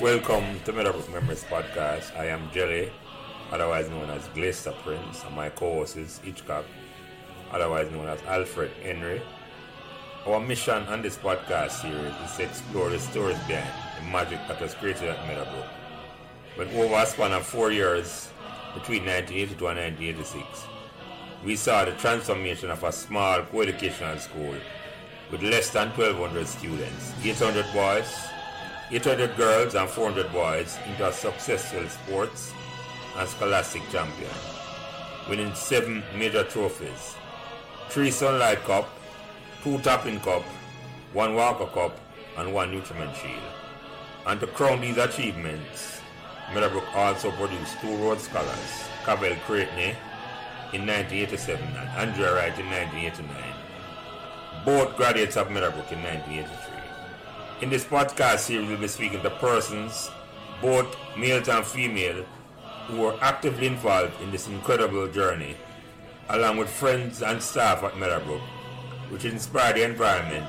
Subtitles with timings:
[0.00, 2.16] Welcome to Meadowbrook Memories Podcast.
[2.18, 2.90] I am Jelly,
[3.52, 6.64] otherwise known as Glaister Prince, and my co-host is Hitchcock,
[7.50, 9.20] otherwise known as Alfred Henry.
[10.26, 13.68] Our mission on this podcast series is to explore the stories behind
[13.98, 15.66] the magic that was created at Meadowbrook.
[16.56, 18.30] When over a span of four years,
[18.72, 20.66] between 1982 and 1986,
[21.44, 24.54] we saw the transformation of a small co-educational school
[25.30, 28.30] with less than 1,200 students, 800 boys,
[28.92, 32.52] 800 girls and 400 boys into a successful sports
[33.16, 34.30] and scholastic champion,
[35.28, 37.14] winning seven major trophies,
[37.88, 38.88] three Sunlight Cup,
[39.62, 40.42] two Topping Cup,
[41.12, 42.00] one Walker Cup,
[42.36, 43.52] and one Nutriment Shield.
[44.26, 46.00] And to crown these achievements,
[46.52, 49.94] Meadowbrook also produced two Rhodes Scholars, Cavell Creighton
[50.72, 56.69] in 1987 and Andrea Wright in 1989, both graduates of Meadowbrook in 1983.
[57.60, 60.10] In this podcast series, we'll be speaking to persons,
[60.62, 62.24] both males and female,
[62.86, 65.56] who are actively involved in this incredible journey,
[66.30, 68.40] along with friends and staff at Meadowbrook,
[69.10, 70.48] which inspired the environment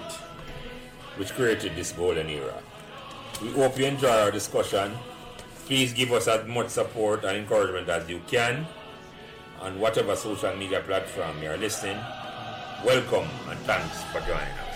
[1.18, 2.64] which created this golden era.
[3.42, 4.94] We hope you enjoy our discussion.
[5.66, 8.66] Please give us as much support and encouragement as you can
[9.60, 11.98] on whatever social media platform you are listening.
[12.86, 14.71] Welcome and thanks for joining us.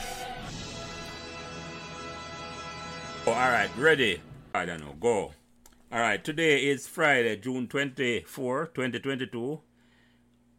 [3.28, 4.22] Oh, all right, ready?
[4.54, 5.34] I don't know, go.
[5.92, 9.62] All right, today is Friday, June 24, 2022,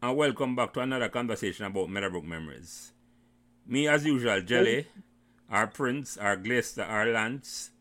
[0.03, 2.91] and welcome back to another conversation about Meadowbrook memories.
[3.65, 4.85] Me, as usual, Jelly,
[5.49, 7.71] our Prince, our Glaister, our Lance,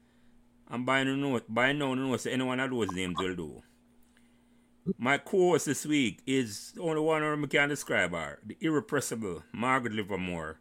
[0.71, 3.63] and by now, by now, know say anyone of those names will do.
[4.99, 9.95] My co-host this week is the only one I can describe her, the irrepressible Margaret
[9.95, 10.61] Livermore,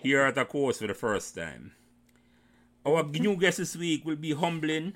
[0.00, 1.72] here at the course for the first time.
[2.84, 4.94] Our new guest this week will be humbling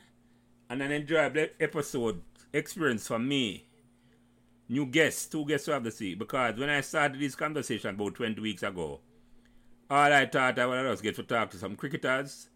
[0.68, 2.20] and an enjoyable episode
[2.52, 3.68] experience for me.
[4.68, 8.16] New guests, two guests we have this week, because when I started this conversation about
[8.16, 9.00] 20 weeks ago,
[9.88, 12.48] all I thought I would just get to talk to some cricketers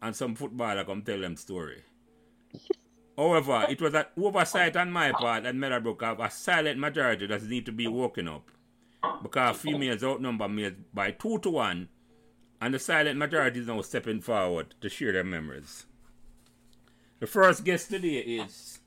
[0.00, 1.82] and some footballer come tell them story.
[3.18, 7.42] However, it was an oversight on my part that Meadowbrook have a silent majority that
[7.42, 8.52] need to be woken up.
[9.20, 11.88] Because females outnumber males by two to one
[12.60, 15.86] and the silent majority is now stepping forward to share their memories.
[17.20, 18.80] The first guest today is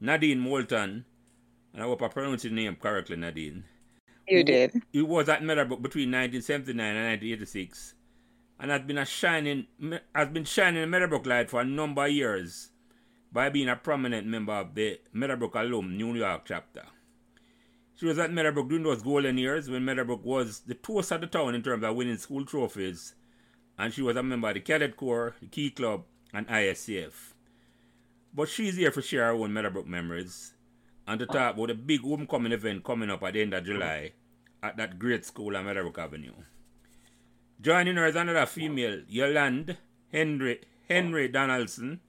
[0.00, 1.04] Nadine Moulton,
[1.72, 3.64] and I hope I pronounced your name correctly, Nadine.
[4.28, 4.82] You did.
[4.92, 7.94] He was at Meadowbrook between 1979 and 1986,
[8.58, 9.66] and has been a shining
[10.14, 12.70] has been shining a Meadowbrook light for a number of years
[13.30, 16.84] by being a prominent member of the Meadowbrook Alum New York chapter.
[18.04, 21.26] She was at Meadowbrook during those golden years when Meadowbrook was the toast of the
[21.26, 23.14] town in terms of winning school trophies.
[23.78, 26.04] And she was a member of the Cadet Corps, the Key Club,
[26.34, 27.32] and ISCF.
[28.34, 30.52] But she's here to share her own Meadowbrook memories
[31.08, 34.12] and to talk about a big homecoming event coming up at the end of July
[34.62, 36.34] at that great school on Meadowbrook Avenue.
[37.58, 39.78] Joining her is another female, Yolande
[40.12, 42.00] Henry Henry Donaldson,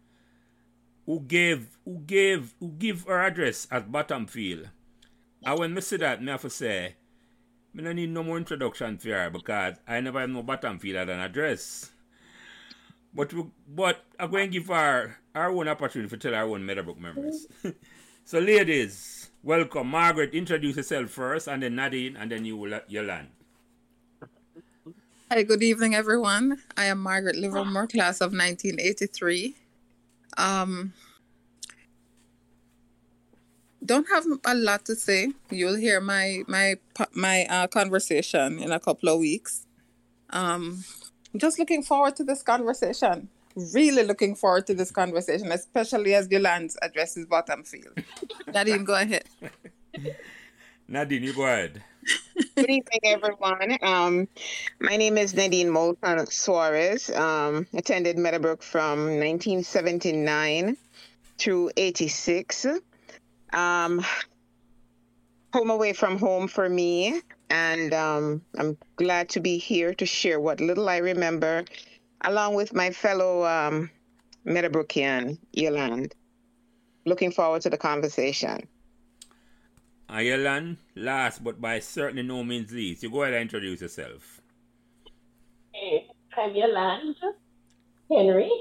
[1.06, 4.72] who gave who gave who gave her address at Bottomfield
[5.45, 6.95] and when I see that, I have to say,
[7.78, 11.09] I don't need no more introduction for her because I never have no Bottomfield as
[11.09, 11.91] an address.
[13.13, 16.66] But we, but I'm going to give her our own opportunity to tell our own
[16.66, 17.47] Meadowbrook memories.
[18.25, 19.88] so, ladies, welcome.
[19.88, 23.29] Margaret, introduce yourself first, and then Nadine, and then you will Yolande.
[25.31, 26.62] Hi, good evening, everyone.
[26.77, 29.56] I am Margaret Livermore, class of 1983.
[30.38, 30.94] Um,
[33.85, 35.31] don't have a lot to say.
[35.50, 36.75] You'll hear my my
[37.13, 39.66] my uh, conversation in a couple of weeks.
[40.31, 40.84] Um,
[41.38, 43.29] just looking forward to this conversation.
[43.74, 47.97] Really looking forward to this conversation, especially as Yolande addresses bottom field.
[48.53, 49.24] Nadine, go ahead.
[50.88, 51.81] Nadine, you go ahead.
[52.56, 53.78] Good evening, everyone.
[53.81, 54.28] Um,
[54.79, 57.09] my name is Nadine Moulton Suarez.
[57.09, 60.77] Um, attended Meadowbrook from 1979
[61.38, 62.68] through 86.
[63.56, 64.06] Um,
[65.54, 70.42] home away from home for me, and um, I'm glad to be here to share
[70.42, 71.63] what little I remember,
[72.25, 73.90] along with my fellow um,
[74.46, 76.13] Meadowbrookian, Yolande.
[77.06, 78.68] Looking forward to the conversation.
[80.10, 80.22] Uh,
[80.96, 84.42] last but by certainly no means least, you go ahead and introduce yourself.
[85.74, 86.07] Hey,
[86.38, 87.16] I'm Yolande
[88.12, 88.52] Henry.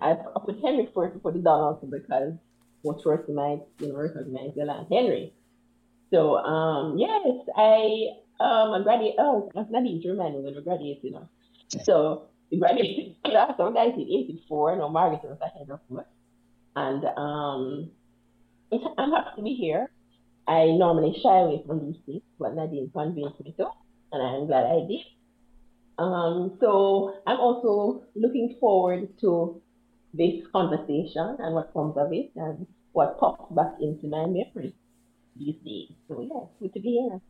[0.00, 2.34] I put Henry first before the Donaldson because
[3.04, 5.32] first my you know recognize Yolande Henry.
[6.12, 8.08] So um yes, I
[8.40, 11.28] um I graduated oh that's not remind me when I graduated, you know.
[11.84, 14.76] So the graduated class of 1984.
[14.76, 15.80] No, Margaret was ahead of.
[16.76, 17.90] And um,
[18.98, 19.90] I'm happy to be here.
[20.46, 23.66] I normally shy away from these things, but Nadine convinced me to,
[24.12, 25.00] and I'm glad I did.
[25.98, 29.60] Um, so I'm also looking forward to
[30.12, 32.66] this conversation and what comes of it and
[32.96, 34.74] what pops back into my memory
[35.36, 35.90] these days.
[36.08, 37.20] So yeah, good to be here.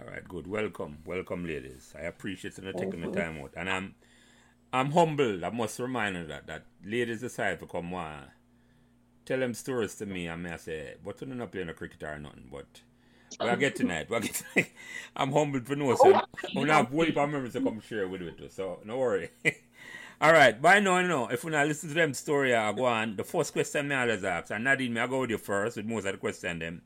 [0.00, 0.46] All right, good.
[0.46, 1.92] Welcome, welcome, ladies.
[1.98, 3.96] I appreciate you taking the time out, and I'm,
[4.72, 5.42] I'm humbled.
[5.42, 8.28] I must remind you that that ladies decide to come one,
[9.24, 10.28] tell them stories to me.
[10.28, 12.48] I may say, but you're not playing a cricket or nothing.
[12.48, 12.82] But
[13.40, 14.08] we'll get tonight.
[14.08, 14.70] We'll get tonight.
[15.16, 16.14] I'm humbled for no so
[16.56, 18.52] I'm not waiting for members to come share with it.
[18.52, 19.30] So no worry.
[20.20, 22.86] All right, by now, you know, if we not listen to them story, I go
[22.86, 23.14] on.
[23.14, 25.86] The first question me always ask, and Nadine, me I go with you first with
[25.86, 26.82] most of the question them.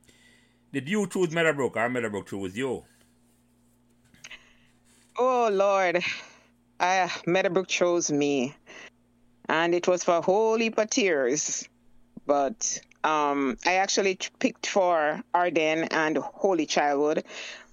[0.70, 2.84] Did you choose Meadowbrook or Meadowbrook chose you?
[5.18, 6.04] Oh Lord,
[6.78, 8.54] I Meadowbrook chose me,
[9.48, 11.66] and it was for a whole heap of tears.
[12.26, 17.24] But um, I actually picked for Ardenne and Holy Childhood,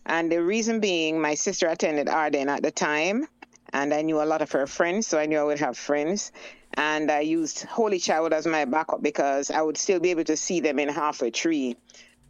[0.06, 3.28] and the reason being, my sister attended Ardenne at the time,
[3.74, 6.32] and I knew a lot of her friends, so I knew I would have friends.
[6.76, 10.38] And I used Holy Child as my backup because I would still be able to
[10.38, 11.76] see them in Half Way Tree.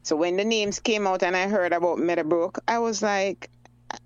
[0.03, 3.50] So when the names came out and I heard about Meadowbrook, I was like,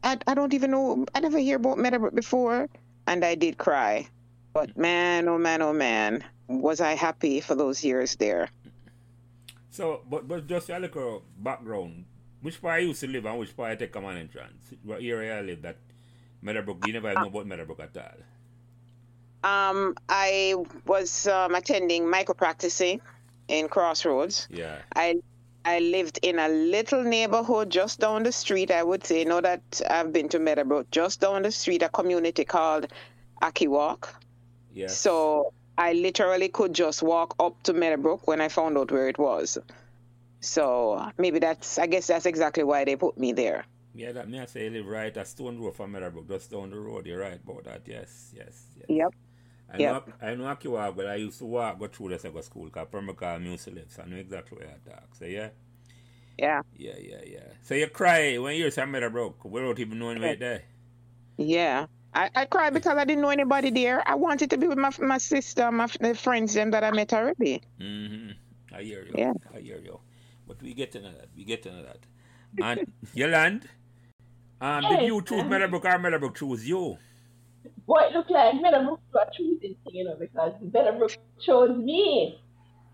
[0.03, 1.05] I, I don't even know.
[1.13, 2.67] I never hear about Meadowbrook before,
[3.07, 4.07] and I did cry.
[4.53, 8.49] But man, oh man, oh man, was I happy for those years there.
[9.69, 12.05] So, but but just a little background.
[12.41, 14.73] Which part you used to live and which part you take common entrance?
[14.83, 15.77] What area you live that
[16.43, 16.85] Meadowbrook?
[16.87, 18.19] You never know about Meadowbrook at all.
[19.43, 20.55] Um, I
[20.85, 23.01] was um, attending Mico practicing
[23.47, 24.47] in Crossroads.
[24.49, 24.77] Yeah.
[24.95, 25.21] I
[25.65, 28.69] I lived in a little neighborhood just down the street.
[28.71, 32.43] I would say, know that I've been to Meadowbrook, just down the street, a community
[32.43, 32.87] called
[33.41, 34.09] Akiwalk.
[34.73, 34.87] Yeah.
[34.87, 39.17] So I literally could just walk up to Meadowbrook when I found out where it
[39.17, 39.57] was.
[40.41, 43.65] So maybe that's, I guess that's exactly why they put me there.
[43.95, 46.79] Yeah, that me I say live right a stone road from Meadowbrook, just down the
[46.79, 47.05] road.
[47.05, 47.81] You're right about that.
[47.85, 48.85] Yes, yes, yes.
[48.89, 49.13] Yep.
[49.71, 50.07] I Yep.
[50.07, 52.87] know, I know Akiwalk, but I used to walk, go through the second school, because
[53.41, 55.15] used to live, so I know exactly where I talk.
[55.15, 55.49] So, yeah,
[56.37, 56.61] Yeah.
[56.75, 57.47] yeah, yeah, yeah.
[57.61, 60.63] So, you cry when you're at Meadowbrook, without even knowing right there.
[61.37, 61.87] Yeah.
[62.13, 64.07] I, I cried because I didn't know anybody there.
[64.07, 67.13] I wanted to be with my my sister, my the friends them that I met
[67.13, 67.61] already.
[67.79, 68.31] Mm-hmm.
[68.75, 69.13] I hear you.
[69.17, 69.33] Yeah.
[69.55, 69.99] I hear you.
[70.47, 71.29] But we get into that.
[71.35, 71.99] We get into that.
[72.61, 73.67] And Yolande,
[74.61, 76.97] um, did you choose Meadowbrook or Meadowbrook choose you?
[77.85, 81.11] Boy, it looked like Meadowbrook was choosing, you know, because Meadowbrook
[81.45, 82.39] chose me.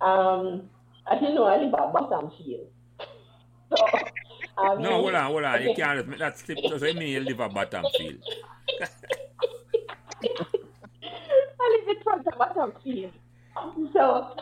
[0.02, 0.70] Um,
[1.10, 2.68] I didn't know I live at Bottomfield.
[4.58, 5.62] So, mean, No, hold on, hold on.
[5.62, 6.58] You can't make that slip.
[6.58, 8.20] Does it mean you live at Bottomfield?
[11.62, 13.12] I live in front of Bottomfield.
[13.94, 14.36] So,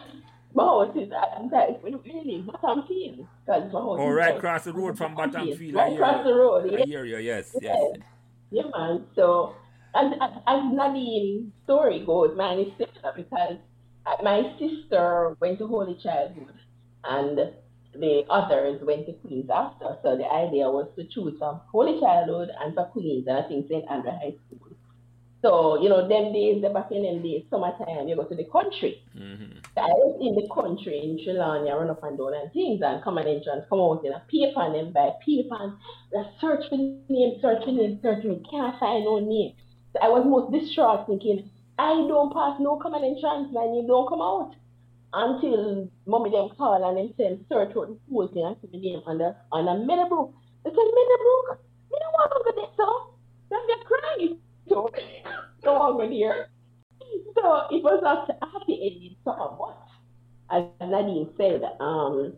[0.57, 3.27] my house is that really Bottomfield.
[3.45, 5.75] Because my house Oh, is right across the road from Bottomfield.
[5.77, 6.85] I Right across the road, I yeah.
[6.85, 7.77] hear you, yes, yes.
[8.49, 9.05] Yeah, man.
[9.15, 9.53] So,
[9.93, 13.57] and as, as Nadine's story goes, man, it's similar because
[14.05, 16.53] uh, my sister went to Holy Childhood
[17.03, 17.37] and
[17.93, 19.97] the others went to Queens after.
[20.03, 23.67] So the idea was to choose from Holy Childhood and for Queens and I think
[23.69, 23.85] St.
[23.89, 24.66] Andrew High School.
[25.41, 28.45] So, you know, them days, the back in them days, summertime, you go to the
[28.45, 29.03] country.
[29.15, 29.59] Mm-hmm.
[29.77, 33.03] I was in the country in Sri Lanka, run up and down and things, and
[33.03, 35.77] come and entrance, come out in a paper and then buy paper and
[36.11, 39.53] like, search for name, search for name, search for name, can't find no name.
[39.93, 44.09] So I was most distraught thinking, I don't pass no common entrance, man, you don't
[44.09, 44.57] come out.
[45.13, 48.81] Until mommy them call and them say, search out the whole thing and see the
[48.81, 50.33] name on the, on the Meadowbrook.
[50.65, 51.61] They said, Meadowbrook,
[51.93, 53.13] me don't want to go there, so.
[53.49, 54.41] Then they crying.
[54.69, 54.89] So,
[55.63, 56.49] no one go there.
[57.35, 59.77] So it was not a happy ending somewhat.
[60.51, 62.33] As Nadine said, um,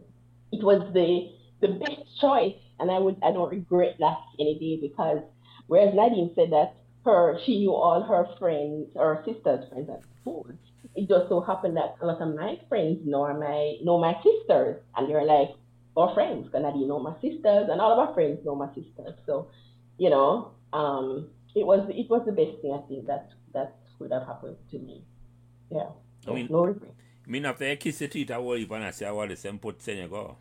[0.52, 1.32] it was the
[1.62, 5.20] the best choice, and I would I don't regret that any day because
[5.68, 10.46] whereas Nadine said that her she knew all her friends or sisters' friends at school.
[10.96, 14.82] It just so happened that a lot of my friends know my know my sisters,
[14.96, 15.50] and they're like
[15.98, 16.50] our friends.
[16.54, 19.16] Nadine know my sisters, and all of our friends know my sisters.
[19.26, 19.48] So,
[19.98, 24.12] you know, um, it was it was the best thing I think that that would
[24.12, 25.04] have happened to me.
[25.72, 25.90] Yeah.
[26.28, 26.94] I mean- no regret.
[27.26, 29.36] I mean, after you kiss your teeth, I will even I say, I want the
[29.36, 30.36] same put saying you go.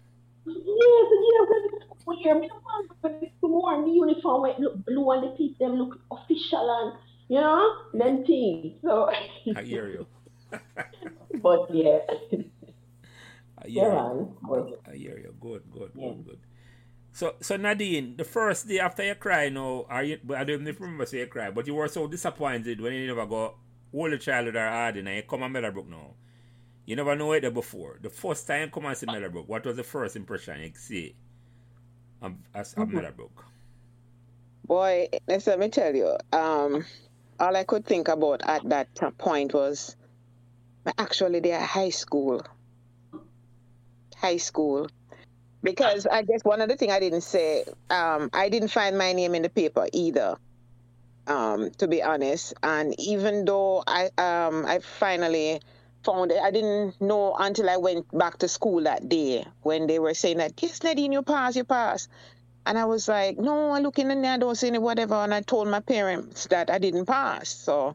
[0.46, 4.86] Yes, yeah, when school year, me don't want to go to more the uniform look
[4.86, 6.98] blue and the people them look official and
[7.28, 8.80] you know, them things.
[8.80, 9.10] So
[9.54, 10.06] I hear you.
[11.42, 11.98] but yeah.
[13.58, 14.78] I Yeah, you.
[14.90, 15.34] I hear you.
[15.38, 16.08] Good, good, Yeah.
[16.08, 16.38] good, good.
[17.18, 20.20] So, so Nadine, the first day after you cry, no, are you?
[20.36, 23.26] I don't even remember say you cry, but you were so disappointed when you never
[23.26, 23.56] got
[23.92, 26.14] all the childhood are hard and you come to Meadowbrook now.
[26.86, 27.98] You never know it there before.
[28.00, 31.16] The first time you come and see Meadowbrook, what was the first impression you see
[32.22, 33.44] of, of Meadowbrook?
[34.64, 36.16] Boy, let's me tell you.
[36.32, 36.84] Um,
[37.40, 39.96] all I could think about at that point was
[40.96, 42.46] actually they're high school.
[44.14, 44.88] High school.
[45.62, 49.34] Because I guess one other thing I didn't say, um, I didn't find my name
[49.34, 50.36] in the paper either.
[51.26, 52.54] Um, to be honest.
[52.62, 55.60] And even though I um I finally
[56.02, 59.98] found it, I didn't know until I went back to school that day when they
[59.98, 62.08] were saying that, yes, Nadine, you pass, you pass.
[62.64, 65.16] And I was like, no, I look in there, I don't see any whatever.
[65.16, 67.50] And I told my parents that I didn't pass.
[67.50, 67.94] So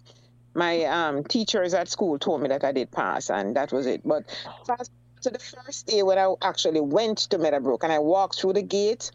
[0.54, 4.02] my um, teachers at school told me that I did pass, and that was it.
[4.06, 4.26] But
[4.68, 4.92] fast
[5.24, 8.62] to the first day when I actually went to Meadowbrook and I walked through the
[8.62, 9.12] gate,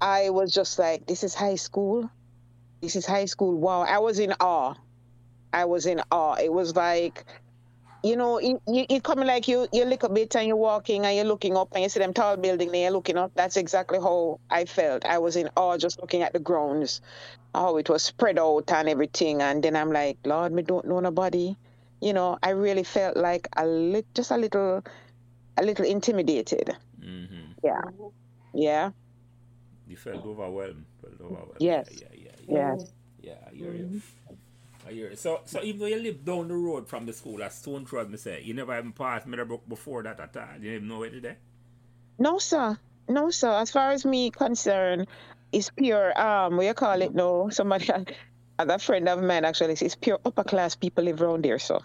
[0.00, 2.10] I was just like, this is high school.
[2.80, 3.56] This is high school.
[3.58, 3.82] Wow.
[3.82, 4.74] I was in awe.
[5.52, 6.34] I was in awe.
[6.34, 7.24] It was like,
[8.02, 11.16] you know, you, you, coming like you, you look a bit and you're walking and
[11.16, 13.32] you're looking up and you see them tall building and you're looking up.
[13.34, 15.06] That's exactly how I felt.
[15.06, 17.00] I was in awe just looking at the grounds,
[17.54, 19.40] how it was spread out and everything.
[19.40, 21.56] And then I'm like, Lord, me don't know nobody.
[22.02, 24.84] You know, I really felt like a lit, just a little,
[25.56, 26.76] a little intimidated.
[27.00, 27.52] Mm-hmm.
[27.62, 27.82] Yeah.
[28.52, 28.90] Yeah.
[29.86, 30.84] You felt overwhelmed.
[31.00, 31.56] Felt overwhelmed.
[31.58, 31.88] Yes.
[31.92, 32.74] Yeah, yeah, yeah.
[32.74, 32.92] Yes.
[33.20, 34.00] Yeah, I hear you.
[34.86, 35.16] I hear you.
[35.16, 38.04] So, so even though you live down the road from the school at Stone Throw,
[38.06, 40.44] me say, you never even passed Meadowbrook before that at all.
[40.56, 41.36] You didn't even know it today?
[42.18, 42.78] No, sir.
[43.08, 43.50] No, sir.
[43.50, 45.06] As far as me concerned,
[45.52, 47.48] it's pure, um, what you call it no?
[47.50, 47.88] Somebody,
[48.58, 51.80] a friend of mine actually says, pure upper class people live around there, so.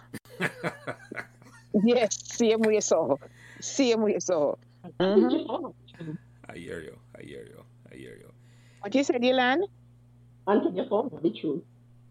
[1.84, 3.18] yes, same way, so.
[3.60, 4.58] Same way, so.
[4.98, 6.16] Mhm.
[6.48, 6.96] I hear you.
[7.18, 7.64] I hear you.
[7.92, 8.32] I hear you.
[8.80, 9.66] What you said, Yolande?
[10.46, 11.62] Until you found out the truth.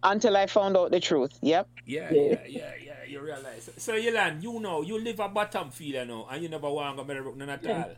[0.03, 1.31] Until I found out the truth.
[1.41, 1.67] Yep.
[1.85, 2.21] Yeah, Yeah.
[2.21, 3.03] yeah, yeah, yeah.
[3.07, 3.69] You realize.
[3.77, 7.03] So, Yolande, you know, you live a Bottomfield, you know, and you never want to
[7.03, 7.83] go Meadowbrook none at Yeah.
[7.83, 7.95] all.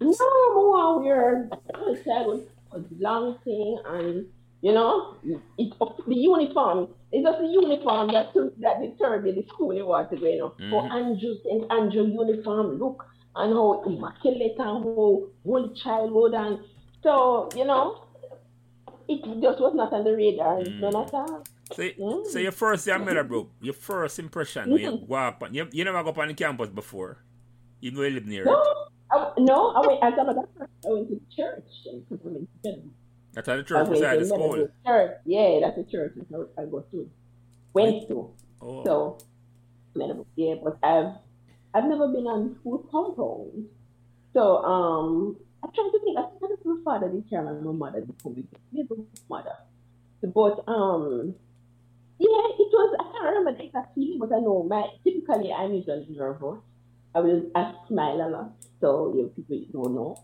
[0.00, 1.50] No, more weird.
[1.50, 2.42] The child was
[2.72, 4.26] a long thing, and
[4.64, 5.14] you know,
[5.58, 5.76] it's
[6.08, 6.88] the uniform.
[7.12, 10.26] It's just the uniform that took, that determined the school you want to go.
[10.26, 10.90] You know, for Mhm.
[10.98, 12.98] Andrew and Andrew uniform look
[13.36, 16.54] and how immaculate and how whole childhood and
[17.02, 17.12] so
[17.54, 17.84] you know,
[19.12, 20.54] it just was not on the radar.
[20.60, 20.80] Mm.
[20.80, 21.42] None at all.
[21.76, 22.26] So, Mm.
[22.32, 25.84] so your first day at Meadowbrook, your first impression when you walk on, you, you
[25.84, 27.12] never go up on the campus before,
[27.82, 28.46] even though you live near it.
[28.46, 28.62] No,
[29.12, 29.98] I, no, I went.
[30.02, 32.82] As a matter of fact, I went to church in Peppermint Hill.
[33.34, 34.68] That's at the church went beside the school.
[34.86, 35.10] Church.
[35.26, 36.14] Yeah, that's the church
[36.56, 37.10] I go to.
[37.72, 38.30] Went to.
[38.62, 38.84] Oh.
[38.84, 39.18] So,
[40.36, 41.18] yeah, but I've
[41.74, 43.66] I've never been on school compound.
[44.32, 46.18] So, um, I'm trying to think.
[46.18, 49.06] I think it's my father did care and my mother did come with me.
[49.28, 49.56] Mother.
[50.22, 51.34] But um,
[52.18, 52.96] yeah, it was.
[53.00, 56.60] I can't remember the exact feeling, but I know my typically I'm usually nervous.
[57.14, 60.22] I will I smile a lot, so you know, people don't know,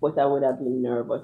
[0.00, 1.22] but I would have been nervous.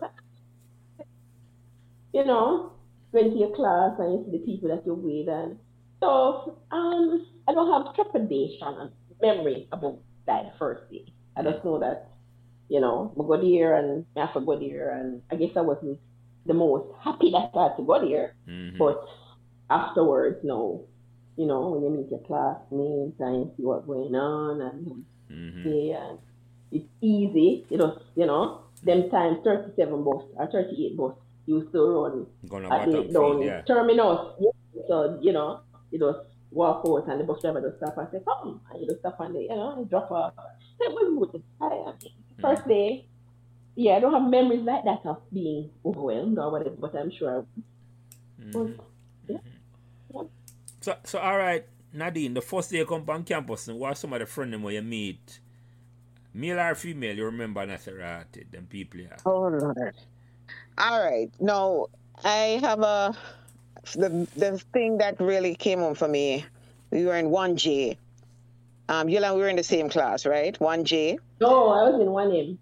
[2.17, 2.73] You know,
[3.13, 5.59] going to your class and you see the people that you're with, and
[6.01, 11.05] so um, I don't have trepidation and memory about that first day.
[11.37, 12.09] I just know that,
[12.71, 15.61] you know, I go there and I have to go there, and I guess I
[15.61, 16.01] wasn't
[16.47, 18.35] the most happy that I had to go there.
[18.49, 18.79] Mhm.
[18.79, 19.05] But
[19.69, 20.87] afterwards, no,
[21.37, 25.65] you know, when you meet your classmates and you see what's going on and Mhm.
[25.67, 26.19] yeah, and
[26.73, 31.13] it's easy, you know, you know, them times 37 bus or 38 bus
[31.47, 33.63] used to run Gonna at the bottom down field, yeah.
[33.63, 34.19] terminus.
[34.89, 35.61] So, you know,
[35.91, 36.19] you just
[36.51, 39.19] walk out and the bus driver just stop and say, come, and you just stop
[39.21, 40.33] and, you know, and drop off.
[40.79, 41.43] So it was good.
[41.61, 41.95] I, I-
[42.41, 43.07] first day,
[43.77, 47.41] yeah, I don't have memories like that of being overwhelmed or whatever, but I'm sure
[47.41, 48.79] I Mhm.
[49.29, 49.39] Yeah.
[50.81, 54.13] So, so all right, Nadine, the first day you come on campus, and what some
[54.13, 55.41] of the friends them where you meet,
[56.35, 59.17] male or female, you remember Nasserati, them people, yeah.
[59.25, 59.95] Oh Lord.
[60.79, 61.31] All right.
[61.41, 61.89] No,
[62.25, 63.17] I have a
[63.95, 66.45] the the thing that really came home for me.
[66.91, 67.99] We were in one J.
[68.89, 70.59] Um, Yolanda, we were in the same class, right?
[70.61, 71.19] One J.
[71.41, 72.59] No, I was in one M.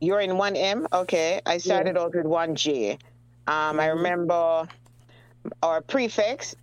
[0.00, 0.86] You're in one M.
[0.92, 1.40] Okay.
[1.46, 2.98] I started out with one J.
[3.46, 3.94] Um, I Mhm.
[3.96, 4.68] remember
[5.62, 6.56] our prefects,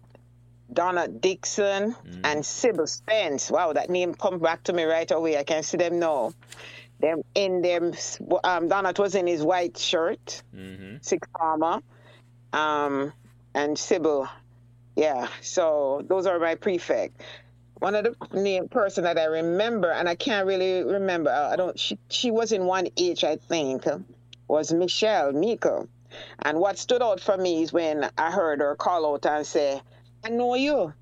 [0.71, 2.21] Donna Dixon Mhm.
[2.23, 3.49] and Sybil Spence.
[3.49, 5.37] Wow, that name comes back to me right away.
[5.37, 6.33] I can see them now.
[7.03, 7.91] Them in them.
[8.45, 10.41] Um, Donna was in his white shirt.
[10.55, 10.99] Mm-hmm.
[11.01, 11.81] Six Farmer,
[12.53, 13.11] um,
[13.53, 14.29] and Sybil.
[14.95, 17.21] Yeah, so those are my prefect.
[17.79, 21.29] One of the name person that I remember, and I can't really remember.
[21.29, 21.77] uh, I don't.
[21.77, 23.83] She she was in one H, I think,
[24.47, 25.89] was Michelle Miko.
[26.39, 29.81] And what stood out for me is when I heard her call out and say,
[30.23, 30.93] I know you.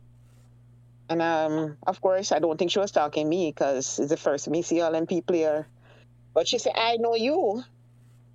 [1.09, 4.45] And um, of course, I don't think she was talking me because it's the first
[4.45, 5.67] see LMP player.
[6.33, 7.63] But she said, I know you.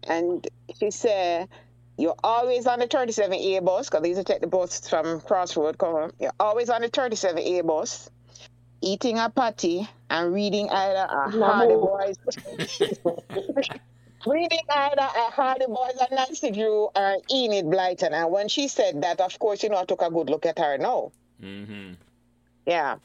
[0.05, 0.47] And
[0.79, 1.49] she said,
[1.97, 5.79] You're always on the 37A bus, because these are take the bus from Crossroad.
[5.79, 6.13] Come on.
[6.21, 8.11] You're always on the 37A bus,
[8.81, 12.17] eating a patty and reading either a Hardy Boys.
[14.27, 18.13] reading either a Hardy Boys and Nancy Drew or Enid Blyton.
[18.13, 20.59] And when she said that, of course, you know, I took a good look at
[20.59, 21.13] her now.
[21.43, 21.95] Mm-hmm.
[22.67, 22.97] Yeah.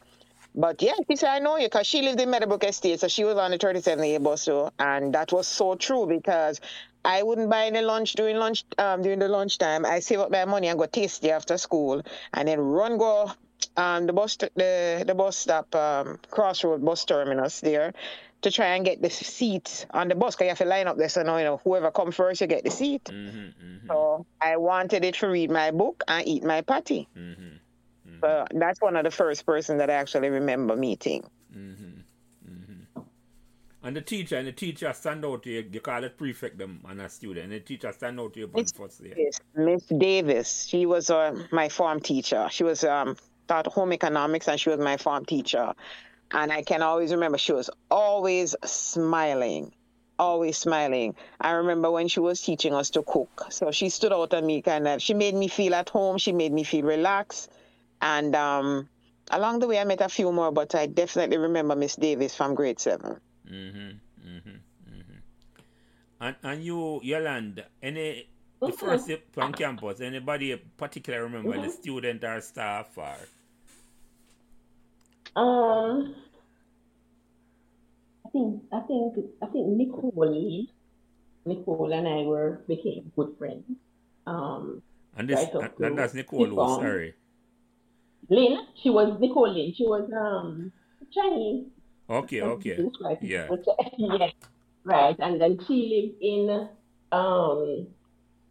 [0.53, 3.23] But yeah, she said, I know you because she lived in Meadowbrook Estate, so she
[3.23, 4.69] was on the 37A bus too.
[4.79, 6.59] And that was so true because
[7.05, 9.85] I wouldn't buy any lunch during lunch um, during the lunchtime.
[9.85, 12.01] I save up my money and go tasty after school
[12.33, 13.31] and then run go
[13.77, 17.93] um, the bus the the bus stop um, crossroad bus terminus there
[18.41, 20.97] to try and get the seats on the bus because you have to line up
[20.97, 23.05] there so now you know whoever come first you get the seat.
[23.05, 23.39] Mm-hmm.
[23.39, 23.87] Mm-hmm.
[23.87, 27.07] So I wanted it to read my book and eat my patty.
[27.17, 27.50] Mm-hmm.
[28.21, 31.23] So that's one of the first person that I actually remember meeting.
[33.83, 36.81] And the teacher and the teacher stand out to you, you call it prefect them
[36.87, 39.03] and a student, and the teacher stand out to you Miss first.
[39.03, 39.41] Davis.
[39.55, 40.65] Miss Davis.
[40.67, 42.47] She was uh, my form teacher.
[42.51, 45.73] She was um, taught home economics and she was my form teacher.
[46.31, 49.73] And I can always remember she was always smiling,
[50.19, 51.15] always smiling.
[51.39, 53.47] I remember when she was teaching us to cook.
[53.49, 56.19] So she stood out on me kind of, she made me feel at home.
[56.19, 57.51] She made me feel relaxed.
[58.01, 58.89] And um,
[59.29, 62.55] along the way, I met a few more, but I definitely remember Miss Davis from
[62.55, 63.19] grade seven.
[63.49, 63.77] Mm-hmm.
[64.27, 64.49] Mm-hmm.
[64.89, 65.19] Mm-hmm.
[66.19, 68.27] And and you, Yolanda, any
[68.59, 73.15] the first day from campus, anybody particular remember the student or staff or
[75.35, 76.15] Um,
[78.25, 80.67] I think I think I think Nicole,
[81.45, 83.63] Nicole and I were became good friends.
[84.27, 84.81] Um,
[85.17, 86.79] and this Right and, and that's Nicole who, Yvonne.
[86.81, 87.13] sorry.
[88.29, 89.73] Lynn, she was Nicole Lynn.
[89.75, 90.71] She was um
[91.13, 91.67] Chinese.
[92.09, 92.77] Okay, okay.
[92.77, 93.47] Looks Yeah.
[93.97, 94.33] yes,
[94.83, 95.15] right.
[95.19, 96.69] And then she lived in
[97.11, 97.87] um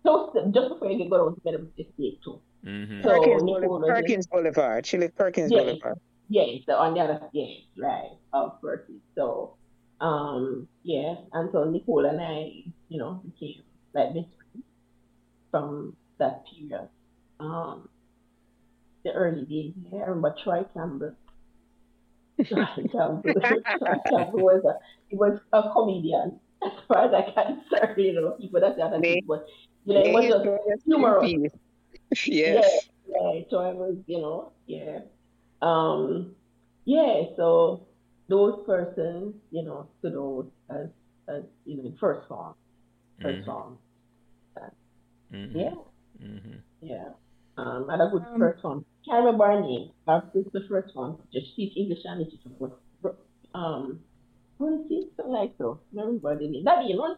[0.02, 2.40] close to, just before you go down to Meadowbrook Estate too.
[2.64, 3.02] Mm-hmm.
[3.02, 4.86] So Perkins, Boulevard, Perkins Boulevard.
[4.86, 5.60] She lived Perkins Yeah.
[5.60, 5.98] Boulevard.
[6.28, 9.00] Yes, so on the other yes, right, of Berkeley.
[9.14, 9.56] So
[10.00, 13.62] um yeah, and so Nicole and I, you know, became
[13.94, 14.64] like best friends
[15.50, 16.88] from that period.
[17.40, 17.88] Um
[19.04, 19.74] the early days.
[19.92, 21.16] Yeah, I remember Troy Campbell.
[22.48, 23.34] Troy Campbell.
[23.78, 24.74] Troy Campbell was a
[25.08, 28.82] he was a comedian as far as I can concerned, you know, people that's the
[28.84, 29.46] other thing, but
[29.84, 31.32] you know, it was Yes, just yes, humorous.
[31.32, 31.52] yes.
[32.24, 32.64] Yes.
[33.06, 33.42] Yeah, yeah.
[33.50, 35.00] So I was, you know, yeah.
[35.62, 36.34] Um,
[36.84, 37.88] yeah, so
[38.28, 40.88] those persons, you know, stood out as,
[41.28, 42.54] as you know, first form,
[43.22, 43.44] 1st Mhm.
[43.44, 43.78] form.
[45.32, 45.60] Mm-hmm.
[45.60, 45.74] Yeah,
[46.22, 46.58] Mm-hmm.
[46.80, 47.10] yeah.
[47.56, 48.84] Um, I had a good Um, first one.
[49.06, 49.90] Can't remember her name.
[50.06, 51.16] But this is the first one.
[51.32, 52.26] Just teach English and.
[53.02, 53.16] But,
[53.54, 54.00] um,
[54.60, 55.08] is it?
[55.16, 55.80] Something like so.
[55.92, 56.64] Remember the name.
[56.64, 57.16] That you know,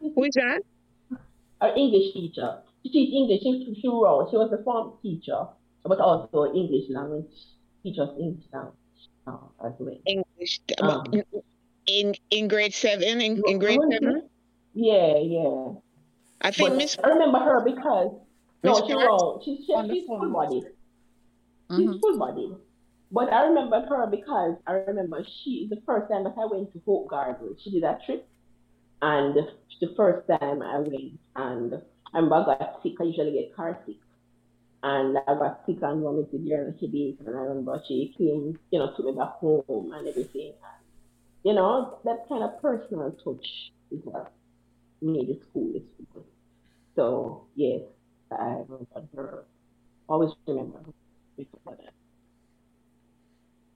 [0.00, 0.62] Who is that?
[1.60, 2.58] our English teacher.
[2.82, 3.42] She teach English.
[3.42, 4.28] She, she wrote.
[4.30, 5.46] She was a form teacher,
[5.84, 7.30] but also English language.
[7.82, 8.74] Teach us English language
[9.26, 9.96] uh, as well.
[10.06, 10.60] English.
[10.82, 11.04] Um,
[11.86, 13.20] in in grade seven.
[13.20, 14.28] In, in grade seven.
[14.74, 15.78] Yeah, yeah.
[16.42, 18.18] I think Miss I remember her because
[18.64, 19.42] no, she wrote.
[19.44, 20.20] She, she, she's phone.
[20.20, 20.64] full bodied.
[20.64, 20.72] Mhm.
[21.76, 21.98] She's mm-hmm.
[22.00, 22.56] full bodied.
[23.10, 26.80] But I remember her because I remember she the first time that I went to
[26.86, 28.26] Hope Garden, she did a trip,
[29.02, 29.36] and
[29.80, 31.74] the first time I went, and
[32.14, 32.94] I remember I got sick.
[33.00, 33.96] I usually get car sick,
[34.82, 37.16] and I got sick and vomited during the day.
[37.26, 40.54] And I remember she came, you know, took me back home and everything.
[41.44, 44.32] You know, that kind of personal touch is what
[45.02, 46.24] made the school is school.
[46.96, 47.82] So yes,
[48.30, 49.44] I remember her.
[50.08, 51.01] Always remember her
[51.36, 51.94] before that.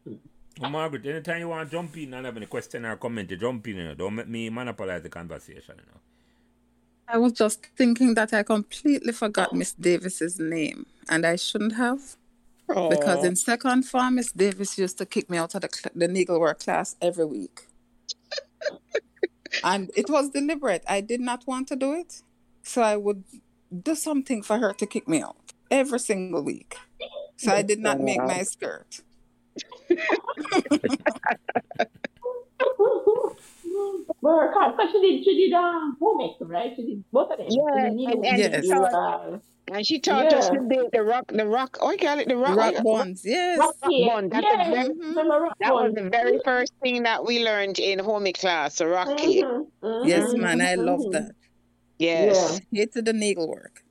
[0.04, 0.16] Hmm.
[0.60, 3.36] Well, Margaret, anytime you want to jump in and have any question or comment, you
[3.36, 3.76] jump in.
[3.76, 3.94] You know.
[3.94, 5.74] Don't make me monopolize the conversation.
[5.78, 6.00] You know.
[7.08, 12.16] I was just thinking that I completely forgot Miss Davis's name, and I shouldn't have.
[12.66, 16.08] Because in second form, Miss Davis used to kick me out of the, cl- the
[16.08, 17.66] needlework class every week.
[19.64, 20.82] and it was deliberate.
[20.88, 22.22] I did not want to do it.
[22.62, 23.22] So I would
[23.82, 25.36] do something for her to kick me out
[25.70, 26.76] every single week.
[27.36, 29.00] So I did not make my skirt.
[34.22, 36.72] Well, because she did, she did um, home ec, right?
[36.74, 37.46] She did both of them.
[37.50, 38.18] Yeah, and- and
[38.54, 39.38] work, she taught- uh,
[39.72, 41.76] and she taught us to do the rock, the rock.
[41.80, 42.56] Oh, you call it the rock.
[42.56, 43.58] Rock bonds, yes.
[43.58, 44.06] rock cake.
[44.08, 47.44] bond, that's Yeah, the very- remember rock That was the very first thing that we
[47.44, 49.44] learned in home ec class, the rock cake.
[49.44, 51.12] Mhm, mhm, Yes, man, I love mhm.
[51.12, 51.32] that.
[51.98, 52.60] Yes.
[52.72, 53.82] Hated the needlework.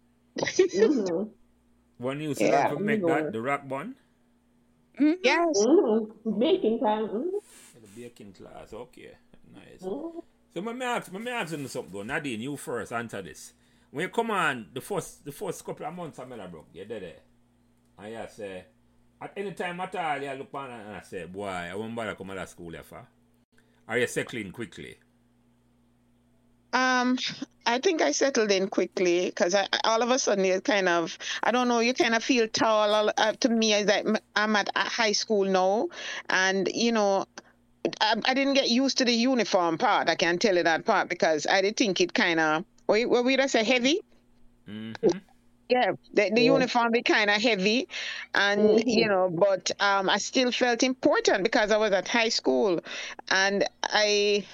[1.97, 2.69] When you used to Yeah.
[2.69, 3.95] to make that, the rock bun?
[4.99, 5.17] Mhm.
[5.23, 5.65] Yes.
[5.65, 6.39] Mhm.
[6.39, 7.07] Baking time.
[7.81, 9.17] The baking class, okay.
[9.53, 9.79] Nice.
[9.81, 10.23] So
[10.55, 12.03] let me ask, let me ask you something though.
[12.03, 13.53] Nadine, you first answer this.
[13.91, 17.03] When you come on the first the first couple of months of Meadowbrook, you did
[17.03, 17.21] it.
[17.97, 18.65] And you say,
[19.21, 22.15] at any time at all, you look on and I say, boy, I won't bother
[22.15, 23.07] come to school here for.
[23.87, 24.97] Are you settling quickly?
[26.73, 27.17] Um,
[27.65, 31.17] I think I settled in quickly because I, all of a sudden you kind of,
[31.43, 32.93] I don't know, you kind of feel tall.
[32.93, 35.89] all- Uh, to me, is that m- I'm at high school now,
[36.29, 37.25] and you know,
[38.01, 40.09] I, I didn't get used to the uniform part.
[40.09, 43.25] I can tell you that part because I did think it kind of, what what
[43.25, 44.01] would I say, heavy?
[44.69, 45.17] Mm-hmm.
[45.67, 46.53] Yeah, the, the Yeah.
[46.53, 47.87] uniform be kind of heavy,
[48.35, 48.83] and Mhm.
[48.85, 52.81] you know, but um, I still felt important because I was at high school,
[53.29, 54.45] and I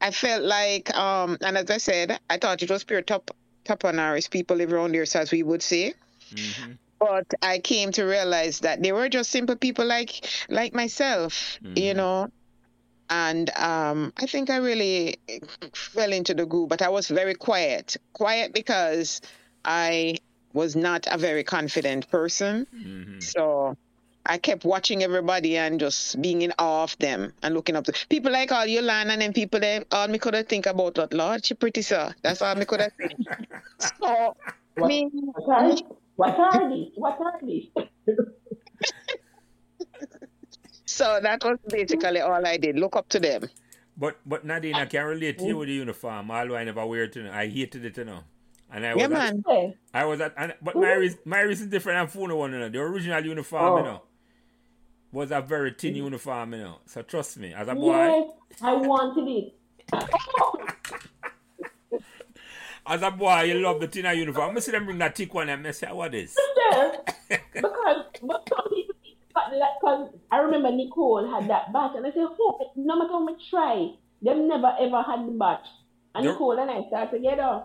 [0.00, 3.30] I felt like um, and as I said, I thought it was pure top
[3.64, 5.94] toponaris people live around here, so as we would say.
[6.34, 6.72] Mm-hmm.
[6.98, 11.92] But I came to realize that they were just simple people like like myself, you
[11.92, 11.96] Mhm.
[11.96, 12.28] know.
[13.08, 15.18] And um, I think I really
[15.74, 17.96] fell into the groove, but I was very quiet.
[18.12, 19.20] Quiet because
[19.64, 20.18] I
[20.52, 22.66] was not a very confident person.
[22.74, 23.20] Mm-hmm.
[23.20, 23.76] So
[24.26, 27.92] I kept watching everybody and just being in awe of them and looking up to
[28.08, 31.14] people like all Yolanda and then people that all me could have think about that
[31.14, 32.14] Lord, she pretty sir.
[32.22, 33.12] That's all me could have think.
[33.78, 34.36] So
[34.76, 35.76] I What, mean what are
[36.16, 36.92] what are these?
[36.96, 37.68] What are these?
[40.84, 42.76] so that was basically all I did.
[42.78, 43.48] Look up to them.
[43.96, 47.04] But but Nadine, I can relate to you with the uniform, although I never wear
[47.04, 47.16] it.
[47.16, 47.32] You know.
[47.32, 48.20] I hated it, you know.
[48.72, 49.44] And I was Yeah at, man.
[49.92, 51.00] I was at, and, but my mm-hmm.
[51.00, 52.68] reason, my reason is different than Funa one, you know.
[52.68, 53.84] The original uniform, you Oh.
[53.84, 54.02] know,
[55.12, 56.04] was a very thin mm-hmm.
[56.04, 56.78] uniform, you know.
[56.86, 59.54] So trust me, as a boy, Yes, I wanted it.
[62.86, 64.56] as a boy, you love the thinner uniform.
[64.56, 66.36] I see them bring that thick one and I say, what is?
[67.54, 72.06] Because but some people think that like, cause I remember Nicole had that batch, and
[72.06, 73.92] I said, "Oh, no matter how much try,
[74.22, 75.66] them never ever had the batch."
[76.14, 76.32] And No.
[76.32, 77.62] Nicole and I started together.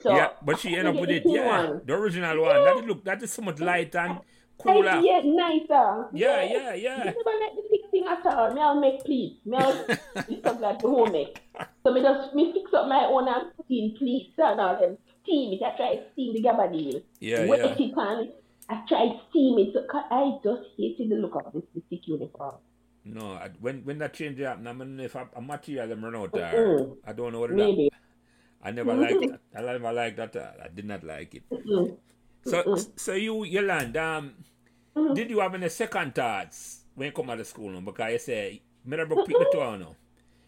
[0.00, 1.22] So yeah, but she ended up with it.
[1.24, 1.80] Yeah, one.
[1.84, 2.64] the original one.
[2.64, 4.20] That look, that is so much light and
[4.64, 5.00] Like, ah.
[5.00, 6.08] yeah, nicer.
[6.12, 7.04] Yeah, yeah, You yeah.
[7.04, 8.54] never let the thick thing at all.
[8.54, 9.44] Me, I'll make pleats.
[9.44, 11.38] Me, I'll do something like the home make.
[11.84, 14.98] So me just me fix up my own and put in pleats and all them.
[15.22, 15.62] Steam it.
[15.62, 17.02] I try to steam the gabardine.
[17.20, 17.84] Yeah, Wet yeah.
[17.84, 18.32] it and
[18.68, 19.74] I try to steam it.
[19.74, 22.56] So I just hated the look of this, this thick uniform.
[23.04, 26.16] No, I, when when that change happened, I mean, if a, a material them run
[26.16, 26.96] out there, Mm-mm.
[27.06, 27.58] I don't know what it is.
[27.58, 27.90] Maybe.
[28.62, 29.02] I never mm-hmm.
[29.02, 29.60] liked that.
[29.60, 30.56] I never liked that.
[30.64, 31.44] I did not like it.
[31.50, 31.96] Mm-mm.
[32.46, 32.86] So, Mm-mm.
[32.96, 34.34] so you, Yolanda, um,
[34.96, 35.14] Mhm.
[35.14, 37.70] did you have any second thoughts when you come out of school?
[37.70, 37.80] No?
[37.80, 39.96] Because you say, Meadowbrook pick the two on now.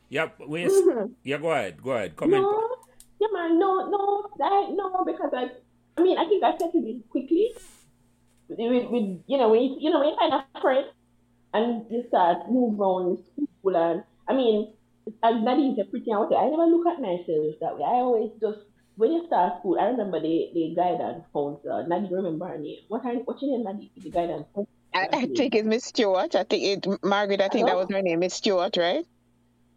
[0.08, 0.28] Yeah,
[0.66, 1.14] s- Mhm.
[1.24, 2.50] yeah, go ahead, go ahead, comment.
[2.50, 2.76] No,
[3.20, 5.50] yeah, man, no, no, I, no, because I,
[5.96, 7.52] I mean, I think I said it quickly.
[8.48, 10.86] With, with you know, when you, you know, when you find a friend
[11.54, 14.72] and you start move around school, and I mean,
[15.22, 17.84] as Nadine said, pretty I never look at myself that way.
[17.84, 18.60] I always just
[18.98, 21.84] when you start school, I remember the the guidance counselor.
[21.84, 22.80] Uh, Nadine, remember her name?
[22.88, 23.90] What her, what's your name, Nadine?
[23.96, 24.46] The guidance.
[24.92, 26.34] I, I think it's Miss Stewart.
[26.34, 29.06] I think it Margaret, I think that was her name, Miss Stewart, right?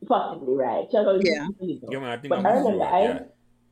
[0.07, 0.87] Possibly right.
[0.89, 1.47] She always Yeah.
[1.61, 3.19] Yeah, man, I think But I'm I sure, remember I yeah.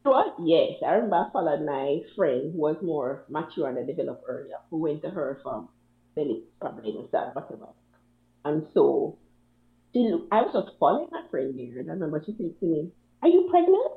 [0.06, 0.74] Sure, yes.
[0.86, 5.02] I remember I followed my friend who was more mature and developed earlier, who went
[5.02, 5.70] to her from
[6.14, 7.74] Philip, probably in San whatever.
[8.46, 9.18] And so
[9.94, 12.66] she look, I was just following my friend there, and I remember she said to
[12.66, 12.92] me,
[13.24, 13.92] Are you pregnant?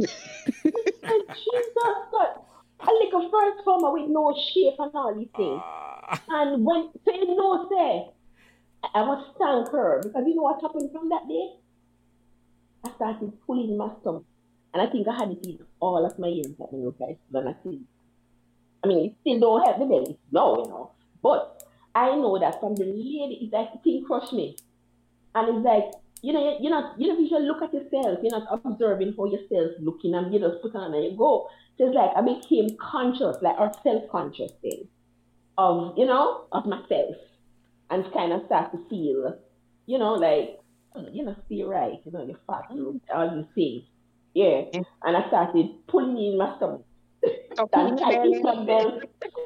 [0.00, 2.32] And Jesus God,
[2.80, 5.60] a little first farmer with no shape and all these things.
[5.62, 8.10] Ah, And when say no say,
[8.94, 11.50] I must thank her because you know what happened from that day?
[12.84, 14.24] I started pulling my stomach.
[14.72, 17.48] And I think I had it in all of my years at local school and
[17.48, 17.78] I still
[18.82, 20.92] I mean it still don't help the belly no, you know.
[21.22, 21.62] But
[21.94, 24.56] I know that from the lady it's like the thing crushed me.
[25.34, 25.90] And it's like
[26.22, 28.18] you know, you're not, you know, you should look at yourself.
[28.22, 31.48] You're not observing how yourself looking, and you just put on and you go.
[31.78, 34.86] So it's like I became conscious, like or self-conscious thing
[35.56, 37.16] of, you know, of myself,
[37.90, 39.36] and kind of start to feel,
[39.86, 40.60] you know, like,
[40.94, 43.84] oh, you know, feel right, you know, you're fat, you know, all these things.
[44.34, 44.64] Yeah.
[44.72, 44.82] Yeah.
[45.02, 46.84] And I started pulling in my stomach.
[47.58, 49.02] Oh, and tightening my belt.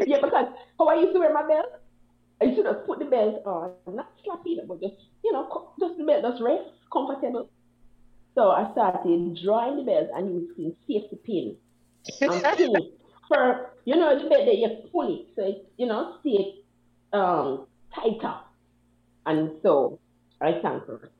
[0.06, 1.66] yeah, because how I used to wear my belt,
[2.40, 5.96] I should just put the belt on, not slap it, but just, you know, just
[5.98, 7.48] the belt, just rest, comfortable.
[8.34, 11.56] So I started drawing the belt and using safety pin
[12.20, 15.86] and pin it for, you know, the belt that you pull it, so it, you
[15.86, 16.56] know, stay
[17.12, 18.34] um, tighter.
[19.26, 19.98] And so
[20.40, 21.10] I thank her.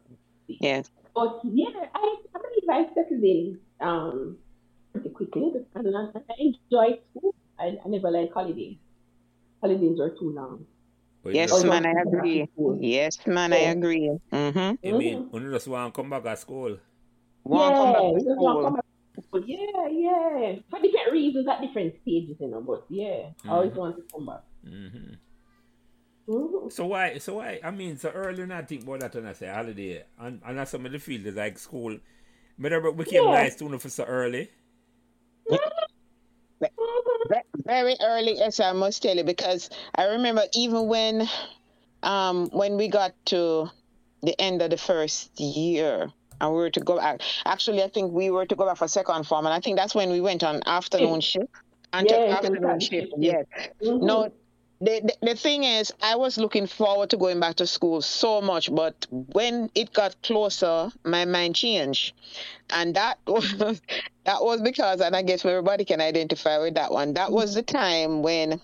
[0.49, 0.91] Yes.
[1.15, 4.37] But yeah, I, I believe I settled in um,
[4.93, 5.53] pretty quickly.
[5.75, 7.35] And I, enjoyed school.
[7.59, 8.77] I, I never like holidays.
[9.61, 10.67] Holidays are too long.
[11.25, 12.47] But Yes, just- Oh, man, I agree.
[12.81, 14.11] Yes, man, I agree.
[14.31, 14.87] Mm-hmm.
[14.87, 16.77] you mean when you just want to come back at school?
[17.45, 18.65] Want to come yeah, back to you just want to school.
[18.65, 18.85] come back
[19.17, 19.43] to school.
[19.47, 20.57] Yeah, yeah.
[20.71, 22.61] For different reasons at different stages, you know.
[22.61, 23.77] But yeah, I always Mhm.
[23.77, 24.43] want to come back.
[24.65, 25.17] hmm
[26.29, 26.73] Mhm.
[26.73, 27.19] So why?
[27.19, 27.61] So why?
[27.63, 30.71] I mean, so early not think about that when I say holiday, and and that's
[30.73, 31.99] some of the field is like school.
[32.59, 33.33] Remember, we came Yeah.
[33.45, 34.51] nice to know for so early.
[36.61, 41.29] Ve- Very early, yes, I must tell you, because I remember even when,
[42.03, 43.71] um, when we got to
[44.23, 47.21] the end of the first year and we were to go back.
[47.45, 49.95] Actually, I think we were to go back for second form, and I think that's
[49.95, 51.49] when we went on afternoon shift.
[51.93, 53.45] And Yes, afternoon shift, yes.
[53.83, 54.03] Mhm.
[54.03, 54.33] No,
[54.81, 58.41] the, the the thing is, I was looking forward to going back to school so
[58.41, 62.15] much, but when it got closer, my mind changed,
[62.71, 63.81] and that was
[64.25, 67.15] that was because, and I guess everybody can identify with that one.
[67.15, 68.61] That was the time when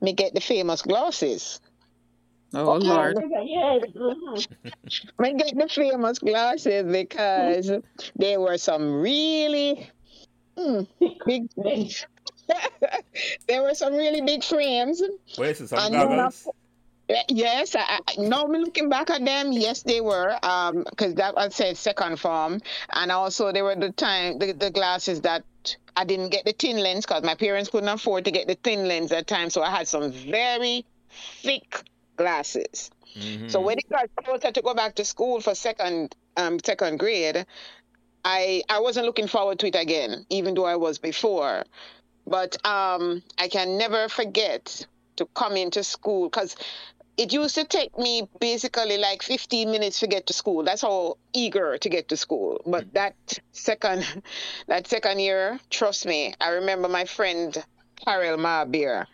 [0.00, 1.60] me get the famous glasses.
[2.52, 3.16] Oh Lord.
[3.44, 3.82] Yes.
[3.94, 4.46] mhm.
[5.20, 7.70] Me get the famous glasses because
[8.16, 9.88] there were some really
[10.58, 10.86] mm,
[11.26, 11.48] big.
[13.46, 15.00] there were some really big frames.
[15.36, 16.48] Where's some And then goggles?
[17.28, 21.48] Yes, I, I, now looking back at them, yes, they were, um, because that I
[21.48, 22.60] said second form,
[22.92, 25.44] and also they were the time the, the glasses that
[25.96, 28.86] I didn't get the thin lens because my parents couldn't afford to get the thin
[28.86, 30.84] lens at time, so I had some very
[31.42, 31.82] thick
[32.16, 32.90] glasses.
[33.16, 33.50] Mhm.
[33.50, 37.44] So when it got closer to go back to school for second um second grade,
[38.24, 41.64] I I wasn't looking forward to it again, even though I was before.
[42.26, 46.54] But um I can never forget to come into school because
[47.16, 50.62] it used to take me basically like 15 minutes to get to school.
[50.62, 52.60] That's how eager to get to school.
[52.66, 52.92] But mm.
[52.94, 54.06] that second
[54.66, 57.56] that second year, trust me, I remember my friend
[58.04, 59.06] Carol Marbeer.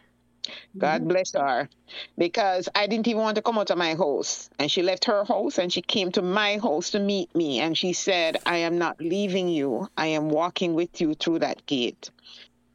[0.79, 1.09] God mm.
[1.09, 1.69] bless her.
[2.17, 4.49] Because I didn't even want to come out of my house.
[4.59, 7.61] And she left her house and she came to my house to meet me.
[7.61, 9.89] And she said, I am not leaving you.
[9.97, 12.11] I am walking with you through that gate.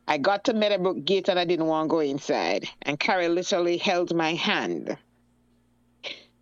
[0.08, 2.68] I got to Meadowbrook Gate and I didn't want to go inside.
[2.82, 4.98] And Carol literally held my hand.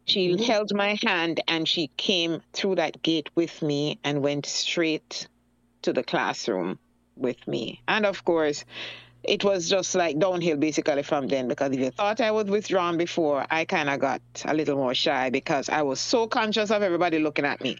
[0.10, 0.44] She Mhm.
[0.44, 5.28] held my hand and she came through that gate with me and went straight
[5.84, 6.80] to the classroom
[7.16, 7.82] with me.
[7.88, 8.66] And of course,
[9.24, 12.98] it was just like downhill basically from then because if you thought I was withdrawn
[12.98, 16.82] before, I kind of got a little more shy because I was so conscious of
[16.82, 17.78] everybody looking at me.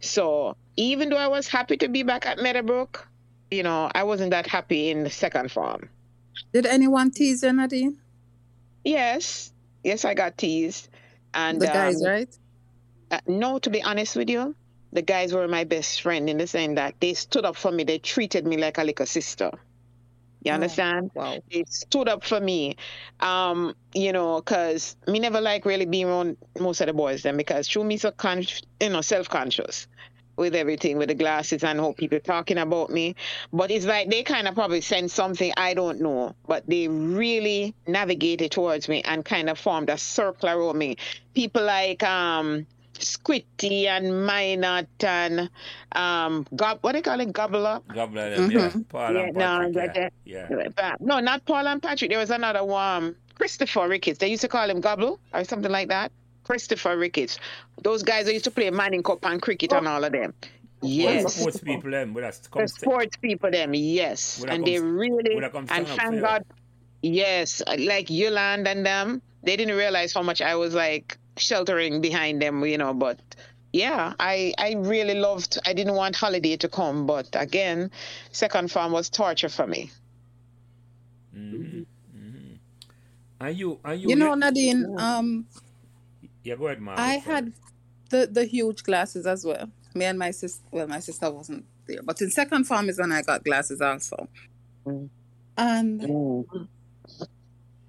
[0.00, 3.08] So even though I was happy to be back at Meadowbrook,
[3.50, 5.88] you know, I wasn't that happy in the second form.
[6.52, 7.98] Did anyone tease you, Nadine?
[8.84, 10.88] Yes, yes, I got teased.
[11.34, 12.28] And The guys, um, right?
[13.10, 14.56] Uh, no, to be honest with you,
[14.92, 17.84] the guys were my best friend in the sense that they stood up for me.
[17.84, 19.50] They treated me like a little sister.
[20.42, 20.54] You Oh.
[20.54, 21.10] understand?
[21.14, 21.42] Wow.
[21.50, 22.76] They stood up for me.
[23.20, 27.36] Um, you know, cause me never like really being around most of the boys then
[27.36, 28.44] because through me so con-
[28.80, 29.86] you know, self conscious
[30.36, 33.14] with everything, with the glasses and how people talking about me.
[33.52, 37.74] But it's like they kind of probably sense something I don't know, but they really
[37.86, 40.96] navigated towards me and kind of formed a circle around me.
[41.34, 45.50] People like um Squitty and Minot and
[45.92, 47.32] um Gob what do they call it?
[47.32, 47.80] Gobbler?
[47.92, 48.72] Gobbler, them, yeah.
[48.88, 49.40] Paul Yeah, and no,
[49.72, 50.48] Patrick, that- yeah.
[50.78, 50.94] yeah.
[51.00, 52.10] No, not Paul and Patrick.
[52.10, 54.18] There was another one, Christopher Ricketts.
[54.18, 56.12] They used to call him Gobble or something like that.
[56.44, 57.38] Christopher Ricketts.
[57.82, 60.34] Those guys that used to play Manning Cup and cricket and all of them.
[60.80, 61.34] Well, Yes.
[61.34, 64.44] sports people, them, would have come The sports people, them, yes.
[64.48, 66.20] And come they really, would I come and thank?
[66.22, 66.44] God,
[67.02, 72.40] yes, like Yolanda and them, they didn't realize how much I was like sheltering behind
[72.40, 73.18] them, you know, but
[73.72, 77.90] yeah, I, I really loved, I didn't want holiday to come, but again,
[78.30, 79.90] second farm was torture for me.
[81.32, 82.54] hmm hmm
[83.40, 85.46] And you, are you, You know, Nadine, um,
[86.44, 86.98] yeah, go ahead, man.
[86.98, 87.52] I had
[88.10, 89.70] the the huge glasses as well.
[89.94, 93.12] Me and my sister, well, my sister wasn't there, but in second form is when
[93.12, 94.28] I got glasses also.
[94.86, 95.08] Mm.
[95.56, 96.68] And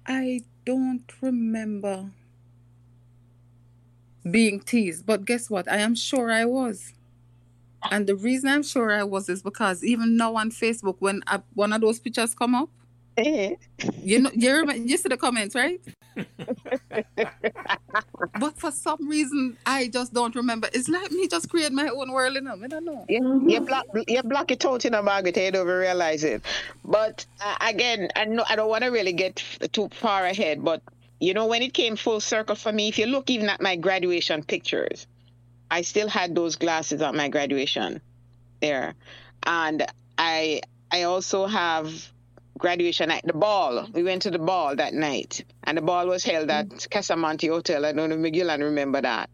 [0.06, 2.10] I don't remember
[4.30, 5.70] being teased, but guess what?
[5.70, 6.92] I am sure I was.
[7.90, 11.42] And the reason I'm sure I was is because even now on Facebook, when I,
[11.54, 12.70] one of those pictures come up,
[13.18, 15.80] you know, you remember, you see the comments, right?
[18.38, 20.68] but for some reason, I just don't remember.
[20.72, 22.58] It's like me just create my own world, you know.
[22.62, 23.04] I don't know.
[23.08, 26.42] You, you block you block it out in a Margaret, you don't even realize it.
[26.84, 30.82] But uh, again, I know I don't want to really get too far ahead, but
[31.20, 33.76] you know when it came full circle for me, if you look even at my
[33.76, 35.06] graduation pictures,
[35.70, 38.00] I still had those glasses at my graduation
[38.60, 38.94] there,
[39.44, 39.86] and
[40.18, 42.10] I I also have
[42.58, 43.86] graduation at the ball.
[43.92, 46.88] We went to the ball that night, and the ball was held at mm.
[46.88, 47.84] Casamonte Hotel.
[47.84, 49.30] I don't know if Gillan remember that.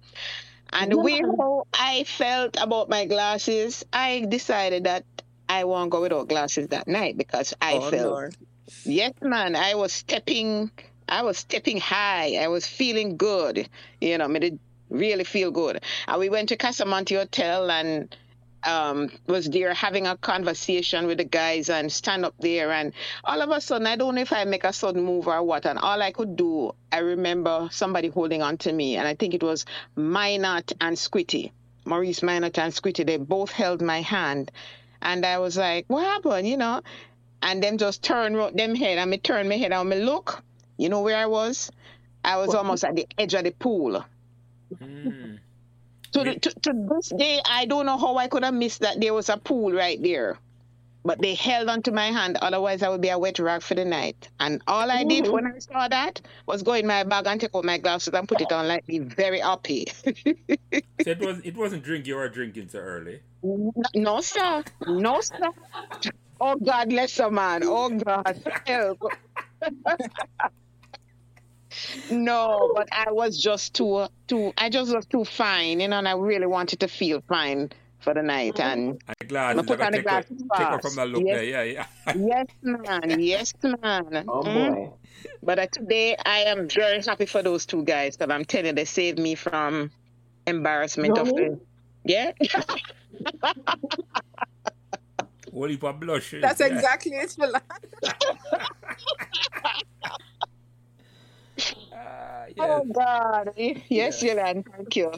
[0.72, 5.04] And the way how I felt about my glasses, I decided that
[5.48, 8.36] I won't go without glasses that night because I Oh, felt Lord.
[8.84, 9.54] Yes, man.
[9.54, 10.70] I was stepping.
[11.08, 12.36] I was stepping high.
[12.36, 13.68] I was feeling good.
[14.00, 14.58] You know, made it
[14.88, 15.82] really feel good.
[16.08, 18.14] And we went to Casamonte Hotel and
[18.64, 22.70] um, was there having a conversation with the guys and stand up there.
[22.70, 22.92] And
[23.24, 25.66] all of a sudden, I don't know if I make a sudden move or what.
[25.66, 29.34] And all I could do, I remember somebody holding on to me, and I think
[29.34, 29.64] it was
[29.96, 31.52] Minot and Squitty,
[31.84, 33.06] Maurice Minot and Squitty.
[33.06, 34.50] They both held my hand,
[35.00, 36.82] and I was like, "What happened?" You know
[37.42, 40.42] and them just turn them head and me turn my head and me look.
[40.78, 41.70] You know where I was?
[42.24, 44.04] I was almost at the edge of the pool.
[44.74, 45.40] Mm.
[46.12, 49.00] To, the, to, to this day, I don't know how I could have missed that
[49.00, 50.38] there was a pool right there.
[51.04, 53.84] But they held onto my hand, otherwise I would be a wet rag for the
[53.84, 54.28] night.
[54.38, 57.56] And all I did when I saw that was go in my bag and take
[57.56, 59.86] out my glasses and put it on like be very happy.
[61.02, 63.20] So it was it wasn't drinking you were drinking so early.
[63.42, 64.62] no, sir.
[64.86, 65.50] No, sir.
[66.40, 67.62] Oh God, bless a man.
[67.64, 69.02] Oh God, help.
[72.10, 74.52] no, but I was just too, too.
[74.58, 78.14] I just was too fine, you know, and I really wanted to feel fine for
[78.14, 78.58] the night.
[78.60, 80.82] And And the glasses, I put I on the take, her, glasses take her fast.
[80.82, 81.36] from that look Yes.
[81.36, 81.44] there.
[81.44, 81.86] Yeah, yeah.
[82.16, 84.24] yes, man, yes, man.
[84.28, 84.74] Oh Mm.
[84.74, 84.92] boy.
[85.42, 88.72] But uh, today I am very happy for those two guys because I'm telling you,
[88.72, 89.90] they saved me from
[90.46, 91.60] embarrassment of the.
[92.04, 92.32] Yeah.
[95.52, 96.34] What if I blush?
[96.40, 96.66] That's yeah.
[96.66, 97.60] exactly it, Milan.
[102.58, 102.82] Oh, yes.
[102.82, 103.52] Oh God.
[103.88, 104.34] Yes, Yeah.
[104.34, 105.12] Yolanda, thank you.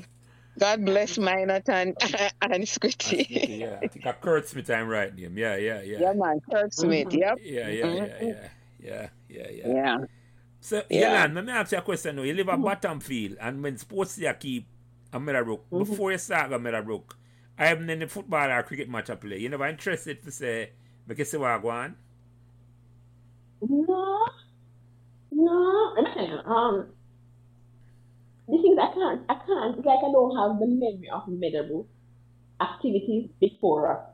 [0.59, 1.97] God bless Minot and,
[2.43, 3.59] and Squitty.
[3.59, 5.37] yeah, I think a Kurt Smith I'm right name.
[5.37, 5.99] Yeah, yeah, yeah.
[6.01, 6.41] Yeah, man.
[6.49, 6.81] Kurt mm-hmm.
[6.81, 7.13] Smith.
[7.13, 7.39] Yep.
[7.43, 8.27] Yeah, yeah, mm-hmm.
[8.27, 9.69] yeah, yeah, yeah, yeah, yeah.
[9.75, 9.99] Yeah.
[10.61, 11.09] So, Yeah.
[11.09, 12.23] Yolanda, let me ask you a question now.
[12.23, 12.65] You live at mm-hmm.
[12.65, 14.69] Bottomfield, and when sports day keep
[15.13, 17.17] a Meadowbrook, before you start at Meadowbrook,
[17.59, 19.39] I haven't any football or cricket match to play.
[19.39, 20.71] You never interested to say,
[21.07, 21.97] make you see what I go on?
[23.61, 24.27] No,
[25.33, 25.95] no.
[25.97, 26.87] I'm um,
[28.49, 29.77] the things I can't, I can't.
[29.79, 31.87] It's like I don't have the memory of Meadowbrook
[32.61, 34.07] activities before,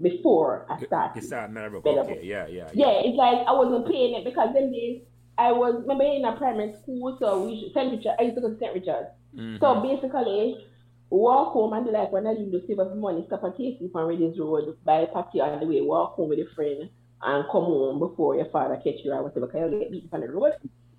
[0.00, 1.22] before I You started.
[1.24, 2.18] start Meadowbrook, Meadowbrook.
[2.18, 5.02] okay, yeah, yeah, Yeah, it's like I wasn't playing it because then days
[5.38, 7.92] I was remember in a primary school, so we St.
[7.92, 8.14] Richard.
[8.18, 8.72] I used to go to St.
[8.74, 9.08] Richard.
[9.36, 9.60] Mhm.
[9.60, 10.64] So basically,
[11.10, 14.06] walk home and like when I leave to save up money, stop at TC on
[14.08, 16.88] Red Hills Road, buy a patio on the way, walk home with a friend,
[17.22, 20.20] and come home before your father catch you or whatever, because you get beat on
[20.22, 20.52] the road.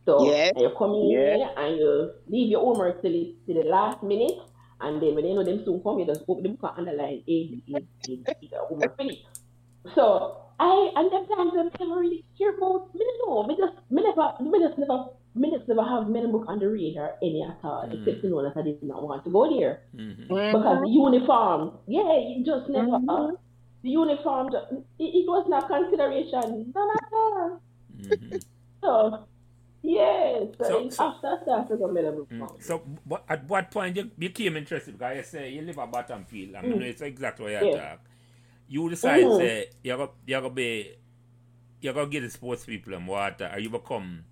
[0.07, 0.53] So Yes.
[0.55, 1.51] and you come in Yes.
[1.59, 1.91] and you
[2.31, 4.39] leave your homework till the, till the last minute,
[4.79, 7.19] and then when you know them soon come, you just open the book and underline
[7.27, 9.27] A, B, A, B, A, B, the homework finished.
[9.95, 14.01] So I and them times I never really care about me no, me just me
[14.01, 14.97] never me just never
[15.35, 17.99] me just never have me book on the radar any at all, Mm.
[17.99, 19.83] except to know that I did not want to go there.
[19.93, 20.27] Mhm.
[20.27, 23.37] Because the uniform, yeah, it just never uh, Mhm.
[23.83, 27.59] the uniform it, it was not consideration, none at all.
[27.99, 28.41] Mhm.
[28.81, 29.27] So
[29.87, 32.29] yeah, so, So- after I started to me book.
[32.29, 32.61] Mm.
[32.63, 34.97] So, what, at what point you became interested?
[34.97, 36.89] Because you say you live at Bottomfield, I mean, Mm.
[36.91, 37.89] it's exactly what you Yeah.
[37.89, 37.99] talk.
[38.67, 39.37] You decide, Mhm.
[39.37, 40.95] say, you're going you're to be,
[41.79, 44.25] you're to get the sports people and water, or you become,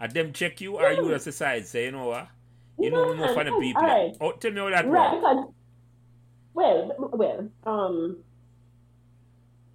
[0.00, 2.26] and them check you, or you just decide, say, you know what?
[2.78, 4.16] You know, No, no for the people.
[4.20, 5.46] Oh, tell me how that Right, because
[6.54, 8.16] well, well, um,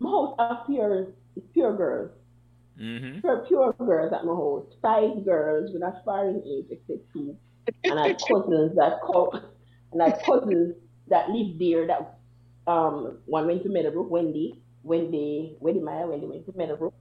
[0.01, 1.07] house are pure,
[1.53, 2.11] pure girls,
[2.83, 3.21] Mm-hmm.
[3.21, 4.65] pure, pure girls at my house.
[4.81, 7.37] Five girls with a sparring age, except two,
[7.87, 9.31] and I cousins that co-
[9.91, 10.75] and I cousins
[11.09, 11.87] that live there.
[11.87, 12.19] That
[12.67, 16.93] um, one went to Meadowbrook, Wendy, Wendy, Wendy Maya, Wendy went to Meadowbrook,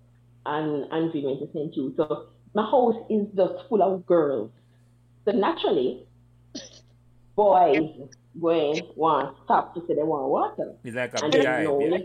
[0.46, 1.74] and Andrew went to St.
[1.74, 1.94] Jude.
[1.96, 4.50] So my house is just full of girls.
[5.24, 6.06] So naturally,
[7.36, 8.02] boys
[8.40, 10.74] going want stop to say they want water.
[10.84, 11.64] It's like a And big then eye.
[11.64, 11.98] no,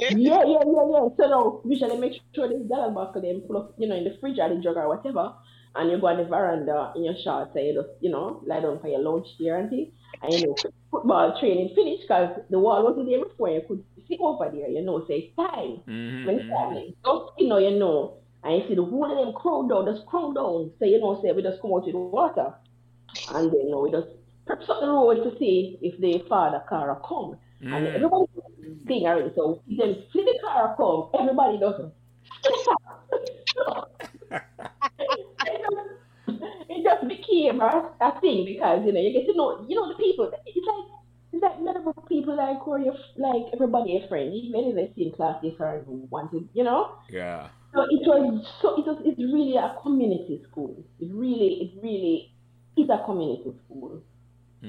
[0.00, 0.42] yeah.
[0.44, 1.04] yeah, yeah, yeah.
[1.16, 4.00] So now usually make sure this gallon bucket them full of, you know, in the
[4.06, 5.24] fridge or the jug or whatever.
[5.74, 8.60] And you go on the veranda in your shorts and you just, you know, lie
[8.60, 9.92] down for your lunch there and thing.
[10.22, 14.18] And you know, football training finished because the wall wasn't there before you could sit
[14.20, 15.82] over there, you know, say it's time.
[15.86, 16.50] Mhm, When it's mhm.
[16.50, 16.94] time.
[17.04, 18.18] Just, you know, you know.
[18.44, 20.72] And you see the one of them crowd down, just crowd down.
[20.78, 22.42] So, you know, say we just come out with water.
[23.18, 24.08] And then, you know, we just
[24.46, 27.36] preps up the road to see if the father car come.
[27.70, 28.45] And Mm.
[28.86, 29.32] Thing already.
[29.34, 31.80] So then see the car come, everybody does
[36.28, 39.88] it just became a, a thing because you know you get to know you know
[39.88, 40.30] the people.
[40.46, 40.86] It's like
[41.32, 44.88] It's like Meadowbrook people like who are your, like everybody a friend, even in the
[44.96, 46.96] same class are who wanted, you know.
[47.08, 47.48] Yeah.
[47.74, 50.84] So it was so it was it's really a community school.
[51.00, 52.32] It really it really
[52.76, 54.02] is a community school,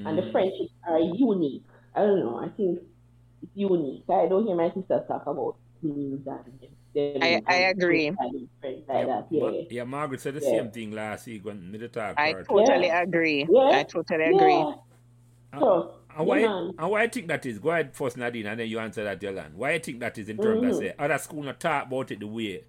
[0.04, 0.32] and the Mm.
[0.32, 1.66] friendships are unique.
[1.94, 2.38] I don't know.
[2.38, 2.80] I think
[3.54, 4.04] unique.
[4.08, 6.44] I don't hear my sisters talk about things and
[6.94, 8.10] them I- I agree.
[8.10, 9.26] like that.
[9.30, 9.50] Yeah.
[9.70, 10.50] Yeah, Margaret said the Yeah.
[10.62, 13.02] same thing last week when me the talk I totally Yeah.
[13.02, 13.46] agree.
[13.50, 13.60] Yeah.
[13.72, 14.54] I totally agree.
[14.54, 14.74] Yeah.
[15.58, 17.60] So And why, Yeah, and why I think that is?
[17.60, 19.54] Go ahead first, Nadine, and then you answer that, Jolan.
[19.54, 20.78] Why I think that is in terms of Mhm.
[20.78, 22.64] say other school not talk about it the way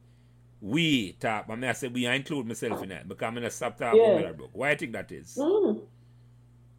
[0.61, 1.45] we talk.
[1.49, 3.99] I mean I say we I include myself in that because I'm gonna stop talking
[4.01, 4.07] Yeah.
[4.09, 4.49] about Meadowbrook.
[4.53, 5.36] Why I think that is?
[5.36, 5.78] mm,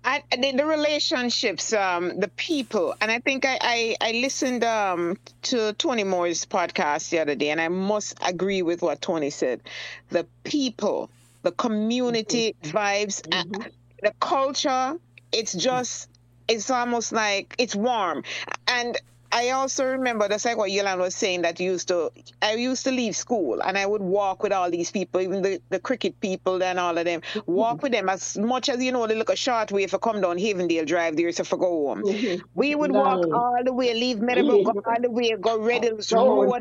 [0.05, 5.19] I, the, the relationships, um, the people, and I think I, I, I listened um,
[5.43, 9.61] to Tony Moore's podcast the other day, and I must agree with what Tony said.
[10.09, 11.11] The people,
[11.43, 13.71] the community vibes, uh, Mhm.
[14.03, 14.97] the culture,
[15.33, 16.09] it's just,
[16.49, 18.25] it's almost like it's warm.
[18.67, 18.97] And
[19.33, 22.11] I also remember that's like what Yolanda was saying that used to
[22.43, 25.61] I used to leave school and I would walk with all these people, even the,
[25.71, 27.23] the cricket people and all of them.
[27.47, 29.99] Walk with them as much as you know they look a short way if I
[29.99, 32.03] come down Havendale Drive there to go home.
[32.03, 32.43] mhm.
[32.55, 36.13] We would walk all the way, leave Meadowbrook, go all the way, go Red Hills
[36.13, 36.55] Road,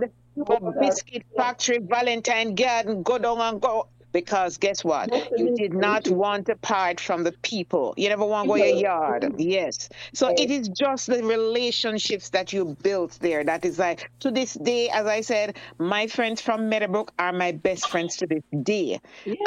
[0.46, 3.88] go Biscuit Factory, Valentine Garden, go down and go.
[4.12, 5.12] Because guess what?
[5.38, 7.93] You did not want to part from the people.
[7.95, 9.36] You never want to go your yard.
[9.38, 9.89] Yes.
[10.14, 14.55] So it is just the relationships that you built there that is like, to this
[14.55, 18.99] day, as I said, my friends from Meadowbrook are my best friends to this day.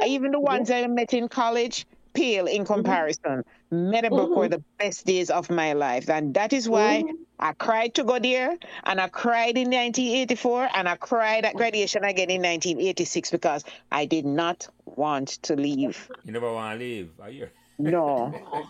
[0.07, 2.73] Even the ones I met in college, pale in mm-hmm.
[2.73, 3.45] comparison.
[3.71, 4.39] Meadowbrook mm-hmm.
[4.39, 6.11] were the best days of my life.
[6.11, 7.15] And that is why mm-hmm.
[7.39, 12.05] I cried to go there, and I cried in 1984, and I cried at graduation
[12.05, 16.09] again in 1986 because I did not want to leave.
[16.25, 17.11] You never want to leave.
[17.21, 17.49] Are you?
[17.79, 18.33] No,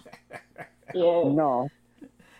[0.94, 1.28] Yeah.
[1.28, 1.68] no.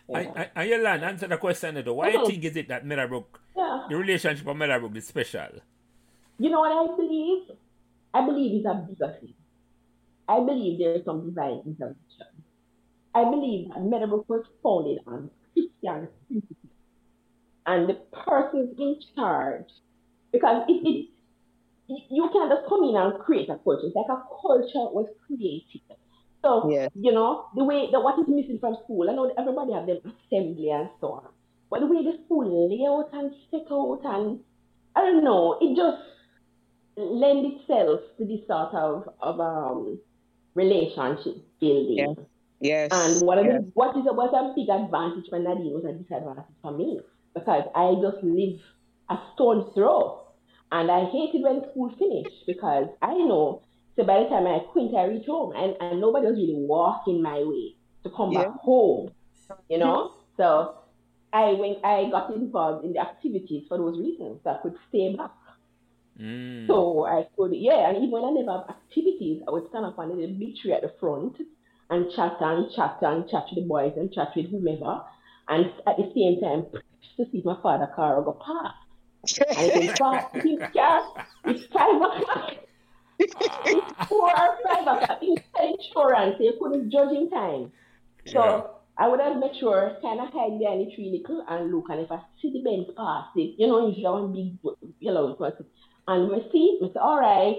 [0.09, 1.95] And, and, and Yolanda, answer the question though.
[1.95, 3.87] Why do you think is it that Meadowbrook, Yeah.
[3.89, 5.61] the relationship of Meadowbrook is special?
[6.39, 7.51] You know what I believe?
[8.15, 9.35] I believe it's a bigger thing.
[10.29, 12.29] I believe there is some divine intervention.
[13.15, 16.73] I believe that Meadowbrook was founded on Christian principles.
[17.67, 19.69] And the persons in charge,
[20.33, 21.07] because it, it
[21.89, 23.87] you can't just come in and create a culture.
[23.87, 25.83] It's like a culture was created.
[26.43, 26.91] So, Yes.
[26.95, 29.99] you know, the way that what is missing from school, I know everybody have them
[30.05, 31.29] assembly and so on.
[31.71, 34.41] But the way the school layout and set out and
[34.97, 36.03] I don't know, it just
[36.97, 39.99] lend itself to this sort of, of um
[40.55, 41.99] relationship building.
[41.99, 42.15] Yeah.
[42.61, 42.91] Yes.
[42.93, 43.63] And what, yes.
[43.63, 47.01] is, what is a, what's a big advantage for Nadine was a disadvantage for me
[47.35, 48.61] because I just live
[49.11, 50.21] a stone's throw.
[50.71, 53.63] And I hated when school finished because I know,
[53.97, 57.21] so by the time I quit, I reach home and, and nobody was really walking
[57.21, 57.75] my way
[58.05, 59.11] to come back home,
[59.69, 60.13] you know?
[60.37, 60.79] So
[61.33, 65.15] I went, I got involved in the activities for those reasons so I could stay
[65.17, 65.33] back.
[66.21, 66.67] Mm.
[66.67, 69.99] So I could, yeah, and even when I never have activities, I would stand up
[69.99, 71.37] on the big tree at the front
[71.91, 75.03] and chat and chat and chat with the boys and chat with whomever.
[75.49, 76.67] And at the same time,
[77.17, 78.77] to see my father car go past.
[79.57, 80.59] And it was fast, his
[81.45, 82.53] it's five o'clock.
[83.19, 85.09] It's four or five o'clock.
[85.09, 87.73] Had insurance, so you couldn't judge in time.
[88.27, 88.63] So Yeah.
[88.99, 92.01] I would have made sure kind of hide behind the tree little and look, and
[92.01, 94.59] if I see the Benz pass it, you know, usually one big
[95.01, 95.67] yellow person,
[96.09, 97.57] and I see, I say, all right,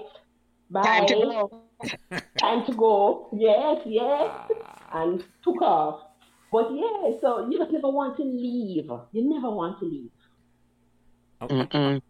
[0.70, 0.82] bye.
[0.84, 1.64] Time to go.
[2.38, 3.30] Time to go.
[3.38, 4.32] Yes, yes,
[4.94, 6.02] and took off.
[6.52, 8.86] But yeah, so you just never want to leave.
[9.12, 10.12] You never want to leave.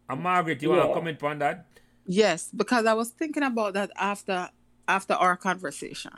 [0.09, 1.65] And Margaret, you want to comment on that?
[2.05, 4.49] Yes, because I was thinking about that after
[4.87, 6.11] after our conversation.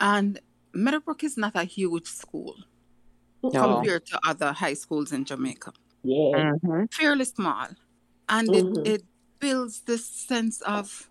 [0.00, 0.40] And
[0.74, 2.56] Meadowbrook is not a huge school
[3.42, 3.50] No.
[3.50, 5.72] compared to other high schools in Jamaica.
[6.02, 6.54] Yeah.
[6.62, 6.92] Mhm.
[6.92, 7.68] Fairly small.
[8.28, 8.86] And Mhm.
[8.86, 9.02] it, it
[9.40, 11.10] builds this sense of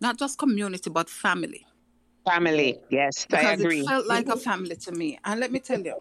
[0.00, 1.66] not just community but family.
[2.26, 2.80] Family.
[2.90, 3.80] Yes, I Because agree.
[3.80, 5.18] it felt like a family to me.
[5.24, 5.94] And let me tell you,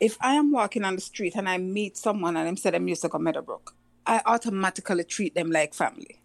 [0.00, 2.88] if I am walking on the street and I meet someone and them say them
[2.88, 3.74] used to go Meadowbrook,
[4.06, 6.20] I automatically treat them like family.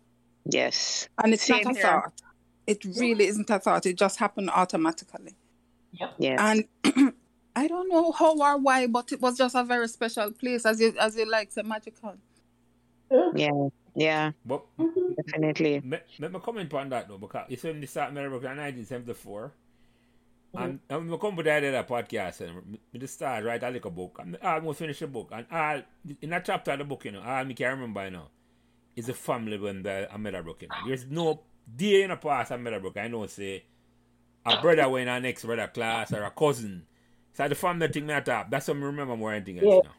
[0.45, 1.07] Yes.
[1.21, 1.83] And it's Same not a here.
[1.87, 2.21] thought.
[2.65, 3.85] It really isn't a thought.
[3.85, 5.35] It just happened automatically.
[6.17, 6.39] Yes.
[6.39, 7.13] And
[7.55, 10.79] I don't know how or why, but it was just a very special place, as
[10.79, 12.15] you as you like, say magical.
[13.35, 13.49] yeah.
[13.95, 14.31] Yeah.
[14.45, 14.63] But.
[15.25, 15.81] Definitely.
[15.81, 19.51] me, let me comment on that though, because it's when they start Meadowbrook in 1974.
[20.55, 23.91] And, and we come with that other podcast and we just start write a little
[23.91, 24.17] book.
[24.19, 25.29] And I almost finish the book.
[25.31, 25.81] And all
[26.21, 28.27] in that chapter of the book, you know, all I can remember you know,
[28.95, 30.75] is a family when the a Meadowbrook, you know.
[30.87, 31.41] There's no
[31.75, 32.97] day in the past at Meadowbrook.
[32.97, 33.63] I know say
[34.45, 36.85] a brother went in our next brother class or a cousin
[37.33, 38.49] So the family thing me top.
[38.49, 39.81] That's what I remember more anything else Yeah.
[39.83, 39.95] now.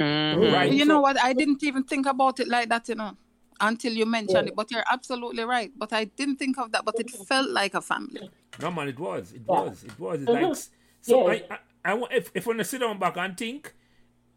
[0.00, 0.52] Mhm.
[0.52, 0.72] Right.
[0.72, 1.20] You so- know what?
[1.22, 3.16] I didn't even think about it like that, you know,
[3.60, 4.52] until you mentioned Yeah.
[4.52, 4.56] it.
[4.56, 5.70] But you're absolutely right.
[5.76, 6.84] But I didn't think of that.
[6.84, 8.30] But it felt like a family.
[8.60, 9.32] No man, it was.
[9.32, 9.60] It Yeah.
[9.62, 9.84] was.
[9.84, 10.22] It was.
[10.22, 10.42] It's Mhm.
[10.42, 10.56] like
[11.02, 11.30] so.
[11.30, 11.42] Yes.
[11.50, 11.58] I, I,
[11.92, 13.74] I want if if when I sit down back and think,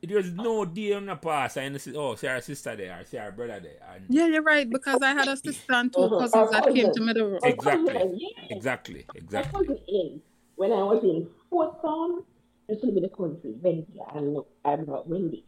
[0.02, 1.58] it was no day on the past.
[1.58, 4.42] I see, oh, see our sister there, or see our brother there, and Yeah, you're
[4.42, 4.70] right.
[4.70, 6.20] Because I had a sister and two Mhm.
[6.20, 7.06] cousins that came to Cousins.
[7.06, 7.46] Meadowbrook.
[7.46, 7.94] Exactly.
[8.18, 8.46] Yeah.
[8.56, 9.68] exactly, I exactly.
[9.68, 10.22] was in
[10.56, 12.26] when I was in fourth form.
[12.70, 13.86] I used to live in the country, Wendy,
[14.16, 15.44] and I'm not Wendy.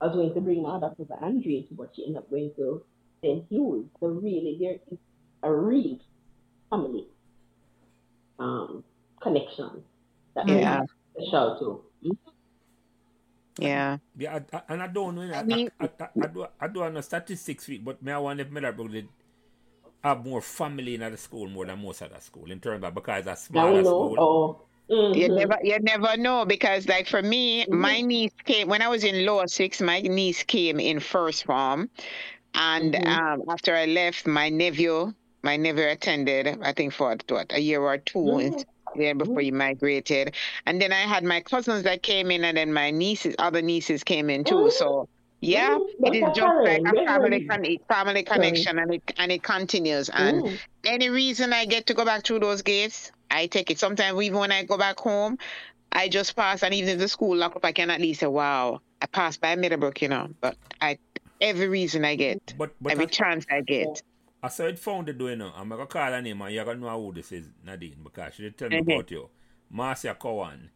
[0.00, 2.82] I was going to bring my other cousin Andre, but she ended up going to
[3.22, 3.44] St.
[3.50, 3.84] Louis.
[4.00, 4.98] So really, there is
[5.42, 5.98] a real
[6.70, 7.06] family
[8.38, 8.82] um,
[9.22, 9.82] connection
[10.34, 10.80] that Yeah.
[11.16, 11.58] we special
[12.02, 12.16] to.
[13.58, 13.98] Yeah.
[14.16, 15.22] Yeah, I, I, and I don't know.
[15.22, 18.18] I, I mean- I, I, I, do I do have no statistics, but me I
[18.18, 19.08] wonder if Meadowbrook did
[20.02, 22.94] have more family in the school more than most other the school in terms of
[22.94, 24.14] because it's a Now we smaller know.
[24.14, 24.16] school.
[24.18, 25.36] Oh, You mhm.
[25.36, 29.24] never, you never know because, like for me, my niece came when I was in
[29.24, 29.80] lower six.
[29.80, 31.90] My niece came in first form,
[32.54, 33.06] and Mhm.
[33.06, 35.12] um, after I left, my nephew,
[35.42, 36.58] my nephew attended.
[36.62, 38.64] I think for what a year or 2 Mhm.
[38.94, 40.34] yeah, before he migrated,
[40.66, 44.04] and then I had my cousins that came in, and then my nieces, other nieces
[44.04, 44.70] came in too.
[44.70, 45.08] So.
[45.42, 50.10] Yeah, it is just like a family con- family connection, and it and it continues.
[50.10, 50.60] And Mm.
[50.84, 53.78] any reason I get to go back through those gates, I take it.
[53.78, 55.38] Sometimes even when I go back home,
[55.92, 58.26] I just pass, and even if the school lock up, I can at least say,
[58.26, 60.28] "Wow, I passed by Meadowbrook," you know.
[60.40, 60.98] But I,
[61.40, 64.02] every reason I get, But but every I, chance I get,
[64.42, 65.52] I saw it founded doing now.
[65.56, 68.42] I'm gonna call her name and you're gonna know who this is, Nadine, because she
[68.44, 68.94] did tell me Mhm.
[68.94, 69.28] about you.
[69.70, 70.70] Marcia Cowan.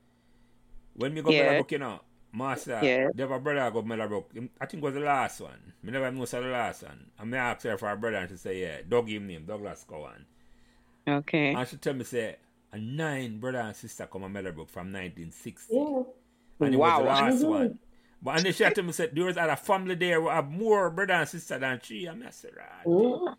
[0.94, 1.42] When we go Yeah.
[1.44, 2.00] Meadowbrook, you know,
[2.32, 3.08] Marcia, Yeah.
[3.14, 4.32] they have a brother go Meadowbrook.
[4.34, 5.72] Him- I think it was the last one.
[5.82, 7.10] Me never know the last one.
[7.18, 9.84] And me asked her for her brother and she say, yeah, Doug him name, Douglas
[9.88, 10.26] Cowan.
[11.06, 12.36] okay, And she tell me say,
[12.74, 15.74] a nine brother and sister come to Meadowbrook from 1960.
[15.74, 16.02] Yeah.
[16.60, 16.98] And it Wow.
[17.04, 17.48] was the last Mhm.
[17.48, 17.78] one.
[18.22, 20.50] But and then she had tell me say, there was a family there who have
[20.50, 22.06] more brother and sister than she.
[22.06, 22.86] And I said, right.
[22.86, 23.36] Mm.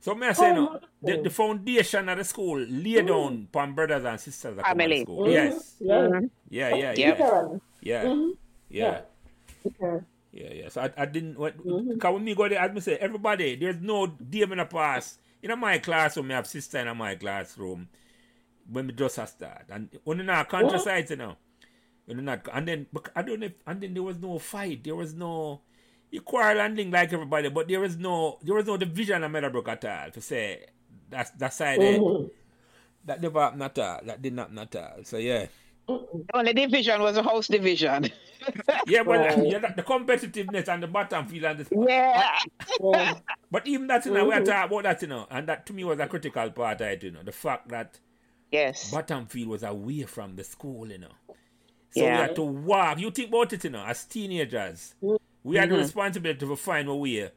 [0.00, 3.74] So me I say Oh, no, the, the foundation of the school lay down upon
[3.74, 5.02] brothers and sisters that come Family.
[5.02, 5.26] school.
[5.26, 5.32] Mhm.
[5.32, 5.76] Yes.
[5.80, 5.94] Yeah.
[5.94, 6.30] Mhm.
[6.48, 6.96] Yeah, yeah, Yep.
[6.98, 7.10] yeah.
[7.24, 7.60] Literally.
[7.80, 8.04] Yeah.
[8.04, 8.36] Mhm.
[8.68, 9.00] Yeah.
[9.66, 10.04] Okay.
[10.32, 10.68] Yeah, yeah.
[10.68, 11.94] So I, I didn't what Mhm.
[11.94, 15.20] because when me go there, as me say, everybody, there's no day in the past.
[15.42, 17.88] In my classroom, I have sister in my classroom
[18.70, 19.64] when we just a start.
[19.70, 21.36] And when you're not conscious sides, you know.
[22.06, 24.84] You're not and then bec- I don't know if and then there was no fight.
[24.84, 25.60] There was no
[26.10, 29.30] you quarrel and thing like everybody, but there was no there was no division of
[29.32, 30.66] Meadowbrook at all to say
[31.10, 32.30] that's that side eh, Mhm.
[33.06, 34.00] that never happened at all.
[34.04, 35.04] That did not happen at all.
[35.04, 35.46] So yeah.
[35.88, 38.08] The only division was a house division.
[38.86, 39.46] Yeah, but Right.
[39.46, 42.38] yeah, the competitiveness and the bottom field and the yeah,
[42.80, 43.14] Yeah.
[43.50, 45.72] But even that, you know, we are talking about that, you know, and that to
[45.72, 47.98] me was a critical part of it, you know, the fact that
[48.50, 51.12] yes, bottom field was away from the school, you know.
[51.90, 52.22] So we Yeah.
[52.22, 52.98] had to walk.
[53.00, 54.94] You think about it, you know, as teenagers,
[55.42, 55.78] we had the Mhm.
[55.78, 57.30] responsibility to find a way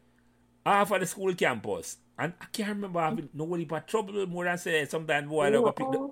[0.65, 1.97] off of the school campus.
[2.17, 5.71] And I can't remember having nobody but trouble more than say sometimes boy I go
[5.71, 6.09] pick the,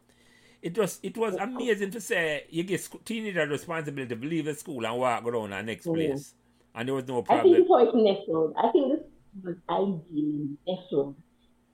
[0.62, 4.54] it was it was amazing to say you get sc- teenager responsibility to leave the
[4.56, 5.94] school and walk around the next Mhm.
[5.96, 6.34] place.
[6.74, 7.54] And there was no problem.
[7.54, 7.88] I think problem.
[7.88, 8.54] it's how it's nestled.
[8.58, 9.02] I think this
[9.44, 11.16] was ideally nestled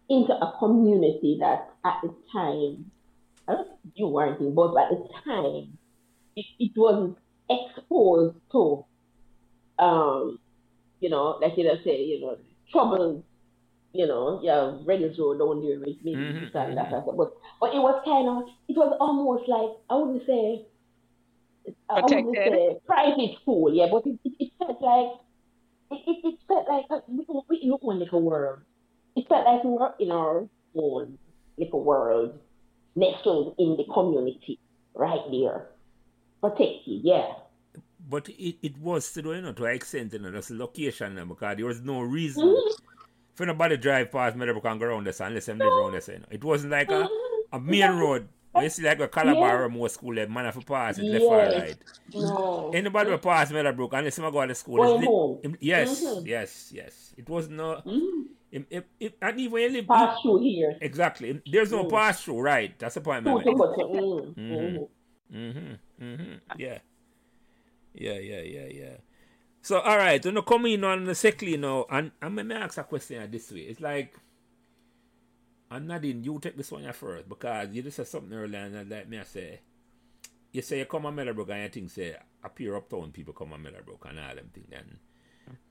[0.09, 2.91] into a community that at the time,
[3.47, 5.77] I don't if you weren't involved, but at the time,
[6.35, 7.15] it, it was
[7.49, 8.85] exposed to,
[9.79, 10.39] um,
[10.99, 12.37] you know, like you just say, you know,
[12.71, 13.23] troubles,
[13.93, 16.91] you know, yeah, Red Hills Road down there with me, Mhm, this and that.
[16.91, 17.15] But,
[17.59, 20.65] but it was kind of, it was almost like, I wouldn't say,
[21.89, 25.19] I wouldn't say private school, yeah, but it, it, it felt like
[25.91, 28.59] it, it, it felt like we, we in our own little world.
[29.15, 31.17] It felt like we were in our own
[31.57, 32.39] little world,
[32.95, 34.59] nestled in the community,
[34.93, 35.69] right there,
[36.41, 37.01] protected.
[37.03, 37.33] Yeah.
[38.09, 41.19] But it, it was still, you know, to an extent, you know, the location, you
[41.19, 42.71] know, because there was no reason Mhm.
[43.33, 46.19] for nobody drive past Meadowbrook and go around this unless them live around this, you
[46.19, 46.25] know.
[46.29, 47.07] It wasn't like a, Mhm.
[47.53, 48.27] a main road.
[48.51, 49.63] When you see like a Calabar Yeah.
[49.63, 51.61] or more school, that man have to pass it left or Yes.
[51.61, 51.77] right.
[52.13, 52.71] No.
[52.73, 54.77] Anybody will pass Meadowbrook unless them go to school.
[54.83, 55.39] Going li- home.
[55.43, 56.27] im- yes, Mhm.
[56.27, 57.13] yes, yes.
[57.17, 58.25] It was no, Mhm.
[58.53, 60.77] Im- im- im- and even when you live, Pass through here.
[60.81, 61.89] exactly, there's no Mm.
[61.89, 62.77] pass through, right?
[62.79, 63.43] That's the point, man.
[63.43, 64.35] to mm, Mhm.
[64.37, 64.87] mhm.
[65.33, 66.03] Mm-hmm.
[66.03, 66.59] Mm-hmm.
[66.59, 66.79] Yeah.
[67.93, 68.97] Yeah, yeah, yeah, yeah.
[69.61, 72.83] So all right, you come in on the secondly now, and I'm gonna ask a
[72.83, 73.61] question this way.
[73.61, 74.15] It's like
[75.71, 79.09] and Nadine, you take this one first because you just said something earlier and like
[79.09, 79.59] me I say
[80.51, 83.63] you say you come on Meadowbrook and you think say appear uptown people come on
[83.63, 84.99] Meadowbrook and all them thing then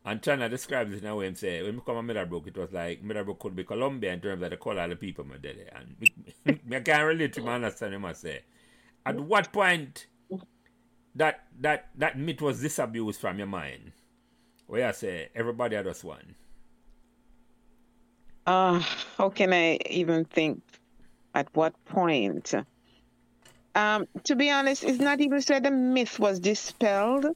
[0.04, 2.56] and China describes it in a way and say when we come on Meadowbrook it
[2.56, 5.36] was like Meadowbrook could be Colombia in terms of the colour of the people my
[5.40, 8.42] there and me, me, I can't relate to my understand I say
[9.06, 10.06] at what point
[11.14, 13.92] that that that myth was disabused from your mind?
[14.66, 16.34] Where I say everybody had just one.
[18.46, 18.82] Uh,
[19.16, 20.62] how can I even think
[21.34, 22.54] at what point?
[23.74, 27.26] Um, to be honest, it's not even said the myth was dispelled.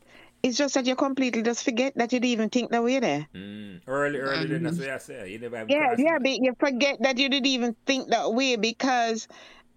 [0.46, 3.26] It's just that you completely just forget that you didn't even think that way there.
[3.34, 3.80] Mm.
[3.84, 5.32] Early, early, then that's what I say.
[5.32, 6.22] You never have Yeah, crossed yeah, it.
[6.22, 9.26] but you forget that you didn't even think that way because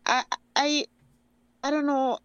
[0.05, 0.23] I,
[0.55, 0.85] I,
[1.63, 2.19] I don't know.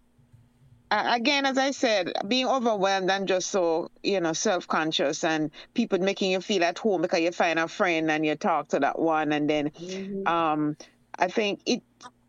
[0.91, 5.99] Uh, again, as I said, being overwhelmed and just so you know self-conscious and people
[5.99, 8.99] making you feel at home because you find a friend and you talk to that
[8.99, 10.27] one and then Mhm.
[10.29, 10.77] um
[11.19, 11.83] I think it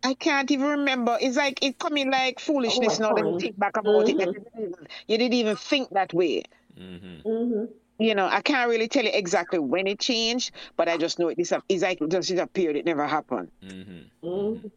[0.06, 1.18] I can't even remember.
[1.20, 4.18] It's like it coming like foolishness Oh, now that you think back about it.
[4.18, 4.34] that Mhm.
[4.36, 6.44] You didn't, even, you didn't even think that way.
[6.80, 7.28] Mm-hmm.
[7.28, 7.70] Mhm.
[7.98, 11.30] You know, I can't really tell you exactly when it changed, but I just know
[11.30, 11.38] it.
[11.38, 12.76] This it's like it just disappeared.
[12.76, 13.50] It never happened.
[13.64, 14.28] Mm-hmm.
[14.28, 14.72] Mhm.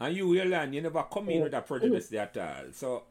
[0.00, 2.72] And you, Yolan, you never come in with a prejudice there at all.
[2.72, 3.02] So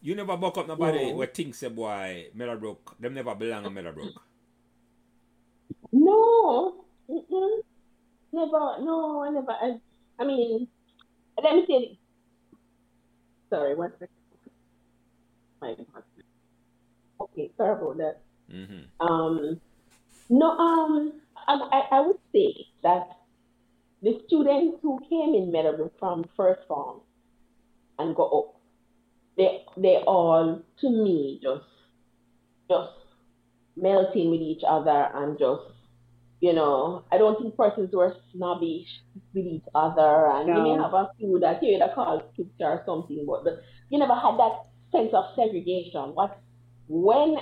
[0.00, 1.16] you never buck up nobody No.
[1.20, 4.14] who thinks say boy Meadowbrook, them never belong in Meadowbrook.
[5.92, 6.84] No.
[7.10, 7.58] Mm-mm.
[8.32, 8.78] Never.
[8.80, 9.50] No, I never.
[9.50, 9.80] I,
[10.20, 10.68] I mean,
[11.42, 11.98] let me see.
[13.48, 14.08] Sorry, one second.
[15.60, 15.74] My
[17.20, 18.20] Okay, sorry about that.
[18.52, 19.06] Mm-hmm.
[19.06, 19.60] Um,
[20.28, 21.12] no, um,
[21.48, 23.08] I, I, I would say that
[24.02, 27.00] the students who came in Meadowbrook from first form
[27.98, 28.60] and go up,
[29.36, 31.64] they they all to me just
[32.68, 32.92] just
[33.76, 35.62] melting with each other and just
[36.40, 38.88] you know I don't think persons were snobbish
[39.34, 42.82] with each other and you may have a few that you that call picture or
[42.86, 43.60] something but the,
[43.90, 46.14] you never had that sense of segregation.
[46.14, 46.38] What
[46.88, 47.36] when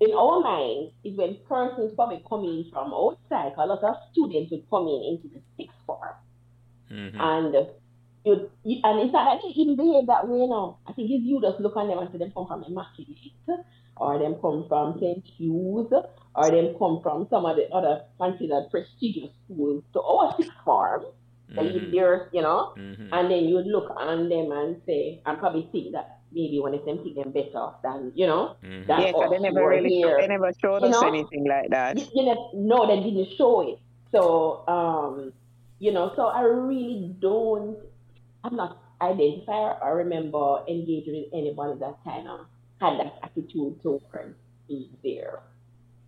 [0.00, 4.68] in our mind is when persons probably coming from outside, a lot of students would
[4.70, 6.14] come in into the sixth form.
[6.90, 7.20] Mm-hmm.
[7.20, 7.54] And
[8.24, 10.78] you, you and it's not that they even behave that way now.
[10.86, 13.64] I think if you just look on them and say them come from a immaculate,
[14.00, 15.22] or them come from St.
[15.38, 15.92] Hugh's,
[16.34, 21.04] or them come from some of the other considered prestigious schools to our sixth form,
[21.54, 21.90] they live Mm-hmm.
[21.94, 23.12] there, you know, Mm-hmm.
[23.12, 26.84] and then you look on them and say, and probably think that maybe one of
[26.84, 28.86] them think them better than, you know, Mm-hmm.
[28.88, 30.16] that Yeah, 'cause they never really here.
[30.20, 31.08] they never showed you us know?
[31.08, 31.98] anything like that.
[31.98, 33.78] you, you know, no, they didn't show it.
[34.12, 35.32] So, um,
[35.80, 37.76] you know, so I really don't,
[38.44, 42.46] I'm not identifier or remember engaging with anybody that kind of
[42.80, 44.04] had that attitude towards
[44.68, 45.40] me there.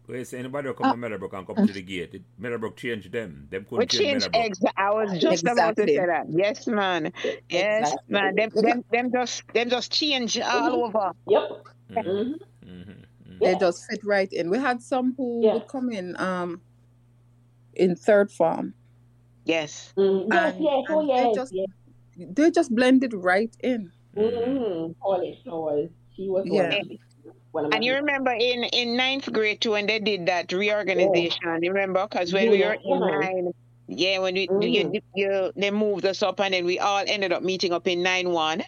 [0.09, 2.77] Well, say anybody who come Uh, to Meadowbrook and come to the gate, it, Meadowbrook
[2.77, 3.47] change them.
[3.51, 4.59] Them couldn't We change change Meadowbrook.
[4.59, 6.27] exa- I was just about to say that.
[6.29, 7.13] Yes, man.
[7.49, 7.99] Yes, Exactly.
[8.09, 8.35] man.
[8.35, 11.13] Them, them, them just them just change all over.
[11.29, 11.43] Yep.
[11.91, 12.01] Mm-hmm.
[12.01, 12.33] hmm
[12.69, 12.91] Mm-hmm.
[12.91, 13.39] Mm-hmm.
[13.41, 13.59] They Yeah.
[13.59, 14.51] just fit right in.
[14.51, 15.55] We had some who Yeah.
[15.55, 16.61] would come in um
[17.75, 18.75] in third form.
[19.45, 19.93] Yes.
[19.97, 21.69] Mm, yes, And- yes, oh and they yes, just- yes.
[22.17, 23.91] They just blended right in.
[24.17, 24.93] Mm-hmm.
[25.01, 26.81] Polish was she was Yeah.
[27.53, 30.53] one of my And you remember in in ninth grade too when they did that
[30.53, 31.63] reorganization.
[31.63, 32.07] You remember?
[32.09, 33.07] Because when we Yeah, were in yeah.
[33.07, 33.53] nine,
[33.89, 34.93] yeah, when we Mhm.
[34.93, 38.03] you, you they moved us up and then we all ended up meeting up in
[38.03, 38.63] nine one.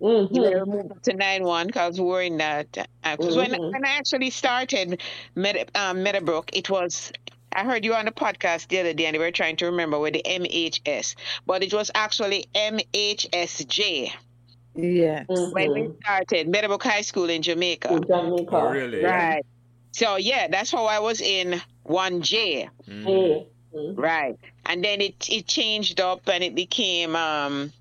[0.00, 0.30] Mhm.
[0.30, 2.88] We were moved up to nine one because we were in that.
[3.02, 3.72] Because when Mhm.
[3.72, 5.02] when I actually started
[5.34, 7.12] Med, um, Meadowbrook, it was.
[7.52, 9.98] I heard you on the podcast the other day, and they were trying to remember
[9.98, 11.14] with the MHS,
[11.46, 14.12] but it was actually MHSJ
[14.78, 15.24] Yeah.
[15.28, 15.96] when we Mhm.
[16.02, 17.92] started Meadowbrook High School in Jamaica.
[17.92, 18.56] In Jamaica.
[18.56, 19.02] Oh, really?
[19.02, 19.44] Right.
[19.92, 22.68] So yeah, that's how I was in one J.
[22.88, 23.76] Mm-hmm.
[23.76, 23.98] Mhm.
[23.98, 24.36] Right.
[24.66, 27.72] And then it it changed up and it became um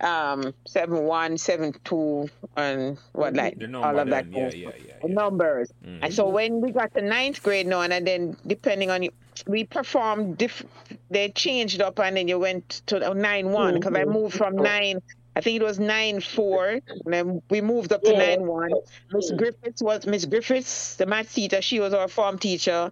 [0.00, 4.70] um seven one, seven two and what like The all of that yeah, yeah, yeah.
[5.00, 5.14] the yeah.
[5.14, 5.72] numbers.
[5.86, 6.00] Mhm.
[6.02, 9.10] And so when we got to ninth grade now and then depending on you
[9.46, 10.62] we performed diff
[11.10, 14.12] they changed up and then you went to nine one because I Mhm.
[14.12, 15.00] moved from nine
[15.34, 18.18] I think it was nine four and then we moved up to Yeah.
[18.36, 18.70] nine one.
[19.12, 19.30] Miss.
[19.32, 21.62] Griffiths was Miss Griffiths, the math teacher.
[21.62, 22.90] She was our form teacher.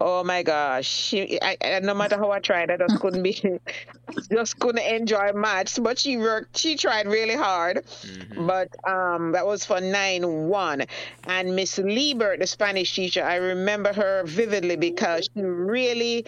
[0.00, 1.38] Oh my gosh, she.
[1.42, 3.34] I, I, no matter how I tried, I just couldn't be,
[4.32, 5.78] just couldn't enjoy maths.
[5.78, 6.56] But she worked.
[6.56, 7.84] She tried really hard.
[7.84, 8.46] Mhm.
[8.46, 10.84] But um, that was for nine one.
[11.24, 16.24] And Miss Liebert, the Spanish teacher, I remember her vividly because she really.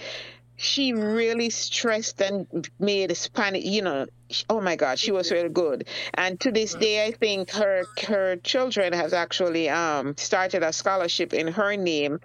[0.56, 4.06] She really stressed and made Spanish, you know.
[4.48, 5.88] Oh my God, she was really good.
[6.14, 11.34] And to this day, I think her her children has actually um started a scholarship
[11.34, 12.20] in her name,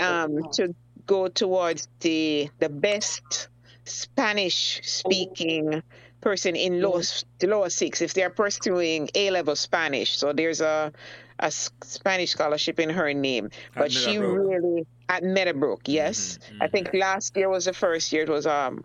[0.00, 0.74] um to
[1.06, 3.48] go towards the the best
[3.84, 5.82] Spanish speaking
[6.20, 7.02] person in lower
[7.38, 10.16] the lower six if they're pursuing A level Spanish.
[10.16, 10.92] So there's a
[11.38, 15.82] a Spanish scholarship in her name, but she really at Meadowbrook.
[15.86, 16.98] Yes, mm-hmm, I think mm-hmm.
[16.98, 18.84] last year was the first year it was um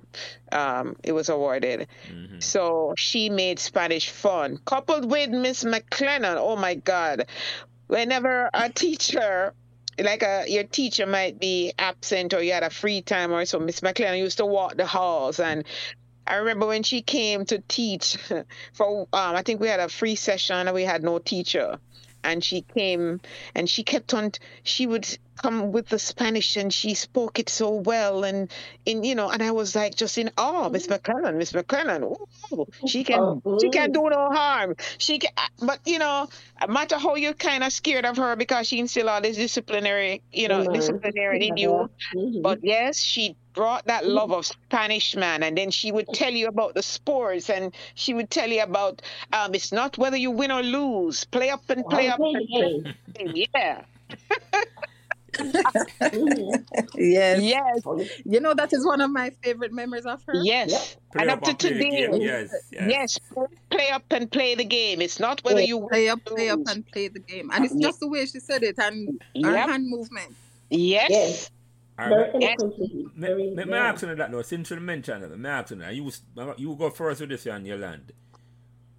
[0.51, 1.87] um it was awarded.
[2.11, 2.39] Mm-hmm.
[2.39, 6.37] So she made Spanish fun, coupled with Miss McLennan.
[6.37, 7.27] Oh my God!
[7.87, 9.53] Whenever a teacher
[10.03, 13.59] like a, your teacher might be absent or you had a free time or so
[13.59, 15.65] miss mclennan used to walk the halls and
[16.25, 18.15] I remember when she came to teach
[18.73, 21.79] for um, I think we had a free session and we had no teacher
[22.23, 23.19] and she came
[23.55, 24.31] and she kept on
[24.63, 28.51] she would come with the Spanish and she spoke it so well and
[28.85, 31.37] in you know and I was like just in awe Miss mm-hmm.
[31.37, 32.03] Miss McLennan
[32.51, 35.31] ooh, she can oh, she can do no harm she can
[35.61, 36.27] but you know
[36.61, 40.21] no matter how you're kind of scared of her because she instill all this disciplinary
[40.31, 40.73] you know mm-hmm.
[40.73, 42.41] disciplinary in you mm-hmm.
[42.41, 44.13] but yes she brought that mm-hmm.
[44.13, 48.13] love of Spanish man, and then she would tell you about the sports, and she
[48.13, 49.01] would tell you about
[49.33, 51.25] um, it's not whether you win or lose.
[51.25, 52.19] Play up and play up.
[52.21, 53.47] And play.
[53.53, 53.81] Yeah.
[56.95, 57.41] yes.
[57.41, 57.81] Yes.
[58.25, 60.33] You know that is one of my favorite memories of her.
[60.35, 60.95] Yes.
[61.11, 62.09] Play and up, up to today.
[62.13, 62.53] Yes.
[62.71, 62.89] Yes.
[62.89, 63.19] yes.
[63.69, 65.01] Play up and play the game.
[65.01, 67.49] It's not whether you play up, play up and play the game.
[67.53, 69.51] And it's just the way she said it and yep.
[69.51, 70.35] her hand movement.
[70.69, 71.09] Yes.
[71.09, 71.51] yes.
[71.97, 72.33] Right,
[73.15, 75.93] me, me, me ask you that now, since you mentioned it, me ask you that,
[75.93, 76.09] you,
[76.57, 78.13] you go first with this on your land.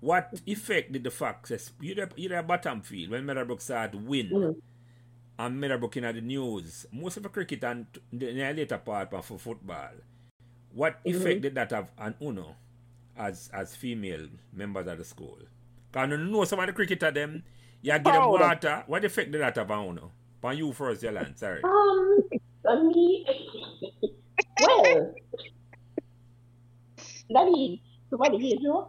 [0.00, 3.92] What effect did the fact that you the, you the bottom field when Meadowbrook started
[3.92, 4.58] to win mm-hmm.
[5.40, 9.90] And Meadowbrook in the news, most of the cricket and the, later part for football,
[10.74, 11.16] what mm-hmm.
[11.16, 12.54] effect did that have on Uno
[13.16, 15.38] as as female members of the school?
[15.90, 17.42] Because you know some of the cricketer them,
[17.80, 20.12] you get them water, what effect did that have on Uno?
[20.44, 21.62] On you first, Yolanda, sorry.
[21.64, 22.18] Um,
[22.92, 23.26] me,
[24.60, 25.14] well,
[27.32, 28.86] Daddy, what did you do?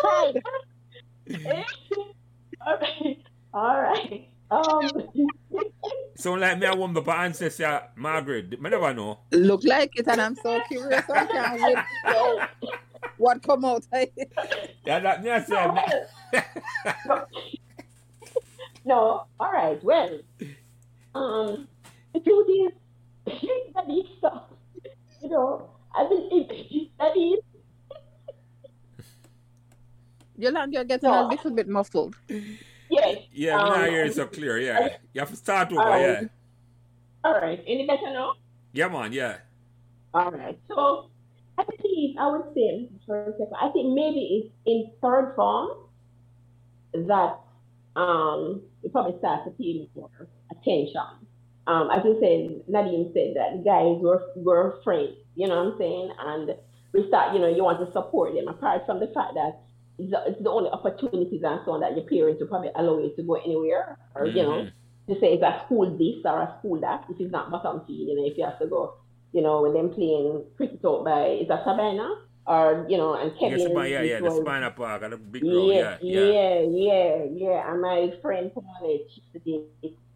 [0.00, 0.32] Hi.
[2.74, 3.18] okay.
[3.52, 4.28] All right.
[4.50, 4.90] Um.
[6.16, 8.54] Sound like me, I want my ancestor Margaret.
[8.64, 9.18] I never know.
[9.32, 11.02] Look like it, and I'm so curious.
[11.10, 11.78] I can't wait
[13.16, 13.84] what come out.
[14.84, 15.70] yeah, that me I said.
[17.06, 17.26] No.
[18.84, 19.82] no, all right.
[19.82, 20.20] Well,
[21.14, 21.68] um,
[22.12, 22.72] the truth
[23.26, 23.32] is,
[23.74, 24.42] that is stuff.
[25.22, 26.48] You know, I believe
[26.98, 27.40] that is.
[30.72, 31.26] Yolanda, you're getting no.
[31.26, 32.16] a little bit muffled.
[32.90, 33.18] Yes.
[33.32, 34.58] Yeah, um, now hear so clear.
[34.58, 35.80] Yeah, you have to start over.
[35.80, 36.22] Um, yeah.
[37.24, 37.62] All right.
[37.66, 38.34] Any better now?
[38.72, 39.12] Yeah, man.
[39.12, 39.38] Yeah.
[40.12, 40.58] All right.
[40.68, 41.10] So
[41.58, 45.70] I believe I would say I think maybe it's in third form
[46.92, 47.40] that
[47.96, 50.10] um it probably starts to pay more
[50.50, 51.00] attention.
[51.66, 55.72] Um, as you said, Nadine said that the guys were were friends, you know what
[55.72, 56.10] I'm saying?
[56.18, 56.54] And
[56.92, 59.73] we start, you know, you want to support them apart from the fact that it's
[59.98, 63.14] the, it's the only opportunities and so on that your parents will probably allow you
[63.16, 64.36] to go anywhere or, mm-hmm.
[64.36, 65.12] you know, mm-hmm.
[65.12, 67.04] to say it's a school this or a school that.
[67.08, 68.94] If it's not bottom feed, you know, if you have to go
[69.34, 72.08] you know, when them playing cricket out by is that Sabina?
[72.46, 73.58] Or, you know, and Kevin.
[73.58, 77.24] Yes, yeah, yeah, was, the Sabina Park and the big ground, yeah, yeah, yeah, yeah,
[77.32, 77.72] yeah.
[77.72, 79.00] And my friend Paul,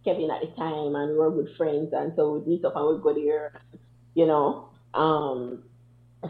[0.04, 2.86] Kevin at the time, and we were good friends, and so we'd meet up and
[2.86, 3.60] we'd go there,
[4.14, 4.68] you know.
[4.94, 5.64] Um,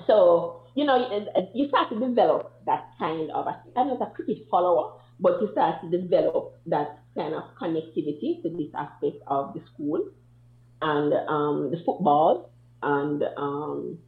[0.07, 3.47] so, you know, you start to develop that kind of,
[3.77, 8.51] I'm not a cricket follower, but you start to develop that kind of connectivity to
[8.51, 10.01] this aspect of the school
[10.81, 12.51] and um, the football
[12.83, 13.99] and um,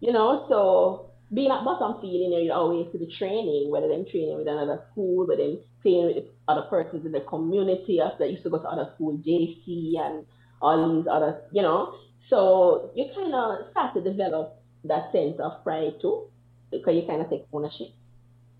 [0.00, 3.88] you know, so being at bottom field, you know, you always see the training, whether
[3.88, 8.24] they're training with another school, whether they're playing with other persons in the community after
[8.24, 10.24] used to go to other school, JC and
[10.62, 11.94] all these other, you know.
[12.30, 16.28] So you kind of start to develop that sense of pride too,
[16.70, 17.88] because you kind of take ownership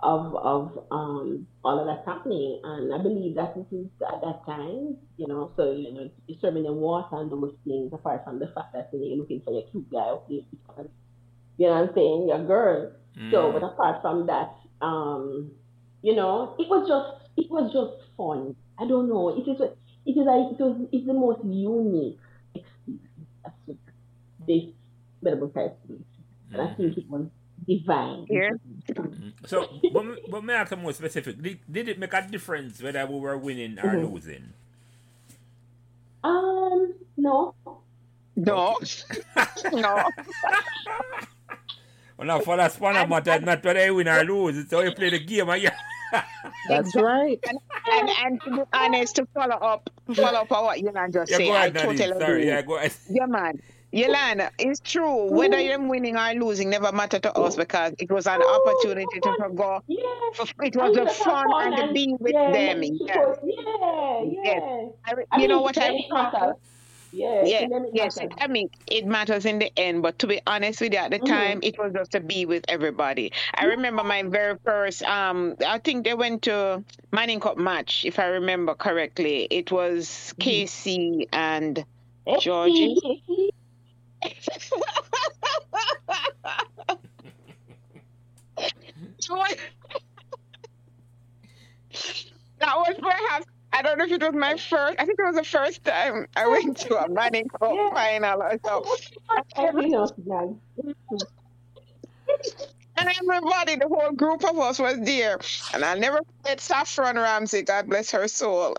[0.00, 2.60] of of um, all of that happening.
[2.62, 6.76] And I believe that this is at that time, you know, so you know, them
[6.76, 9.64] water and those things, apart from the fact that you know, you're looking for your
[9.70, 10.44] cute guy, okay,
[11.56, 12.92] you know what I'm saying, your girl.
[13.18, 13.30] Mm.
[13.32, 15.50] So, but apart from that, um,
[16.02, 18.54] you know, it was just it was just fun.
[18.78, 19.30] I don't know.
[19.30, 19.60] It is
[20.06, 22.18] it is like it was it's the most unique
[22.54, 23.02] experience
[24.46, 24.64] this
[25.22, 26.04] medical experience.
[26.52, 27.26] And I think it was
[27.68, 28.26] divine.
[28.28, 28.58] Here.
[29.46, 31.40] So, but, but may I ask more specific?
[31.40, 34.12] Did, did it make a difference whether we were winning or mm-hmm.
[34.12, 34.52] losing?
[36.24, 37.54] Um, no.
[38.36, 38.78] No.
[39.72, 40.08] no.
[42.16, 44.58] well, now for that spanner matter, not whether you win or lose.
[44.58, 45.48] It's how you play the game.
[45.58, 45.74] Yeah.
[46.68, 47.38] That's right.
[47.46, 47.58] And,
[47.92, 51.30] and, and to be honest, to follow up, follow up on what you man just
[51.30, 52.46] yeah, said, I totally Sorry, agree.
[52.46, 52.92] Yeah, go ahead.
[53.10, 53.60] Yeah, man.
[53.90, 55.32] Yolanda, it's true.
[55.32, 59.34] Whether you're winning or losing never matter to us because it was an opportunity to
[59.54, 59.80] go.
[59.86, 59.98] Yeah.
[60.62, 62.82] It was the fun and to be with yeah, them.
[62.82, 64.22] Yeah, Yeah.
[64.24, 64.88] yeah, yeah.
[65.06, 66.04] I, I you know what I mean?
[67.10, 68.18] Yeah, Yeah, yes.
[68.38, 71.18] I mean, it matters in the end, but to be honest with you, at the
[71.18, 71.26] Mhm.
[71.26, 73.32] time, it was just to be with everybody.
[73.54, 78.18] I remember my very first, um, I think they went to Manning Cup match, if
[78.18, 79.48] I remember correctly.
[79.50, 80.44] It was Mhm.
[80.44, 81.84] KC and
[82.40, 82.96] Georgie.
[92.58, 94.96] That was perhaps I don't know if it was my first.
[94.98, 97.90] I think it was the first time I went to a Manning Cup Yeah.
[97.92, 98.84] final or so.
[99.56, 100.60] I mean, no, no.
[102.96, 105.38] And everybody, the whole group of us was there.
[105.72, 108.74] And I'll never forget Saffron Ramsey, God bless her soul.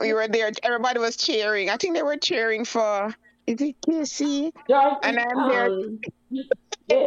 [0.00, 0.50] We were there.
[0.62, 1.70] Everybody was cheering.
[1.70, 3.14] I think they were cheering for,
[3.48, 4.52] is it KC?
[4.68, 5.66] George, And I'm there.
[5.66, 6.42] um, yeah,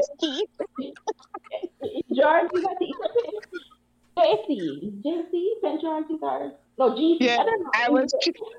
[2.13, 2.93] George, you got the
[4.17, 5.31] JC, JC,
[5.61, 5.81] St.
[5.81, 7.17] George's or no GC.
[7.21, 7.69] Yeah, I don't know.
[7.75, 8.13] I was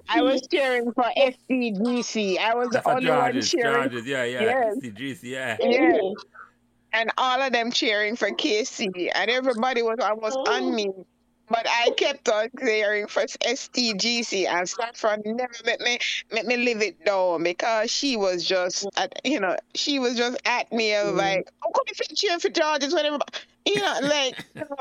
[0.08, 2.38] I was cheering for STGC.
[2.38, 3.82] I was the That's a only one cheering.
[3.90, 4.42] Georges, yeah, yeah.
[4.42, 4.76] Yes.
[4.78, 5.56] CGC, yeah.
[5.60, 5.98] Yeah.
[6.94, 9.10] And all of them cheering for KC.
[9.14, 10.90] And everybody was almost on me.
[11.48, 15.98] But I kept on cheering for STGC and Saffron never let me
[16.30, 20.38] let me live it down because she was just at you know, she was just
[20.46, 21.16] at me was Mhm.
[21.16, 23.18] like, Oh come if you cheering for Georges whenever
[23.66, 24.76] you know, like you know,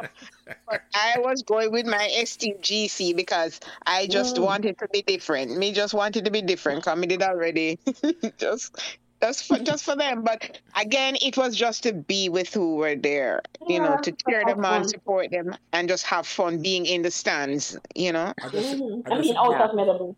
[0.68, 4.44] but I was going with my STGC because I just Mm.
[4.44, 5.58] wanted to be different.
[5.58, 7.80] Me just wanted to be different because me did already
[8.38, 8.76] just
[9.22, 10.24] just for just for them.
[10.24, 14.12] But again, it was just to be with who were there, you know, Yeah, to
[14.12, 18.12] to cheer them on, support them, and just have fun being in the stands, you
[18.12, 19.04] know, I just, Mhm.
[19.12, 20.16] I I mean, out of Meadowbrook.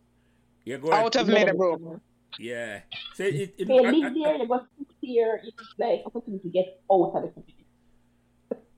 [0.65, 1.03] yeah, go ahead.
[1.05, 2.01] out of Meadowbrook.
[2.39, 2.79] Yeah.
[3.15, 5.41] So it, it, They I- live I- there, they got food here.
[5.43, 7.65] It's like opportunity to get out of the community.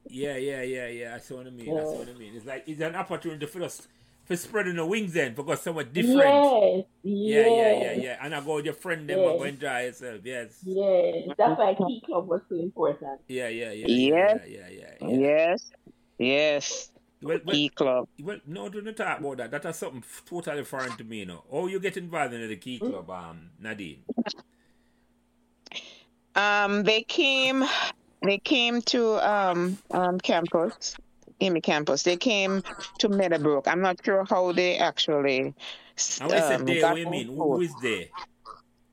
[0.08, 1.16] Yeah, yeah, yeah, yeah.
[1.16, 1.78] I see what I mean.
[1.78, 2.36] I see what I mean.
[2.36, 3.88] It's like it's an opportunity for us
[4.26, 6.44] for spreading the wings then because somewhat different.
[6.44, 8.18] Yes, Yeah, yes, yeah, yeah, yeah.
[8.22, 9.30] And I go with your friend them Yeah.
[9.30, 10.22] and go enjoy yourself.
[10.24, 10.60] Yes.
[10.66, 13.22] Yes, that's why Key Club was so important.
[13.28, 13.88] Yeah, yeah, yeah.
[13.88, 14.40] Yes.
[14.48, 15.08] Yeah, yeah, yeah.
[15.08, 15.18] yeah.
[15.18, 15.72] Yes,
[16.18, 18.08] yes, Well, well, key club.
[18.22, 19.52] well, no, don't talk about that.
[19.52, 21.44] That is something totally foreign to me, you know.
[21.52, 24.04] Oh, you get involved in the key club, um, Nadine.
[26.36, 27.64] Um, they came,
[28.22, 30.96] they came to um um campus,
[31.42, 32.04] Amy campus.
[32.04, 32.64] They came
[33.00, 33.68] to Meadowbrook.
[33.68, 35.54] I'm not sure how they actually.
[36.20, 37.28] And when you um, they, got what mean?
[37.28, 38.12] Who, who is they?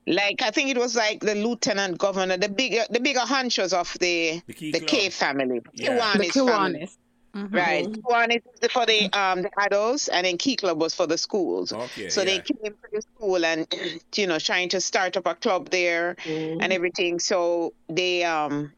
[0.05, 3.95] like I think it was like the lieutenant governor, the bigger the bigger hunches of
[3.99, 4.79] the The key the.
[4.81, 5.95] K family, Yeah.
[6.17, 6.79] The Kiwanis family.
[6.79, 6.97] Kiwanis.
[7.35, 7.51] Mhm.
[7.51, 7.95] Right, Mhm.
[8.03, 11.73] Kiwanis is for the um the adults, and then Key Club was for the schools.
[11.73, 12.09] Okay.
[12.09, 12.25] So yeah.
[12.25, 13.65] they came to the school and
[14.15, 16.59] you know trying to start up a club there Mhm.
[16.61, 17.19] and everything.
[17.19, 18.71] So they um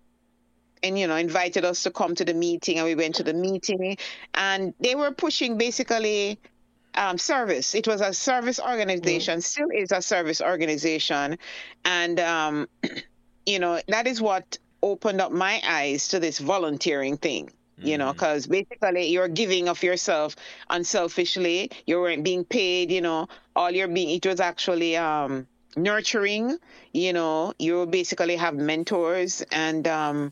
[0.85, 3.33] and you know invited us to come to the meeting, and we went to the
[3.33, 3.97] meeting,
[4.33, 6.39] and they were pushing basically
[6.95, 7.75] um, service.
[7.75, 11.37] It was a service organization, still is a service organization,
[11.83, 12.67] and um,
[13.45, 17.49] you know that is what opened up my eyes to this volunteering thing.
[17.77, 20.37] You know, because basically you're giving of yourself
[20.69, 21.71] unselfishly.
[21.85, 22.89] You weren't being paid.
[22.89, 24.11] You know, all you're being.
[24.11, 26.57] It was actually um, nurturing.
[26.93, 29.85] You know, you basically have mentors and.
[29.87, 30.31] Um,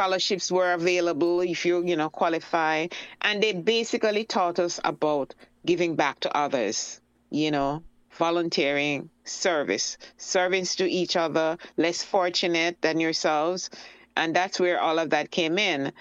[0.00, 2.86] scholarships were available if you you know qualify.
[3.20, 5.34] And they basically taught us about
[5.66, 7.82] giving back to others you know
[8.12, 13.68] volunteering service service to each other less fortunate than yourselves.
[14.16, 15.92] And that's where all of that came in.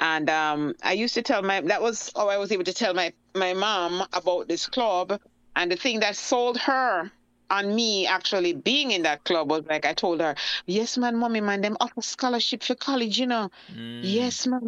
[0.00, 2.92] And um, i used to tell my that was how i was able to tell
[2.92, 5.20] my my mom about this club.
[5.54, 7.12] And the thing that sold her
[7.54, 10.34] on me actually being in that club was like I told her,
[10.66, 13.50] yes, man, mommy, man, them offer scholarship for college, you know.
[13.70, 14.00] Mm.
[14.02, 14.60] Yes, man,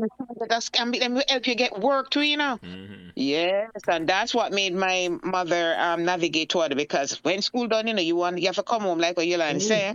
[0.48, 2.58] that's can be them will help you get work too, you know.
[2.64, 3.12] Mhm.
[3.16, 7.86] Yes, and that's what made my mother um navigate toward it because when school done,
[7.88, 9.94] you know, you want you have to come home like what you learn say.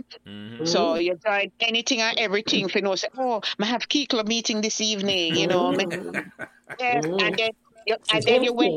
[0.64, 4.28] So you tried anything and everything for you know say, oh, I have key club
[4.28, 5.74] meeting this evening, you know.
[6.78, 7.50] Yes, and then
[7.86, 8.76] you, and then you went.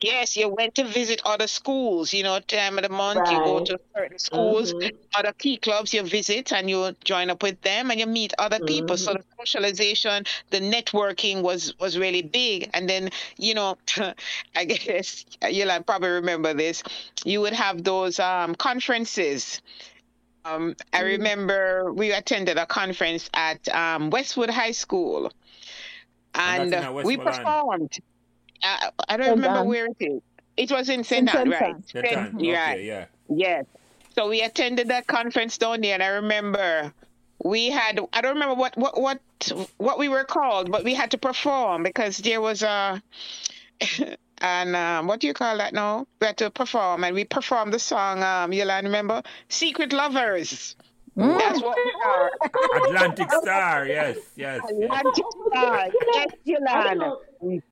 [0.00, 2.12] Yes, you went to visit other schools.
[2.12, 4.92] You know, time of the month you go to certain schools, Mhm.
[5.14, 8.60] other key clubs you visit, and you join up with them, and you meet other
[8.60, 8.96] people.
[8.96, 12.70] So the socialization, the networking was was really big.
[12.74, 13.76] And then you know,
[14.54, 16.82] I guess you'll probably remember this.
[17.24, 19.62] You would have those um, conferences.
[20.44, 21.06] Um, I Mm.
[21.18, 25.32] remember we attended a conference at um, Westwood High School,
[26.34, 27.44] And and that's in a we Westmoreland.
[27.44, 27.92] performed.
[28.64, 29.36] I, I don't St.
[29.36, 29.66] remember Anne.
[29.68, 30.22] where it is.
[30.56, 31.28] It was in St.
[31.28, 31.34] St.
[31.34, 31.60] Anne, Anne.
[31.60, 31.92] right?
[31.92, 32.38] That time.
[32.38, 32.56] St.
[32.56, 32.72] Right.
[32.74, 33.06] Okay, yeah.
[33.28, 33.64] Yes.
[34.14, 36.92] So we attended that conference down there, and I remember
[37.42, 39.20] we had I don't remember what what what
[39.78, 43.02] what we were called, but we had to perform because there was a
[44.38, 46.06] and um, what do you call that now?
[46.20, 48.22] We had to perform, and we performed the song.
[48.22, 49.22] Um, Yolanda, remember?
[49.48, 50.76] Secret Lovers.
[51.16, 51.38] Mm.
[51.38, 52.30] That's what we are.
[52.88, 54.60] Atlantic Starr, yes, yes.
[54.64, 54.70] yes.
[54.70, 55.88] Atlantic Starr.
[56.14, 57.16] Yes, I, Yolanda.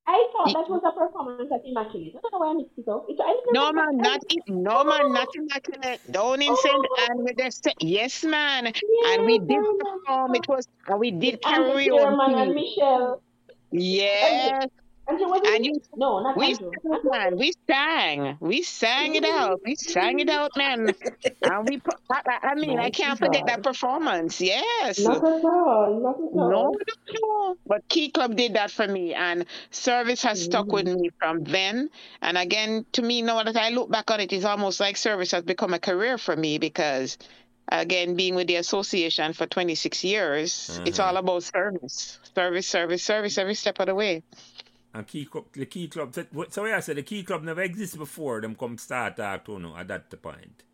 [0.06, 2.14] I thought that was a performance at Immaculate.
[2.16, 3.06] I don't know why I mixed it up.
[3.08, 4.42] It's, I No man, not it.
[4.48, 4.84] No oh.
[4.84, 6.00] man, not immaculate.
[6.14, 8.66] And we just say, yes man.
[8.66, 10.34] And we did perform.
[10.34, 12.54] It was, and we did Andrew Sherman and.
[12.54, 13.22] Michelle.
[13.70, 14.66] Yes.
[15.20, 16.70] And she And you, no, not we Andrew.
[17.10, 17.36] sang.
[17.36, 18.36] We sang.
[18.40, 19.60] We sang it out.
[19.64, 20.88] We sang it out, man.
[20.88, 20.96] And
[21.42, 24.40] uh, we, put- I, I I mean, I can't forget that performance.
[24.40, 25.00] Yes.
[25.00, 26.00] Not at all.
[26.02, 26.50] Not at all.
[26.50, 26.76] No, no,
[27.22, 27.56] no.
[27.66, 31.00] But Key Club did that for me, and service has stuck with mm.
[31.00, 31.90] me from then.
[32.20, 35.30] And again, to me, now that I look back on it, it's almost like service
[35.32, 37.18] has become a career for me because,
[37.68, 41.08] again, being with the association for 26 years, it's mm-hmm.
[41.08, 44.22] all about service, service, service, service every step of the way.
[44.94, 46.14] And key club, the key club.
[46.14, 48.40] So, so yeah, I said the key club never existed before.
[48.40, 50.64] Them come start talk to no at that point.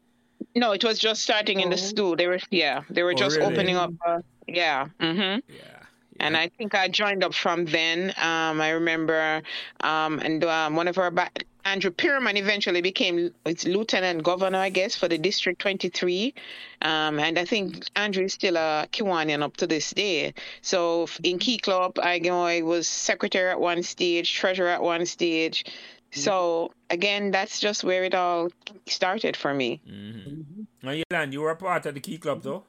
[0.56, 2.16] No, it was just starting in the school.
[2.16, 3.52] They were, yeah, they were Oh, just really?
[3.52, 3.92] opening up.
[4.04, 4.88] Uh, yeah.
[5.00, 5.52] Mm-hmm.
[5.54, 5.82] Yeah.
[6.20, 8.12] And I think I joined up from then.
[8.16, 9.40] Um, I remember,
[9.80, 11.30] um, and um, one of our ba-
[11.64, 16.34] Andrew Pierman eventually became it's lieutenant governor, I guess, for the District 23.
[16.82, 20.34] Um, and I think Andrew is still a Kiwanian up to this day.
[20.62, 25.04] So in Key Club, I know I was secretary at one stage, treasurer at one
[25.06, 25.64] stage.
[26.10, 28.48] So again, that's just where it all
[28.86, 29.80] started for me.
[29.86, 30.62] Mm-hmm.
[30.82, 32.64] Now, Yolanda, you were a part of the key club, though.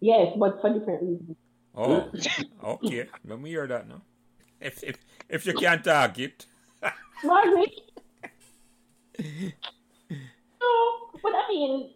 [0.00, 1.36] Yes, but for different reasons.
[1.74, 2.10] Oh,
[2.62, 3.08] okay.
[3.26, 4.02] Let me hear that now.
[4.60, 4.98] If if
[5.28, 6.46] if you can't talk it.
[7.22, 7.70] Margaret.
[9.18, 9.20] no,
[11.22, 11.90] but I mean,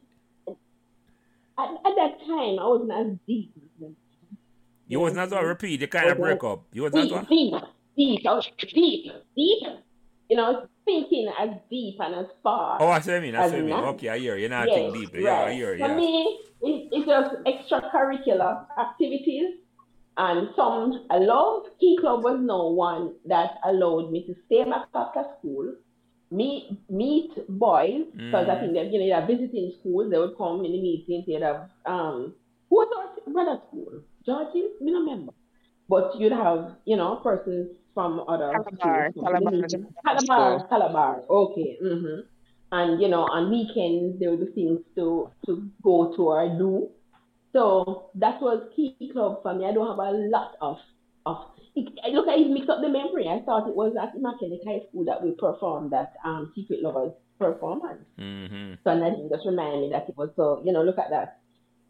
[1.59, 3.53] at, at that time, I wasn't as deep.
[4.87, 5.81] You was not so repeat.
[5.81, 6.65] You kind of break up.
[6.73, 7.27] You was not Deep, so.
[7.29, 7.55] deep,
[7.97, 9.63] deep, I was deep, deep.
[10.31, 12.77] You know, thinking as deep and as far.
[12.81, 13.35] Oh, I see what I mean.
[13.35, 13.75] I see what I mean.
[13.95, 14.35] Okay, I hear.
[14.37, 14.43] you.
[14.43, 15.25] You're not Yes, thinking deeply.
[15.25, 15.55] Yeah, I right.
[15.55, 15.75] hear.
[15.75, 15.97] you, For Yeah.
[15.97, 19.55] me, it, it's just extracurricular activities,
[20.19, 21.65] and some I love.
[21.81, 25.75] Key Club was no one that allowed me to stay back after school,
[26.31, 28.61] meet meet boys because I Mm.
[28.61, 30.11] think that you know they're visiting schools.
[30.11, 31.25] They would come in the meetings.
[31.27, 32.35] They'd have um
[32.71, 34.03] who was our brother school?
[34.27, 35.33] Georgie, me no remember.
[35.89, 39.27] But you'd have you know persons from other Calabar, schools.
[39.27, 39.89] Calabar come is to a the meeting.
[39.89, 40.05] school.
[40.05, 41.23] Calabar, Calabar.
[41.31, 41.79] Okay.
[41.81, 42.21] hmm
[42.73, 46.91] and you know on weekends there would be things to to go to or do
[47.53, 49.67] so that was key club for me.
[49.67, 50.77] I don't have a lot of
[51.27, 51.39] of
[51.75, 53.29] it, I look at it mix up the memory.
[53.29, 57.13] I thought it was at immaculate high school that we performed that um secret lovers
[57.39, 58.05] performance.
[58.19, 58.75] Mm-hmm.
[58.83, 61.41] so and that just remind me that it was so you know look at that.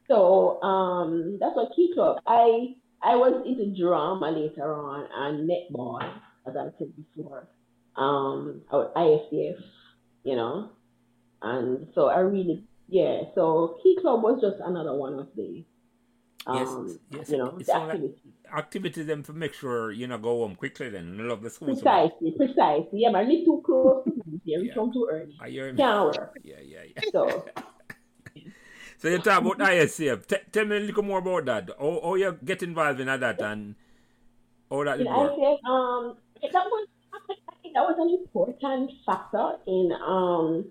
[0.08, 2.18] So um that's what key club.
[2.26, 6.02] I i was into drama later on and netball
[6.46, 7.46] as i said before.
[7.96, 9.58] Um ISCF
[10.24, 10.70] you know.
[11.40, 13.22] And so I really, yeah.
[13.34, 15.64] So Key Club was just another one of the,
[16.46, 17.30] um, Yes, yes.
[17.30, 18.18] you know, It's the like- activities.
[18.50, 20.88] Activities them to make sure you know go home quickly.
[20.88, 21.68] Then love the school.
[21.76, 21.82] so.
[21.82, 23.00] Precisely, precisely.
[23.02, 24.60] Yeah, but I live too close to home here.
[24.60, 24.74] We Yeah.
[24.74, 25.36] come too early.
[25.38, 25.74] I hear.
[25.74, 26.38] Can't work.
[26.42, 27.02] Yeah, yeah, yeah.
[27.12, 27.44] So
[28.98, 30.26] So you talk about ISCF.
[30.26, 31.70] T- tell me a little more about that.
[31.78, 33.74] How, how you get involved in that and
[34.70, 35.06] all that in.
[35.06, 40.64] ICF, um, that was I think that was an important factor in um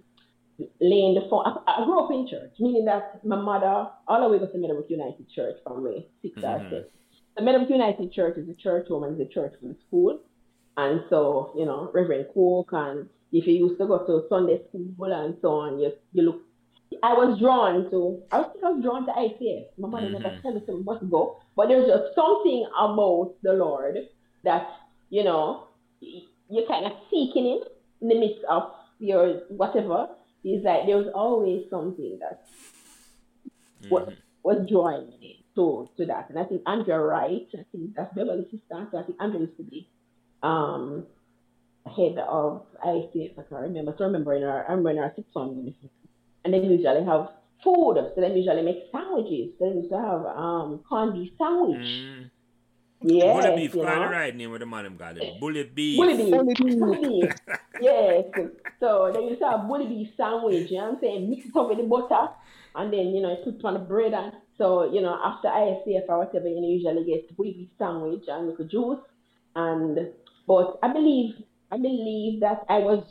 [0.81, 1.43] laying the phone.
[1.45, 4.89] I, I grew up in church, meaning that my mother all the way to Meadowbrook
[4.89, 6.69] United Church from way six or Mhm.
[6.69, 6.89] six.
[7.35, 10.19] The Meadowbrook United Church is a church home and it's a church from school.
[10.77, 15.11] And so, you know, Reverend Cook and if you used to go to Sunday school
[15.13, 16.41] and so on, you you look
[17.03, 19.65] I was drawn to I was, I was drawn to ICF.
[19.77, 20.41] My mother never Mhm.
[20.41, 21.37] told me to must go.
[21.55, 23.97] But there's just something about the Lord
[24.43, 24.67] that,
[25.09, 25.63] you know,
[26.49, 27.59] you're kind of seeking him
[28.01, 30.07] in the midst of your whatever.
[30.43, 32.45] It's like there was always something that
[33.89, 34.17] what Mhm.
[34.43, 36.29] was drawing me to to that.
[36.29, 38.87] And I think Andrea Wright, I think that's Beverly's sister.
[38.91, 39.89] So I think Andrea used to be
[40.43, 41.07] um
[41.85, 43.95] head of ICF, I can't remember.
[43.97, 45.73] So I remember in our I remember in our sixth one
[46.45, 47.29] and they usually have
[47.63, 47.95] food.
[48.15, 49.53] So they usually make sandwiches.
[49.59, 51.87] They used to have um corned beef sandwich.
[51.87, 52.26] Mm.
[53.01, 54.05] Yes, Bullet beef, you kind know.
[54.05, 55.39] of right name with the man them got it.
[55.39, 55.97] Bullet beef.
[55.97, 56.31] Bully beef.
[56.31, 56.79] Bully beef.
[56.79, 57.31] Bully beef.
[57.81, 58.25] yes.
[58.79, 61.29] So they used to have bully beef sandwich, you know what I'm saying?
[61.29, 62.29] Mix it up with the butter
[62.75, 65.47] and then, you know, you put it on the bread and so, you know, after
[65.47, 68.99] ISCF or whatever, you know, usually get bully beef sandwich and little juice.
[69.55, 70.09] And
[70.47, 71.35] but I believe
[71.71, 73.03] I believe that I was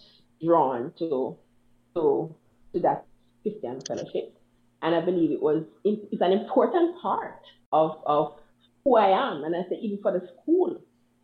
[0.44, 1.36] drawn to
[1.94, 2.34] to
[2.72, 3.04] to that
[3.42, 4.36] Christian Fellowship,
[4.82, 7.40] and I believe it was it's an important part
[7.72, 8.34] of of
[8.86, 10.78] who I am, and I say even for the school,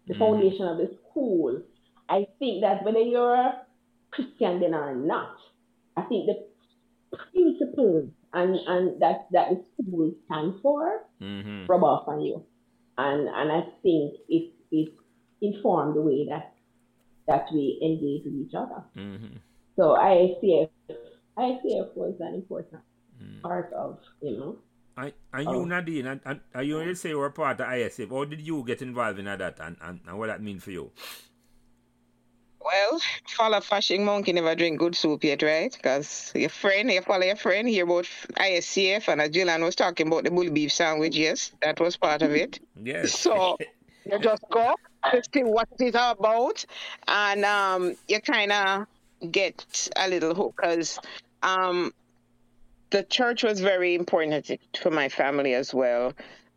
[0.09, 0.19] the Mhm.
[0.19, 1.63] foundation of the school.
[2.09, 3.65] I think that whether you're a
[4.11, 5.37] Christian then or not,
[5.97, 6.37] I think the
[7.33, 11.67] principles and and that that the school stands for Mm-hmm.
[11.71, 12.43] rub off on you,
[12.99, 14.89] and and I think it it
[15.41, 16.53] informed the way that
[17.29, 18.83] that we engage with each other.
[18.97, 19.37] Mm-hmm.
[19.77, 20.69] So ISCF
[21.39, 22.83] ISCF was an important
[23.23, 23.41] Mm.
[23.43, 24.57] part of you know
[24.97, 25.61] And, and Oh.
[25.61, 28.11] you, Nadine, and, and, and you already say you were part of ISF.
[28.11, 30.91] How did you get involved in that and, and, and what that mean for you?
[32.65, 35.73] Well, follow fashing monkey never drink good soup yet, right?
[35.73, 40.07] Because your friend, you follow your friend, hear about ISCF, and as Jillian was talking
[40.07, 42.61] about the bully beef sandwich, yes, that was part of it.
[42.83, 43.13] Yes.
[43.23, 43.57] So
[44.05, 44.75] you just go
[45.11, 46.65] to see what it is all about,
[47.09, 48.87] and um, you kind of
[49.31, 50.99] get a little hook because
[51.43, 51.93] um,
[52.93, 56.13] the church was very important for my family as well.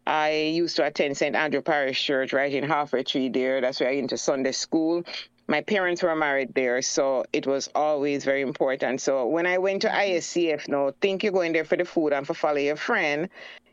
[0.05, 1.35] I used to attend St.
[1.35, 3.61] Andrew Parish Church right in Half Way Tree there.
[3.61, 5.03] That's where I went to Sunday school.
[5.47, 8.99] My parents were married there, so it was always very important.
[8.99, 10.17] So when I went to mm-hmm.
[10.17, 13.29] ISCF, no, think you're going there for the food and for follow your friend,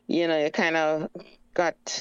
[0.07, 1.11] you know, you kind of
[1.55, 2.01] got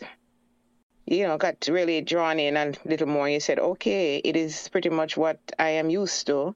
[1.07, 3.28] you know, got really drawn in a little more.
[3.28, 6.55] You said, okay, it is pretty much what I am used to.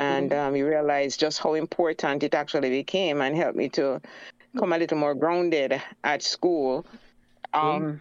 [0.00, 4.00] And um, you realize just how important it actually became and helped me to
[4.58, 6.86] come a little more grounded at school.
[7.52, 8.00] Um,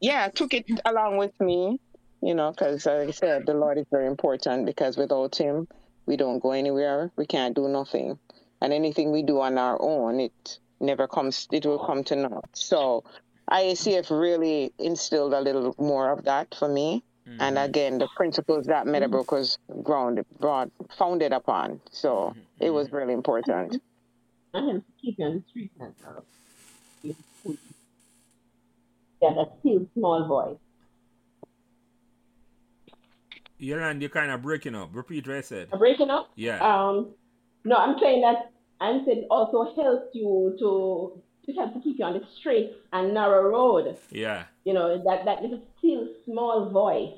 [0.00, 1.80] Yeah, I took it along with me,
[2.22, 5.66] you know, because like I said, the Lord is very important because without Him,
[6.06, 7.10] we don't go anywhere.
[7.16, 8.18] We can't do nothing.
[8.60, 12.50] And anything we do on our own, it never comes, it will come to naught.
[12.52, 13.04] So
[13.50, 17.02] ISCF really instilled a little more of that for me.
[17.26, 17.56] And mm-hmm.
[17.56, 19.36] again, the principles that Meadowbrook mm-hmm.
[19.36, 21.80] was grounded, broad, founded upon.
[21.90, 22.40] So mm-hmm.
[22.60, 23.80] it was really important.
[24.54, 25.70] and him to keep you on the street.
[29.22, 30.58] Yeah, that still small voice.
[33.58, 34.90] Yolanda, you're kind of breaking up.
[34.92, 35.68] Repeat what I said.
[35.72, 36.30] I'm breaking up.
[36.34, 36.58] Yeah.
[36.58, 37.14] Um,
[37.64, 38.50] no, I'm saying that
[38.80, 43.14] I'm saying also helps you to to help to keep you on the straight and
[43.14, 43.96] narrow road.
[44.10, 44.44] yeah.
[44.64, 47.14] You know that that little still small voice.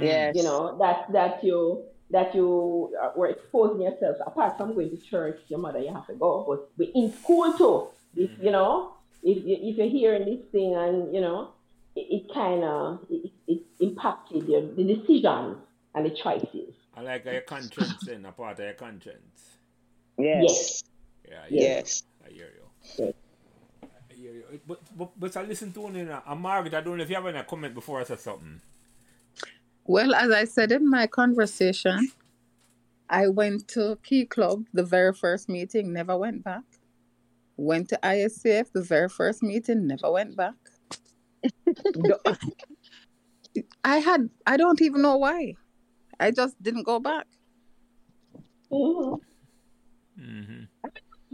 [0.00, 0.34] Yes.
[0.36, 4.96] You know that that you that you uh, were exposing yourself apart from going to
[4.96, 5.38] church.
[5.48, 7.88] Your mother, you have to go, but we in school too.
[8.16, 11.50] If you know, if you- if you're hearing this thing and you know,
[11.94, 15.58] it, it kind of it, it impacted your the decisions
[15.94, 16.72] and the choices.
[16.96, 19.58] I like your conscience then, a part of your conscience.
[20.18, 20.82] Yes.
[21.28, 21.40] Yeah.
[21.44, 22.02] I Yes.
[22.26, 22.64] I hear you.
[23.04, 23.14] Yes.
[24.18, 24.60] I hear you.
[24.66, 26.22] But, but, but I listen to you now.
[26.26, 28.60] And Margaret, I don't know if you have any comment before I say something.
[29.84, 32.10] Well, as I said in my conversation,
[33.08, 36.64] I went to Key Club the very first meeting, never went back.
[37.56, 40.54] Went to ISCF the very first meeting, never went back.
[43.84, 45.54] I had, I don't even know why.
[46.20, 47.26] I just didn't go back.
[48.70, 49.20] Mhm.
[50.20, 50.64] Mm-hmm.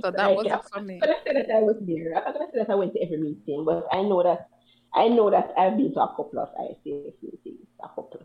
[0.05, 0.59] So that Right, was yeah.
[0.59, 0.99] it for me.
[1.01, 2.13] But I said that I was there.
[2.15, 4.51] I'm not gonna say that I went to every meeting, but I know that
[4.93, 8.21] I know that I've been to a couple of ICF meetings, a couple.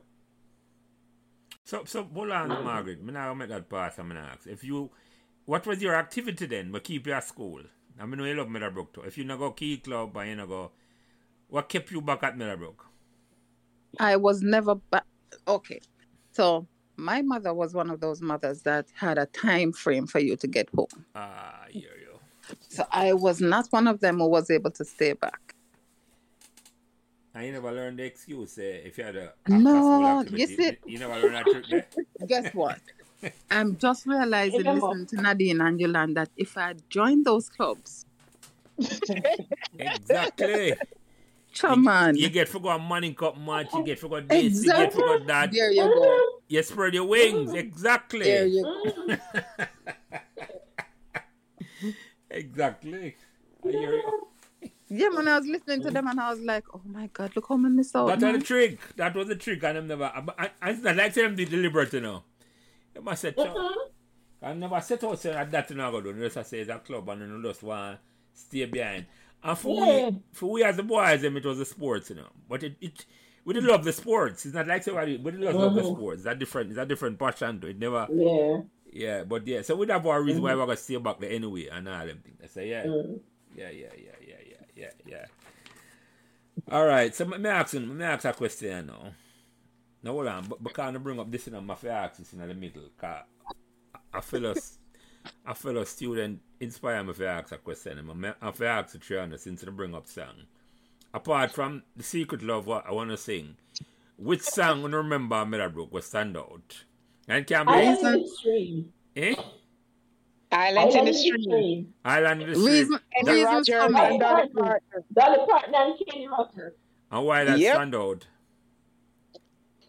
[1.63, 2.63] So, so hold on, mm.
[2.65, 3.01] Margaret.
[3.01, 3.97] Me now make that pass.
[3.97, 4.89] I'm gonna ask if you,
[5.45, 6.73] what was your activity then?
[6.73, 7.61] But keep you at school.
[7.97, 9.03] I mean, you love Meadowbrook too.
[9.03, 10.71] If you not go key club and you not go,
[11.47, 12.85] what kept you back at Meadowbrook?
[14.01, 15.05] I was never back.
[15.47, 15.79] Okay.
[16.33, 16.67] So
[16.99, 20.47] my mother was one of those mothers that had a time frame for you to
[20.47, 20.87] get home.
[21.15, 22.19] Ah, I hear you.
[22.67, 25.55] So I was not one of them who was able to stay back.
[27.35, 30.97] And you never learned the excuse eh, if you had a No, you see- You
[30.99, 31.87] never learned that trick there?
[32.27, 32.79] Guess what?
[33.51, 37.49] I'm just realizing, Remember- listening to Nadine and Yolanda, that if I had joined those
[37.49, 38.05] clubs,
[39.77, 40.73] Exactly.
[41.57, 42.15] come on.
[42.15, 44.93] You get for go on morning cup match, you get for go this, you get
[44.93, 45.51] for go that.
[45.51, 46.38] There you go.
[46.49, 47.51] You spread your wings.
[47.51, 47.57] Mm.
[47.57, 48.23] Exactly.
[48.23, 49.15] There you go.
[52.29, 53.15] exactly.
[53.63, 54.01] I.
[54.91, 57.45] Yeah, man, I was listening to them and I was like, oh my God, look
[57.47, 58.07] how I miss out.
[58.07, 58.79] That was the trick.
[58.95, 59.63] That was the trick.
[59.63, 60.05] And them never.
[60.05, 62.23] I, I, I, it's not like say them be deliberate, you know.
[62.95, 63.69] They must say, "Chow."
[64.41, 66.13] I never set out say that that you know go do.
[66.13, 67.99] Just I say it's a club and you just want
[68.33, 69.05] stay behind.
[69.43, 70.09] And for Yeah.
[70.09, 72.29] we, for we as the boys, them it was the sports, you know.
[72.49, 73.05] But it, it
[73.49, 74.45] we did love the sports.
[74.45, 76.23] It's not like somebody, we did love, love the sports.
[76.23, 76.69] That different.
[76.69, 77.79] It's a different passion to it.
[77.79, 78.07] Never.
[78.11, 78.61] Yeah.
[78.93, 79.63] Yeah, but yeah.
[79.63, 82.19] So we have our reason why we're gonna stay back there anyway and all them
[82.23, 82.37] things.
[82.43, 82.83] I say yeah.
[82.83, 83.19] Mm.
[83.55, 85.25] Yeah, yeah, yeah, yeah, yeah, yeah, yeah.
[86.71, 89.13] All right, so me ask me ask a question now.
[90.03, 92.53] Now hold on, but because I bring up this and I'm ask this in the
[92.53, 93.23] middle, cause
[94.13, 94.77] I feel us,
[95.43, 97.97] a fellow student inspire me to ask a question.
[97.97, 100.45] I'm ask the Triana since they bring up song.
[101.13, 103.57] Apart from the secret love, what I want to sing,
[104.17, 106.83] which song when you remember Meadowbrook was stand out?
[107.27, 108.93] And can be Island in the stream.
[109.15, 109.35] eh?
[110.51, 111.93] Islands in the stream.
[112.03, 112.73] Island in the Stream.
[112.73, 113.99] Reason, And reasons Roger for me.
[114.01, 115.03] and Dolly Parton.
[115.13, 116.73] Dolly Parton and Kenny Rogers.
[117.11, 117.75] And why that Yep.
[117.75, 118.27] stand out?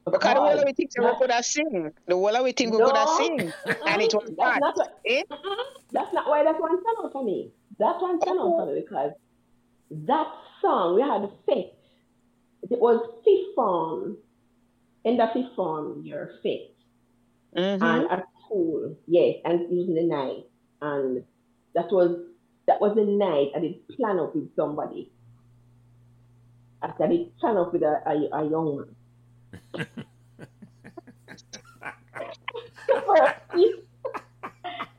[0.05, 1.93] Because the whole of we think we could have sing.
[2.07, 3.19] The whole of we think we could have No.
[3.19, 3.53] sing.
[3.87, 4.61] And it was That's bad.
[4.61, 5.23] not what, Eh?
[5.93, 7.53] that's not why that one stand out for me.
[7.79, 9.13] That one stand out for me because
[9.91, 10.27] that
[10.61, 11.75] song we had a fit.
[12.71, 14.19] It was fifth form,
[15.05, 16.75] end of fifth form, your fit.
[17.57, 17.83] Mhm.
[17.83, 20.47] and at school, yes, and was the night,
[20.81, 21.25] and
[21.75, 22.17] that was
[22.67, 25.11] that was the night I did plan up with somebody.
[26.83, 28.87] I did plan up with a, a, a young
[29.75, 29.75] man.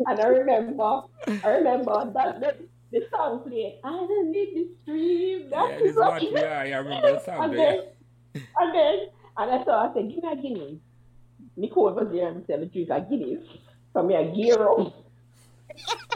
[0.08, 1.02] and I remember,
[1.44, 2.56] I remember that the,
[2.92, 3.80] the song played.
[3.84, 5.48] I don't need the stream.
[5.50, 7.82] Yeah, That this is what, yeah, I remember the song And then,
[8.34, 9.00] and then,
[9.38, 10.80] and I thought, I said, give me a Guinness.
[11.58, 13.44] Nicole was there and said, drink a Guinness.
[13.94, 14.94] So me a gear up.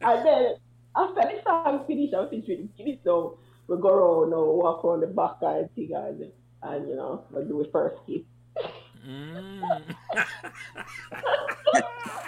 [0.00, 0.54] and then,
[0.96, 2.98] after the song finished, I was drinking Guinness.
[3.04, 3.38] So
[3.68, 6.32] we go around now, walk around the back and thing and,
[6.62, 8.22] and you know, we do a first kiss.
[9.06, 9.94] Mm.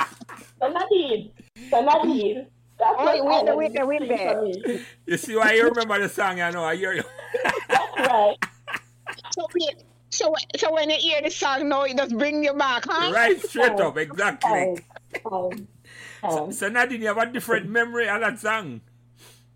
[0.60, 1.30] So Nadine,
[1.70, 2.46] so Nadine,
[2.78, 4.86] that's Wait, what wait, Island wait, is wait, wait.
[5.06, 6.64] you see why you remember the song, I know.
[6.64, 7.04] I hear you.
[7.68, 8.36] That's right.
[9.32, 9.46] So,
[10.10, 13.12] so, so when you hear the song now, it just bring you back, huh?
[13.12, 14.78] Right straight up, exactly.
[15.24, 15.68] Um, um,
[16.22, 18.80] um, So Nadine, you have a different memory of that song.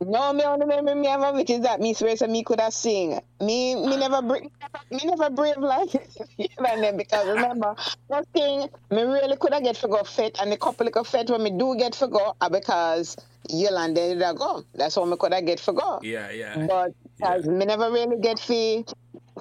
[0.06, 2.72] No, me only remember me have which is that me swear so me could have
[2.72, 3.20] sing.
[3.40, 4.50] Me me never brave
[4.90, 5.92] me never brave like
[6.38, 7.74] you know them because remember
[8.08, 11.30] one thing me really could have get for go fit and the couple of fit
[11.30, 13.16] when me do get for go are because
[13.50, 14.64] Yolanda did a go.
[14.74, 16.00] That's what me could have get for go.
[16.02, 16.66] Yeah, yeah.
[16.66, 18.84] But because me never really get for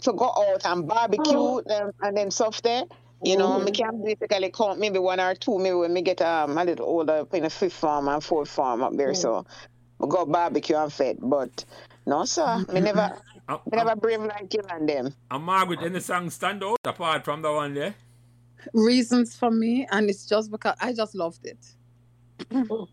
[0.01, 1.61] to go out and barbecue oh.
[1.61, 2.83] them and them stuff there.
[3.23, 3.77] You know, me mm.
[3.77, 7.27] can basically count maybe one or two, maybe when me get um, a little older
[7.33, 9.11] in the fifth farm and fourth farm up there.
[9.11, 9.17] Mm.
[9.17, 9.70] So we
[10.07, 11.17] go barbecue and fed.
[11.21, 11.65] But
[12.05, 13.17] no sir, me never
[13.47, 15.13] Uh, me never brave like you and them.
[15.29, 17.95] And Margaret, any song stand out apart from the one there?
[18.73, 21.57] Reasons for me, and it's just because I just loved it.
[22.51, 22.85] Uh,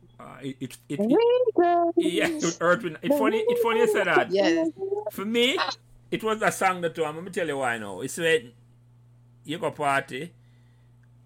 [0.43, 2.85] it, it, it, it, yeah, it hurt.
[2.85, 4.31] It's funny, it's funny you say that.
[4.33, 4.69] Yes.
[5.13, 5.57] For me,
[6.11, 8.01] it was a song that I'm gonna tell you why now.
[8.01, 8.53] It's when
[9.45, 10.33] you go party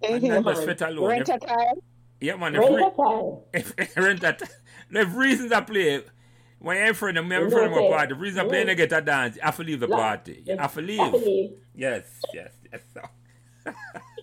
[0.02, 1.08] and not just fit alone.
[1.08, 1.74] Rent a car.
[2.20, 2.54] Yeah, man.
[2.54, 3.38] If, Rent a car.
[3.54, 4.42] if rent that,
[4.92, 6.02] the reasons I play.
[6.58, 8.14] When you're a friend, I'm a friend of my party.
[8.14, 9.36] The reason I play, they get a dance.
[9.42, 10.44] I have to leave the party.
[10.46, 11.50] You have to I leave.
[11.74, 12.80] Yes, yes, yes.
[12.94, 13.02] So.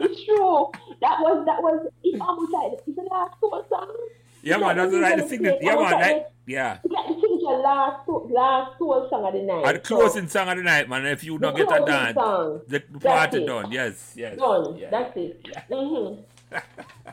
[0.01, 0.71] It's true.
[1.01, 3.93] That was that was it's almost like it's the last soul song.
[4.41, 4.77] Yeah, man.
[4.77, 5.17] That's right.
[5.21, 5.57] The signature.
[5.61, 5.91] Yeah, man.
[5.91, 6.77] Like, yeah.
[6.85, 9.65] Like the signature last last soul song of the night.
[9.65, 11.05] At the closing song of the night, man.
[11.05, 12.61] If you don't get a dance, song.
[12.67, 13.71] the party done.
[13.73, 14.37] Yes, yes.
[14.37, 14.77] Done.
[14.77, 15.45] Yeah, That's it.
[15.45, 15.63] Yeah.
[15.69, 16.21] Mm-hmm.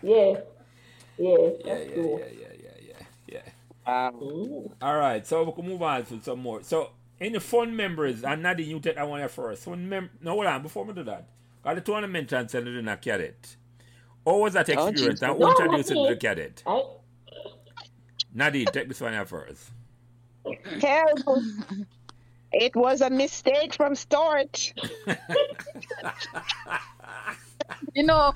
[0.03, 0.39] Yes.
[1.19, 1.41] Yes.
[1.65, 2.19] Yeah, That's yeah, true.
[2.21, 2.46] yeah, yeah, yeah, yeah, yeah.
[3.87, 4.69] Um.
[4.83, 6.63] All right, so we can move on to some more.
[6.63, 6.91] So,
[7.21, 8.25] any fun memories?
[8.25, 9.65] And Nadine, you take that one here first.
[9.65, 10.63] Fun mem- no, hold on.
[10.63, 11.29] Before we do that,
[11.63, 13.57] got the tournament and send it in a cadet.
[14.27, 15.21] How was that Oh, experience?
[15.21, 15.23] Jesus.
[15.23, 16.21] and No, who introduced you to the Nadine.
[16.21, 16.65] cadet?
[16.67, 16.83] I,
[18.35, 19.71] Nadine, take this one here first.
[20.81, 21.43] terrible.
[22.53, 24.73] It was a mistake from start.
[27.95, 28.33] You know,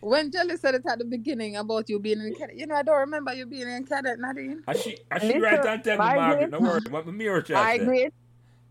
[0.00, 2.82] when Jelly said it at the beginning about you being in cadet, you know, I
[2.82, 4.62] don't remember you being in cadet, Nadine.
[4.66, 6.50] As she, as she Listen, right and tell me, Margaret, Margaret.
[6.50, 6.80] no worry.
[6.90, 7.82] What the mirror just I said.
[7.82, 8.08] agree.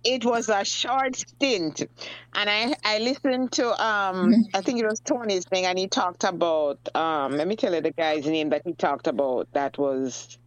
[0.04, 1.82] It was a short stint,
[2.34, 6.24] and I I listened to um I think it was Tony's thing, and he talked
[6.24, 10.40] about um let me tell you the guy's name that he talked about that was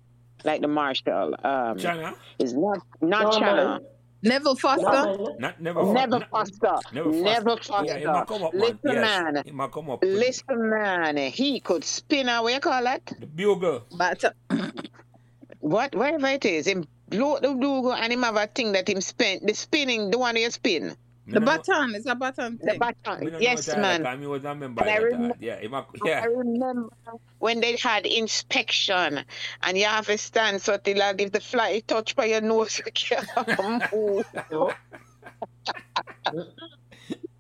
[0.43, 2.15] like the marshal um China?
[2.41, 3.81] is not not No, China man.
[4.25, 4.83] Neville Foster.
[4.91, 5.37] No, man.
[5.39, 7.85] Not, never never not- Foster Never never Foster.
[7.87, 8.63] Yeah, it might Foster come up, man.
[8.63, 10.01] listen Yes, man it might come up.
[10.03, 13.83] with listen man he could spin a what you call that The bugle.
[13.97, 14.31] But uh,
[15.61, 19.01] what whatever it is him blow the bugle and him have a thing that him
[19.01, 20.95] spin the spinning the one you spin Me
[21.27, 22.79] the no- baton is a baton the thing.
[22.79, 25.87] me baton yes that, uh, man because was a member I remember- Yeah, it might,
[26.05, 26.91] I remember
[27.39, 29.25] when they had inspection
[29.63, 32.79] and you have to stand so till like if the fly touch by your nose
[32.87, 34.27] you can't move.
[34.51, 34.73] No.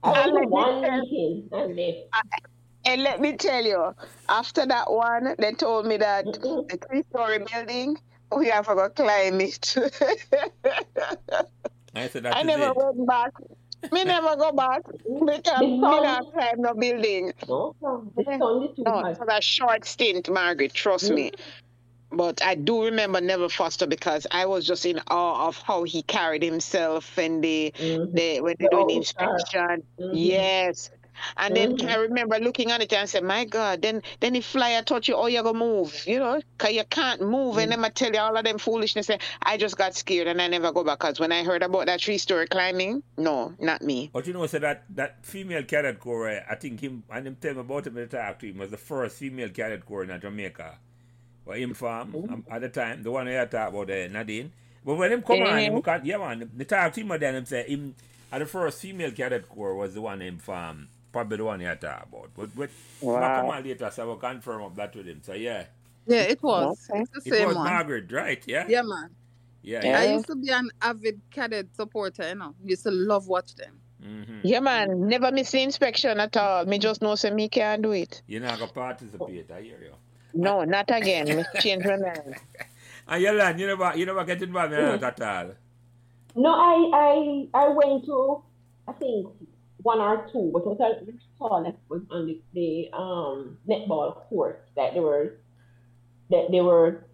[0.03, 2.05] I went to one meeting and.
[2.87, 3.95] And let me tell you,
[4.29, 7.97] after that one, they told me that the three-story building,
[8.37, 9.75] we have to go climb it.
[11.95, 12.77] I said that I is never it.
[12.77, 13.33] went back.
[13.93, 17.33] Me never go back because me not climb no building.
[17.49, 18.13] No, no.
[18.17, 19.13] The sun is too No, hot.
[19.13, 20.73] it was a short stint, Margaret.
[20.75, 21.33] Trust me.
[22.11, 26.03] But I do remember Neville Foster because I was just in awe of how he
[26.03, 28.15] carried himself and the, Mhm.
[28.15, 29.37] the when they were doing the Oh, sure.
[29.37, 29.83] inspection.
[30.01, 30.11] Mhm.
[30.13, 30.91] Yes.
[31.37, 31.89] And then Mhm.
[31.89, 35.15] I remember looking at it and said, "My God!" Then then if flyer touch you,
[35.17, 36.41] oh, you're gonna move, you know?
[36.59, 39.11] Cause you can't move, and them I tell you all of them foolishness.
[39.43, 40.99] I just got scared and I never go back.
[40.99, 44.11] Cause when I heard about that three story climbing, no, not me.
[44.13, 47.37] But you know, so that, that female cadet corps, eh, I think him, and him
[47.41, 50.21] tell me about him the talk to him, was the first female cadet corps in
[50.21, 50.79] Jamaica.
[51.45, 54.51] Well, him farm um, at the time, the one I talk about uh, Nadine.
[54.85, 55.85] But when him come on, him, Mhm.
[55.85, 57.95] can, yeah man, the talk to him then him say him,
[58.33, 61.67] at the first female cadet corps was the one him farm, probably the one he
[61.67, 62.31] talk about.
[62.37, 62.71] But but
[63.01, 63.21] Wow.
[63.21, 63.37] wow.
[63.37, 65.21] come on later, so I will confirm up that with him.
[65.23, 65.65] So yeah,
[66.07, 66.77] Yeah, it was.
[66.91, 67.05] Okay.
[67.15, 67.65] It's the it was one.
[67.65, 68.43] Margaret, right?
[68.47, 69.11] Yeah, Yeah, man.
[69.63, 70.01] yeah, Yeah.
[70.01, 72.53] I used to be an avid cadet supporter, you know.
[72.65, 73.75] Used to love watch them.
[74.03, 76.67] hmm Yeah, man, never miss the inspection at all.
[76.67, 78.23] Me just know say me can't do it.
[78.27, 79.51] You're not gonna participate.
[79.51, 79.95] I hear you.
[80.35, 81.27] No, not again.
[81.37, 82.35] Me change my mind.
[83.07, 85.55] And Yolande, you never, you never get involved in that at all.
[86.45, 86.77] No, I,
[87.07, 87.13] I,
[87.65, 88.43] I went to,
[88.89, 89.27] I think
[89.85, 94.95] one or two, but what I recall was on the, the um netball court that
[94.95, 95.41] they were,
[96.31, 97.07] that they were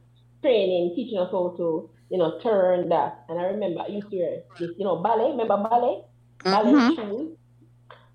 [0.43, 3.25] training, teaching us how to, you know, turn that.
[3.29, 5.33] And I remember I used to wear this, you know, ballet.
[5.33, 6.05] Remember ballet?
[6.45, 6.97] Ballet Mhm.
[6.97, 7.37] shoes.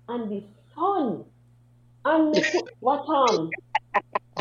[0.08, 0.42] And the
[0.74, 1.24] sun.
[2.04, 3.52] And the foot, what um,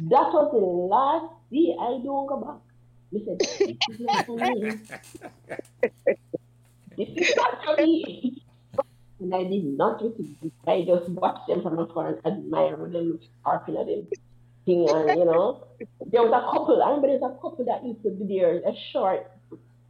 [0.09, 2.61] that was the last day I don't go back.
[3.11, 4.79] Me said, this is not for me.
[6.97, 8.44] This is not for me.
[9.25, 10.13] And I did not it.
[10.67, 14.07] I just watched them from afar and admired them, harping at them.
[14.65, 15.65] Thing and, you know,
[16.11, 16.81] there was a couple.
[16.81, 19.31] I remember there was a couple that used to be there, a short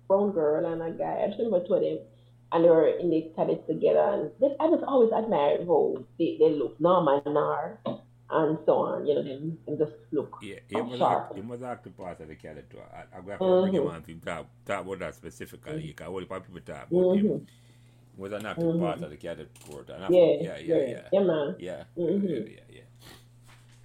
[0.07, 1.21] brown girl and a guy.
[1.23, 1.99] I just remember two of them.
[2.53, 3.99] And they were in the cadets together.
[3.99, 7.79] And they, I just always admired how they, they look, Norma and Nar,
[8.29, 9.05] and so on.
[9.05, 11.35] You know, they, they just look Yeah, he was, sharp.
[11.35, 12.79] he was active part of the too.
[12.93, 13.75] I, I'm going to bring mm-hmm.
[13.75, 15.87] him on to talk, talk about that specifically.
[15.87, 17.19] Because all the people talk about Mhm.
[17.19, 17.27] him.
[17.27, 17.64] Mm-hmm.
[18.15, 18.79] He was an active Mhm.
[18.79, 19.89] part of the cadet court.
[19.89, 21.09] And I, Yeah, yeah, yeah, yeah.
[21.11, 21.55] yeah, man.
[21.59, 22.29] Yeah, Mhm.
[22.29, 22.81] yeah, yeah, yeah.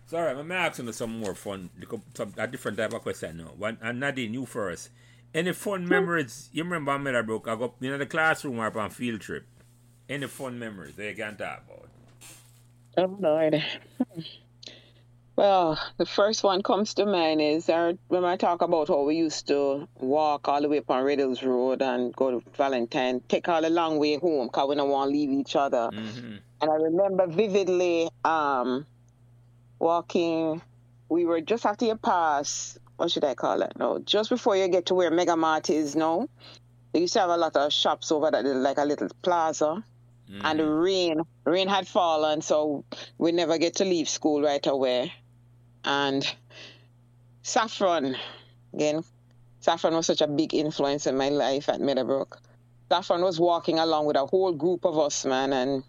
[0.07, 1.70] So, all right, I'm asking you some more fun,
[2.15, 3.52] some, a different type of question now.
[3.57, 4.90] One, and Nadine, you first.
[5.35, 6.48] Any fun memories?
[6.52, 9.47] You remember on Meadowbrook, I go in the classroom or on field trip.
[10.09, 11.89] Any fun memories that you can talk about?
[12.97, 13.62] Oh Lord.
[15.40, 19.16] Well, the first one comes to mind is uh, when I talk about how we
[19.16, 23.22] used to walk all the way up on Red Hills Road and go to Valentine,
[23.26, 25.88] take all the long way home because we don't want to leave each other.
[25.94, 26.36] Mm-hmm.
[26.60, 28.84] And I remember vividly um,
[29.78, 30.60] walking,
[31.08, 33.72] we were just after you pass, what should I call it?
[33.78, 36.28] No, just before you get to where Mega Mart is now.
[36.92, 39.82] They used to have a lot of shops over there, like a little plaza
[40.44, 42.84] and the rain rain had fallen so
[43.18, 45.12] we never get to leave school right away
[45.85, 46.35] and
[47.43, 48.16] saffron
[48.74, 49.02] again
[49.61, 52.40] saffron was such a big influence in my life at meadowbrook
[52.89, 55.82] saffron was walking along with a whole group of us man and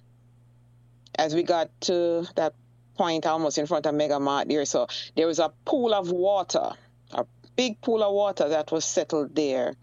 [1.16, 2.54] as we got to that
[2.98, 6.72] point almost in front of mega mart there so there was a pool of water
[7.14, 9.76] a big pool of water that was settled there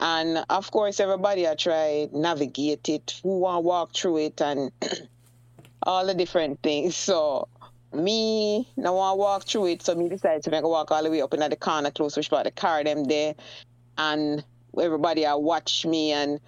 [0.00, 4.70] and of course, everybody I try navigate it, who want walk through it, and
[5.82, 6.96] all the different things.
[6.96, 7.48] So
[7.92, 11.02] me, no want to walk through it, so me decided to make a walk all
[11.02, 13.34] the way up in at the corner close which part the car them there,
[13.96, 14.44] and
[14.80, 16.40] everybody I watch me and.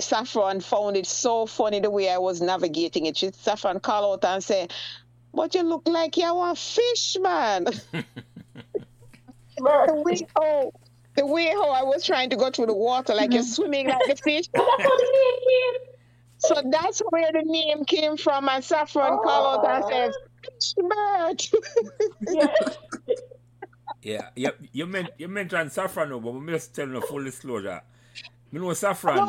[0.00, 3.16] Saffron found it so funny the way I was navigating it.
[3.16, 4.68] She Saffron call out and say,
[5.34, 7.64] "But you look like you are a fish, man."
[9.58, 10.72] the way how
[11.16, 14.08] the way how I was trying to go through the water, like you're swimming like
[14.08, 14.46] a fish.
[14.54, 15.88] That's what it is.
[16.40, 18.48] So that's where the name came from.
[18.48, 20.14] And Saffron called out and says,
[20.50, 21.42] Fish bird.
[22.28, 22.46] Yeah.
[24.02, 27.82] Yeah, you, meant you, meant, you mentioned Saffron, but we just tell you full disclosure.
[28.52, 29.28] You know, Saffron,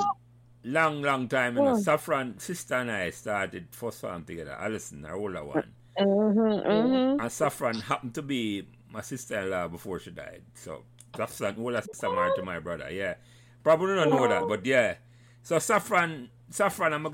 [0.64, 1.80] long, long time, you know, Oh.
[1.80, 5.74] Saffron, sister and I started first farm together, Alison, our older one.
[6.00, 6.40] mm-hmm,
[6.70, 7.20] mm-hmm.
[7.22, 10.44] And Saffron happened to be my sister-in-law before she died.
[10.54, 10.84] So,
[11.16, 13.16] Saffron, older sister married to my brother, yeah.
[13.64, 14.96] Probably don't know that, but yeah.
[15.42, 17.14] So, Saffron, Saffron, I'm a,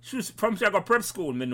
[0.00, 1.46] she was from Chicago prep school, me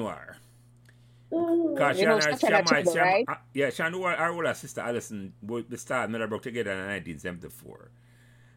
[1.33, 1.77] Mm.
[1.79, 3.25] Cause she You know and her, she and my, she and- right?
[3.29, 7.91] uh, yeah, she and our, our older sister Alison, we started Meadowbrook together in 1974.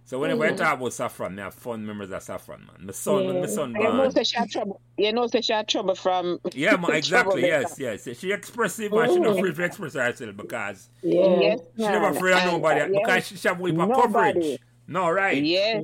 [0.06, 2.86] So whenever I talk about Saffron, I have fun memories of Saffron, man.
[2.88, 3.82] My son, when my son man.
[3.84, 4.82] You know, say she had trouble.
[4.98, 6.40] You know, say she had trouble from.
[6.54, 8.06] Yeah, man, exactly, yes, yes.
[8.20, 11.40] She expressive and she not free to express herself because Yeah.
[11.40, 13.40] Yes, she never afraid of nobody uh, because yes.
[13.40, 14.02] she have with her Nobody.
[14.42, 14.60] coverage.
[14.88, 15.42] No, right?
[15.42, 15.82] Yeah.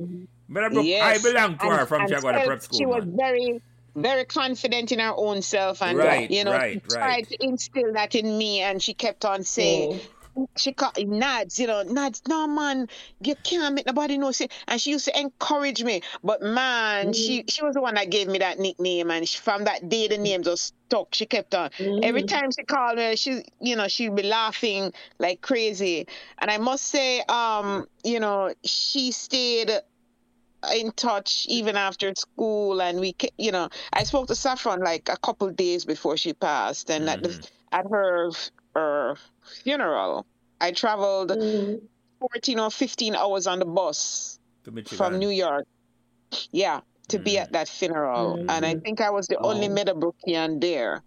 [0.48, 1.24] Meadowbrook, Yes.
[1.24, 2.78] I belong to And- her from and Chicago prep school.
[2.78, 3.16] She was man.
[3.16, 3.62] very,
[3.94, 7.28] very confident in her own self, and Right, you know, right, she tried right.
[7.28, 9.94] to instill that in me, and she kept on saying.
[9.94, 10.00] Mm.
[10.56, 12.88] She called Nads, you know, Nads, no man,
[13.20, 14.32] you can't make nobody know.
[14.68, 16.02] And she used to encourage me.
[16.22, 17.14] But man, mm.
[17.14, 20.06] she she was the one that gave me that nickname, and she, from that day
[20.06, 21.14] the name just stuck.
[21.14, 21.70] She kept on.
[22.02, 22.28] Every mm.
[22.28, 26.06] time she called me, she, you know, she'd be laughing like crazy.
[26.38, 29.70] And I must say, um, you know, she stayed
[30.74, 35.16] in touch even after school and we you know i spoke to saffron like a
[35.18, 38.30] couple days before she passed and at, the, at her
[38.74, 39.16] her
[39.62, 40.26] funeral
[40.60, 41.80] i traveled Mm.
[42.20, 44.38] 14 or 15 hours on the bus
[44.86, 45.64] from new york
[46.52, 47.42] yeah to be Mm.
[47.42, 49.70] at that funeral and i think i was the only Oh.
[49.70, 51.02] meadowbrookian there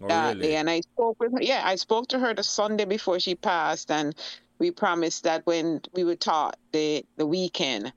[0.00, 0.48] Oh, that really?
[0.48, 0.56] day.
[0.56, 1.40] And I spoke with her.
[1.40, 4.16] Yeah, I spoke to her the Sunday before she passed, and
[4.58, 7.92] we promised that when we would talk the the weekend,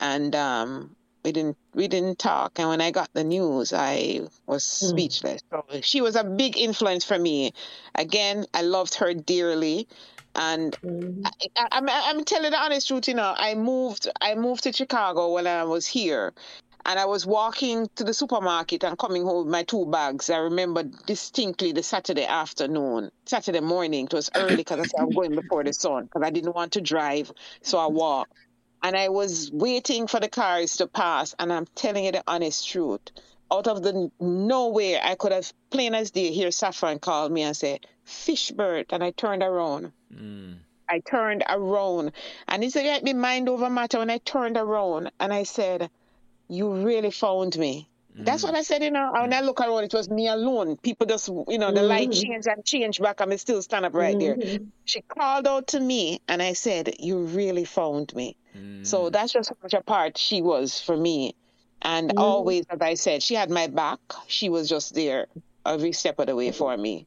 [0.00, 2.58] and um, we didn't we didn't talk.
[2.58, 5.42] And when I got the news, I was speechless.
[5.52, 7.52] So she was a big influence for me.
[7.96, 9.88] Again, I loved her dearly.
[10.36, 11.24] And Mm.
[11.26, 13.34] I, I, I'm I'm telling the honest truth, you know.
[13.36, 16.32] I moved I moved to Chicago when I was here,
[16.86, 20.30] and I was walking to the supermarket and coming home with my two bags.
[20.30, 24.06] I remember distinctly the Saturday afternoon, Saturday morning.
[24.06, 26.72] It was early because I said I'm going before the sun because I didn't want
[26.74, 27.32] to drive,
[27.62, 28.32] so I walked.
[28.82, 32.66] And I was waiting for the cars to pass, and I'm telling you the honest
[32.66, 33.00] truth.
[33.52, 37.56] Out of the nowhere, I could have plain as day hear Saffron call me and
[37.56, 39.92] say, "Fishbird," and I turned around.
[40.14, 40.58] Mm.
[40.88, 42.10] I turned around
[42.48, 45.88] and it's like me mind over matter when I turned around and I said,
[46.48, 47.88] You really found me.
[48.12, 49.12] That's what I said, you know.
[49.12, 50.76] When I look around, it was me alone.
[50.78, 52.22] People just, you know, the light Mhm.
[52.22, 54.34] changed and changed back and I still stand up right there.
[54.34, 54.66] Mhm.
[54.84, 58.36] She called out to me and I said, You really found me.
[58.56, 58.86] Mm.
[58.86, 61.34] So that's just how much a part she was for me.
[61.82, 62.20] And Mhm.
[62.20, 64.00] always, as I said, she had my back.
[64.28, 65.28] She was just there
[65.64, 67.06] every step of the way for me.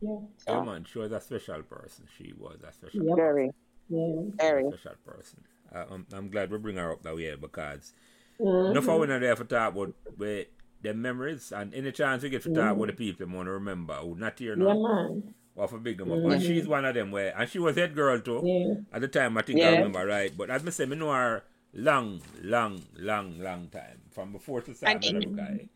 [0.00, 0.18] Yeah.
[0.48, 2.06] Yeah, man, she was a special person.
[2.16, 3.16] She was a special Yep.
[3.16, 3.50] Very,
[3.88, 4.22] Yeah.
[4.36, 4.64] very.
[4.72, 5.44] special person.
[5.72, 7.92] I, I'm, I'm glad we bring her up that way because
[8.40, 8.70] Mhm.
[8.70, 10.46] enough of when are there for talk about where
[10.82, 13.52] the memories and any chance we get to talk about the people we want to
[13.52, 14.68] remember who not here now.
[14.68, 15.34] Yeah, man.
[15.56, 16.32] Or for big them up.
[16.32, 18.40] And she's one of them where and she was head girl too.
[18.44, 18.96] Yeah.
[18.96, 20.32] At the time I think I remember right.
[20.36, 21.42] But as I say, I know her
[21.74, 24.00] long, long, long, long time.
[24.10, 25.68] From before to And- guy.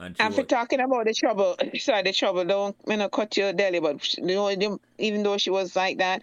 [0.00, 3.08] And she And for was, talking about the trouble, sorry, the trouble, don't you know,
[3.08, 6.22] cut your deli, but you know, even though she was like that,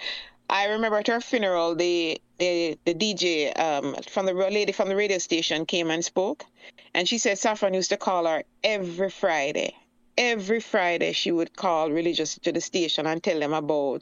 [0.50, 4.96] I remember at her funeral, the the, the DJ um, from the lady from the
[4.96, 6.46] radio station came and spoke,
[6.94, 9.76] and she said Saffron used to call her every Friday.
[10.18, 14.02] Every Friday, she would call religious to the station and tell them about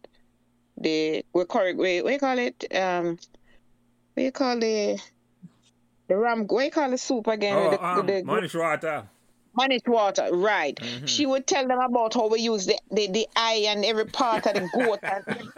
[0.78, 3.18] the we call it, we, we call it um,
[4.14, 5.00] what you call the
[6.08, 7.58] the ram, what you call the soup again?
[7.58, 9.04] oh, the, um, with the, Mannish Water.
[9.56, 10.76] Mannish water, right.
[10.76, 11.06] Mm-hmm.
[11.06, 14.48] She would tell them about how we use the, the, the eye and every part
[14.48, 15.00] of the goat.
[15.04, 15.52] And,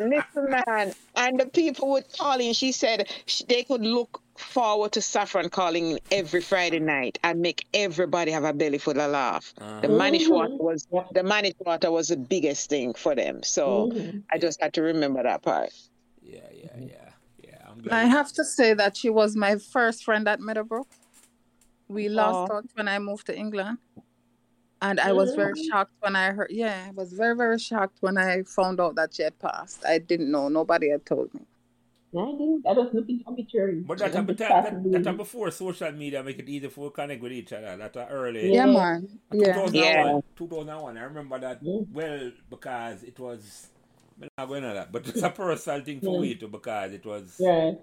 [0.10, 0.92] listen, man.
[1.14, 2.52] And the people would call in.
[2.52, 7.66] She said sh- they could look forward to Saffron calling every Friday night and make
[7.74, 9.52] everybody have a belly full of laugh.
[9.82, 13.42] The mannish water was the mannish water was the biggest thing for them.
[13.42, 14.22] So Mhm.
[14.32, 15.70] I just had to remember that part.
[16.22, 17.08] Yeah, yeah, yeah.
[17.44, 17.68] Yeah.
[17.68, 20.88] I'm I have to say that she was my first friend at Meadowbrook.
[21.88, 22.60] We lost Aw.
[22.60, 23.78] touch when I moved to England.
[24.80, 28.18] And I was very shocked when I heard, yeah, I was very, very shocked when
[28.18, 29.84] I found out that she had passed.
[29.86, 30.48] I didn't know.
[30.48, 31.42] Nobody had told me.
[32.14, 32.66] I didn't.
[32.66, 33.80] I was looking obituary.
[33.80, 37.22] But that time, that, that, that time before social media make it easy for connect
[37.22, 37.76] with each other.
[37.76, 38.52] That are early.
[38.52, 38.66] Yeah, Yeah.
[38.66, 39.08] man.
[39.32, 39.52] Yeah.
[39.54, 40.20] 2001, Yeah.
[40.36, 40.98] 2001.
[40.98, 41.86] I remember that Mm.
[41.92, 43.68] well because it was.
[44.20, 47.04] I'm not going to that, but it's a personal thing for me too because it
[47.06, 47.40] was.
[47.40, 47.78] Right.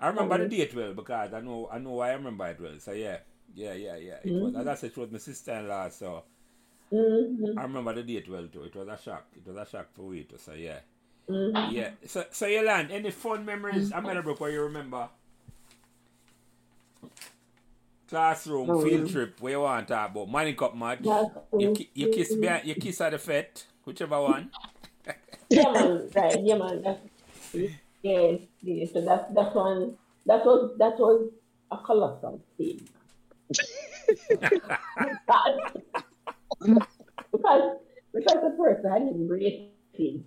[0.00, 0.50] I remember the Mhm.
[0.58, 2.78] date well because I know I know why I remember it well.
[2.80, 3.18] So yeah,
[3.54, 4.18] yeah, yeah, yeah.
[4.24, 4.60] It was Mhm.
[4.60, 6.24] as I said, she was my sister-in-law, so
[6.92, 7.58] Mm-hmm.
[7.58, 8.64] I remember the date well too.
[8.64, 9.26] It was a shock.
[9.36, 10.38] It was a shock for we too.
[10.38, 10.89] So yeah, Mm-hmm.
[11.30, 11.74] Mm-hmm.
[11.74, 11.90] yeah.
[12.06, 15.08] So so Yolande, any fun memories at Meadowbrook where you remember?
[18.08, 19.12] Classroom, Oh, field yeah.
[19.12, 20.28] trip, where you want to talk about?
[20.28, 21.00] Money cup match.
[21.56, 24.50] You, you kiss behind, you kiss at the fete, whichever one.
[25.50, 26.10] Yeah, man.
[26.14, 26.40] Right.
[26.42, 26.82] Yeah, man.
[26.82, 27.00] That's,
[28.02, 28.40] yes.
[28.62, 28.92] Yes.
[28.92, 29.96] So that's that's one.
[30.26, 31.30] That was that was
[31.72, 32.88] a colossal thing.
[37.32, 37.76] because
[38.14, 39.28] because the person I didn't
[39.94, 40.24] him.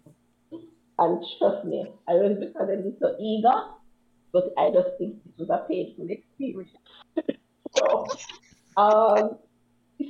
[1.04, 3.60] And trust me, I was because I was so eager,
[4.32, 6.72] but I just think it was a painful experience.
[7.76, 8.08] so,
[8.78, 9.38] um,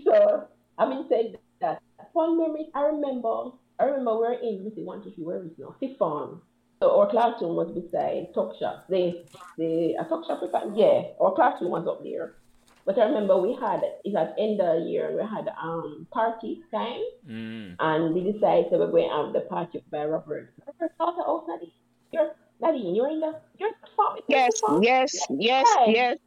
[0.03, 0.47] so
[0.77, 1.81] having said that,
[2.13, 2.67] fond memories.
[2.75, 5.75] I remember, I remember we are in, see, one, two, three, where is now?
[5.79, 6.43] Fifth form.
[6.79, 8.85] So our classroom was beside Talk Shop.
[8.87, 9.25] The
[9.57, 10.41] the a Talk Shop,
[10.75, 12.35] yeah, our classroom was up there.
[12.85, 16.61] But I remember we had it at end of the year we had um party
[16.71, 17.75] time Mm.
[17.79, 20.53] and we decided that we're going to have the party up by Robert.
[20.67, 21.71] Robert thought oh Nadine.
[22.11, 22.31] You're
[22.61, 24.17] Nadine, you're in the you're the farm.
[24.27, 24.83] you're in Yes, the farm.
[24.83, 25.95] yes, yes, Right.
[25.95, 26.17] yes.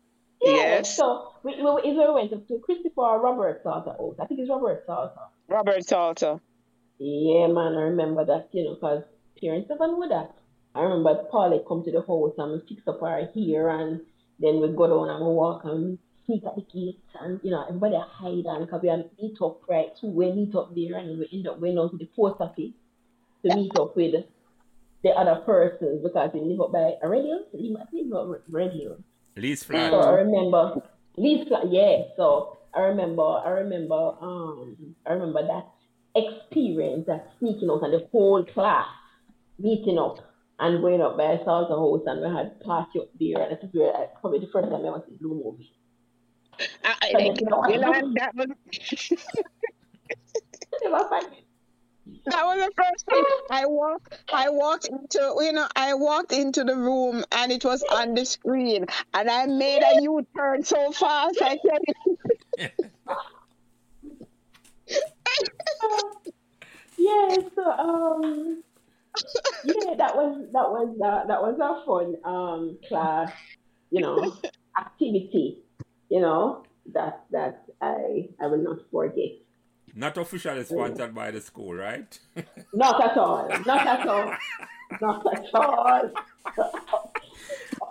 [0.42, 0.52] Yeah.
[0.52, 0.96] Yes.
[0.96, 4.16] So we, we either went up to Christopher Robert Salter Oath.
[4.20, 5.20] I think it's Robert Salter.
[5.48, 6.40] Robert Salter.
[6.98, 9.02] Yeah, man, I remember that, you know, because
[9.40, 10.32] parents never with that.
[10.74, 14.00] I remember Paulie come to the house and we fix up our hair and
[14.38, 17.96] then we go down and we walk and at the gates and, you know, everybody
[17.96, 18.90] hide and because we
[19.22, 21.96] meet up right so we meet up there and we end up going down to
[21.96, 22.72] the post office
[23.44, 24.24] to meet up with
[25.02, 27.38] the other persons because we live up by a radio.
[27.52, 28.96] We must live up by radio.
[29.36, 29.74] Lee's So.
[29.74, 30.82] I remember
[31.16, 32.02] Lisa, yeah.
[32.16, 34.76] So I remember, I remember, um,
[35.06, 35.66] I remember that
[36.16, 38.86] experience, that sneaking out, and the whole class
[39.58, 40.18] meeting up
[40.58, 43.70] and going up by Salter House, and we had party up there, and that is
[43.72, 45.70] where I, probably the first time I ever seen Blue movie.
[46.84, 47.18] I, I, So
[47.68, 48.48] you know, that was
[50.82, 51.44] Never find it.
[52.26, 54.18] that was the first time I walked.
[54.32, 58.24] I walked into, you know, I walked into the room and it was on the
[58.24, 61.40] screen, and I made a U-turn so fast.
[61.42, 61.80] I said,
[66.96, 68.62] yeah, so um,
[69.64, 73.32] yeah, that was that was uh, that was a fun um class,
[73.90, 74.36] you know,
[74.78, 75.62] activity,
[76.08, 79.32] you know, that that I I will not forget.
[79.94, 82.18] Not officially sponsored by the school, right?
[82.74, 83.48] Not at all.
[83.64, 84.34] Not at all.
[85.00, 86.10] Not at all.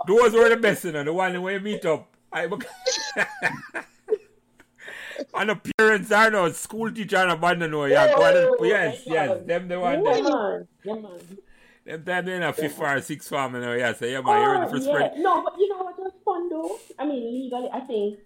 [0.08, 2.08] Those were the best, you know, the one where you meet up.
[2.32, 2.44] I,
[5.34, 8.14] and the parents are no school teacher and abandon no, yeah.
[8.14, 10.68] go on, yes, yes, them the one Yeah, that, man.
[10.84, 11.38] Yeah, man.
[11.86, 14.42] them time they in a fifth or sixth form, you know, yeah, so yeah, man,
[14.42, 15.14] you're ready for Oh, yeah.
[15.18, 15.96] No, but you know what
[16.26, 16.80] fun though?
[17.00, 18.20] I mean, legally, I think,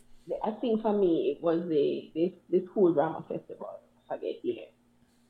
[0.44, 3.70] I think for me, it was the the, the school drama festival.
[4.10, 4.64] I forget yeah.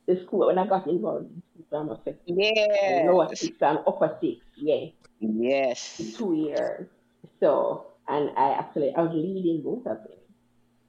[0.07, 4.17] The school when I got involved in school drama festival, "Yes, lower six and upper
[4.21, 4.85] six, yeah,
[5.19, 6.87] yes." two years.
[7.39, 10.18] So, and I actually I was leading both of them.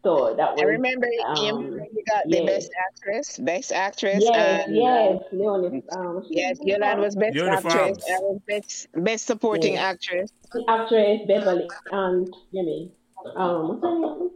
[0.02, 4.64] So that was I remember you, um, you got the best actress, best actress, Yes,
[4.66, 5.82] and yes, Leonie.
[5.93, 7.66] Um, yes, was Yolanda was best Uniforms.
[7.77, 8.05] actress.
[8.09, 9.90] I was best best supporting Yeah.
[9.90, 10.31] actress.
[10.68, 12.93] actress Beverly and Jimmy.
[13.36, 14.31] Um, what's her name?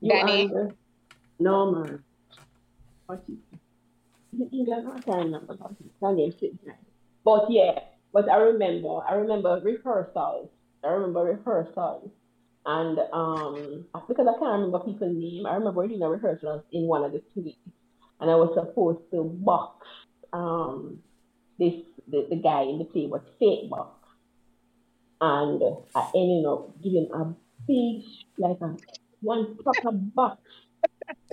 [0.00, 0.42] You Danny.
[0.42, 0.74] answer.
[1.38, 2.04] No man.
[3.06, 3.36] What is
[4.32, 4.88] is it England?
[4.88, 5.56] I can't remember.
[6.02, 6.86] Her name slipped my mind.
[7.24, 7.78] But yeah,
[8.12, 8.98] but I remember.
[9.08, 10.50] I remember rehearsals.
[10.82, 12.10] I remember rehearsals.
[12.66, 17.04] And um, because I can't remember people's name, I remember doing a rehearsal in one
[17.04, 17.58] of the suites,
[18.20, 19.86] and I was supposed to box
[20.32, 20.98] um
[21.58, 21.74] this
[22.08, 24.04] the, the guy in the play was fake box
[25.20, 25.62] and
[25.94, 27.24] I ended up giving a
[27.66, 28.02] big,
[28.38, 28.76] like a
[29.20, 30.42] one proper box.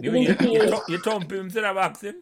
[0.01, 2.21] You, you, you, you, you thump him to the boxing?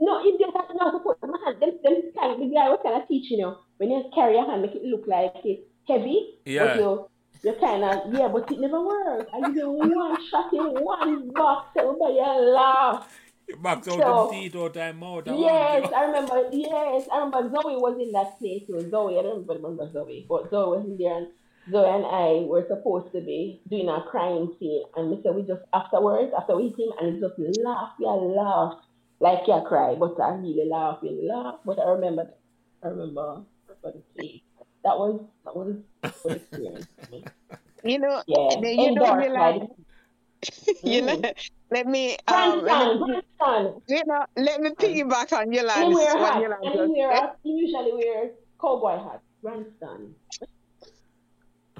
[0.00, 1.62] No, it just not to put my hand.
[1.62, 4.62] Them, them kind the guy was kind of teaching you when you carry your hand,
[4.62, 6.66] make it look like it's heavy, Yeah.
[6.66, 7.08] but you
[7.44, 9.30] you kind of yeah, but it never works.
[9.34, 13.06] I give you one shot in one box, everybody laugh.
[13.48, 15.26] You box out So- them teeth out time out.
[15.26, 15.92] Yes.
[15.94, 16.48] I remember.
[16.52, 17.50] Yes, I remember.
[17.50, 18.66] Zoe was in that place.
[18.66, 18.80] too.
[18.90, 21.26] Zoe, I don't remember Zoe, but Zoe was in there, and
[21.70, 25.42] Zoe and I were supposed to be doing a crime scene, and we said we
[25.42, 28.78] just afterwards, after we him, and just laugh, yeah, laugh,
[29.20, 31.56] like yeah, cry, but I really laugh, really laugh.
[31.66, 32.30] But I remember,
[32.82, 34.40] I remember, I remember the place.
[34.84, 36.86] That was that was a good experience.
[37.82, 39.62] You know, Yeah, the- you know, Yolanda, like,
[40.82, 41.22] you know,
[41.70, 43.06] let me, um, let me,
[43.38, 43.80] grandson.
[43.88, 47.10] you know, let me piggyback on Yolanda's wear what hat, Yolanda and he just wear
[47.10, 47.24] said.
[47.24, 48.30] a, usually wears
[48.60, 49.22] cowboy hat.
[49.42, 50.14] Grandson.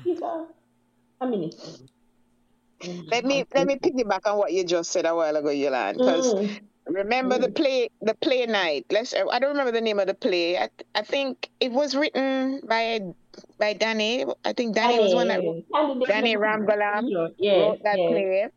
[0.02, 0.46] He's a,
[1.26, 1.68] minister.
[3.10, 6.34] Let me let me piggyback on what you just said a while ago, Yolanda, because
[6.34, 6.60] Mm.
[6.86, 8.86] Remember the play the play night.
[8.90, 10.58] Let's I don't remember the name of the play.
[10.58, 13.00] I, I think it was written by
[13.58, 14.24] by Danny.
[14.44, 15.64] I think Danny was one that wrote
[16.06, 16.36] Danny.
[16.36, 17.30] Ramgalam Sure.
[17.38, 18.10] Yes, that yes.
[18.10, 18.48] play.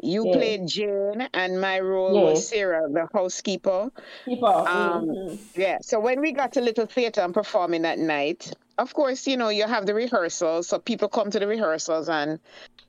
[0.00, 0.36] You Yes.
[0.36, 2.22] played Jane, and my role Yes.
[2.24, 3.90] was Sarah, the housekeeper.
[4.24, 4.68] Keep up.
[4.68, 5.38] Um, Mhm.
[5.56, 5.78] Yeah.
[5.82, 9.48] So when we got to Little Theatre and performing that night, of course, you know,
[9.48, 10.68] you have the rehearsals.
[10.68, 12.38] So people come to the rehearsals and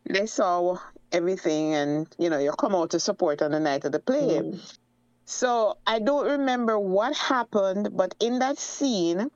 [0.05, 0.77] they saw
[1.11, 4.41] everything and, you know, you come out to support on the night of the play.
[4.41, 4.59] Mm.
[5.25, 9.29] So I don't remember what happened, but in that scene,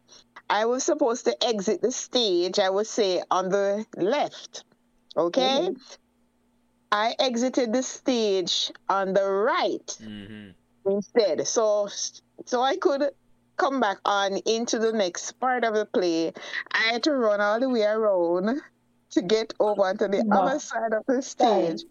[0.50, 4.64] I was supposed to exit the stage, I would say on the left.
[5.16, 5.70] Okay?
[6.92, 10.50] I exited the stage on the right hmm
[10.86, 11.48] instead.
[11.48, 11.88] So
[12.46, 13.12] so I could
[13.58, 16.34] come back on into the next part of the play,
[16.72, 18.62] I had to run all the way around
[19.14, 20.42] to get over to the Wow.
[20.42, 21.84] other side of the stage.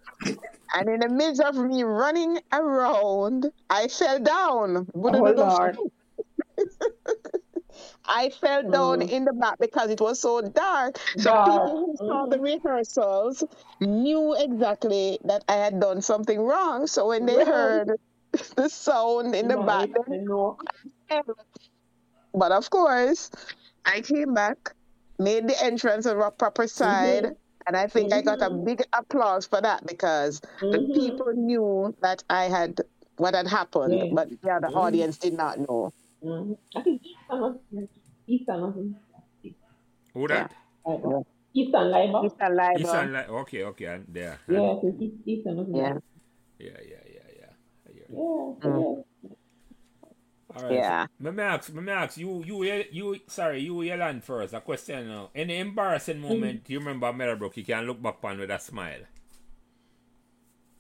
[0.75, 4.89] And in the midst of me running around, I fell down.
[4.95, 5.91] Oh.
[8.05, 9.11] I fell down Mm.
[9.11, 10.99] in the back because it was so dark.
[11.17, 11.47] So Dark.
[11.47, 13.45] people who saw the rehearsals
[13.81, 16.87] knew exactly that I had done something wrong.
[16.87, 17.93] So when they heard
[18.57, 19.89] the sound in the No, back,
[22.35, 23.31] but of course,
[23.85, 24.75] I came back,
[25.19, 27.37] made the entrance on a proper side, Mhm.
[27.67, 28.65] and I think I got a Mhm.
[28.65, 30.95] big applause for that because the Mhm.
[30.95, 32.81] people knew that I had
[33.19, 34.13] what had happened, Yeah.
[34.13, 34.77] but yeah, the Mhm.
[34.77, 35.93] audience did not know.
[36.23, 36.59] Mhm.
[36.77, 37.57] I think Easton was
[38.27, 38.75] Easton was
[40.15, 40.53] Who that?
[40.87, 41.23] Liber.
[41.55, 42.19] Easton Liber.
[42.29, 42.49] Mr.
[42.55, 42.81] Leiber.
[42.81, 44.39] Eastern Li- Okay, okay, there.
[44.49, 45.99] Yeah, I think East- Easton was in Yeah.
[46.59, 47.53] Yeah, yeah, yeah, yeah.
[47.89, 48.07] yeah.
[48.09, 48.57] Yeah, Mm.
[48.63, 49.03] yeah.
[50.55, 50.73] All right.
[50.75, 51.07] Yeah.
[51.23, 54.53] So, me ask, me ask you, you, you, sorry, you, Yelan first.
[54.55, 55.31] A question now.
[55.35, 56.29] Any embarrassing Mm.
[56.29, 59.01] moment you remember Meadowbrook you can look back on with a smile?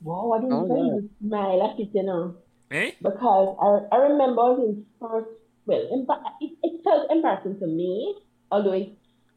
[0.03, 1.28] Wow, I didn't Oh, really yeah.
[1.28, 2.36] smile at it, you know.
[2.70, 2.93] Eh?
[3.03, 5.28] because I, I remember I in first,
[5.66, 8.16] well, embar- it, it felt embarrassing to me,
[8.51, 8.93] although it,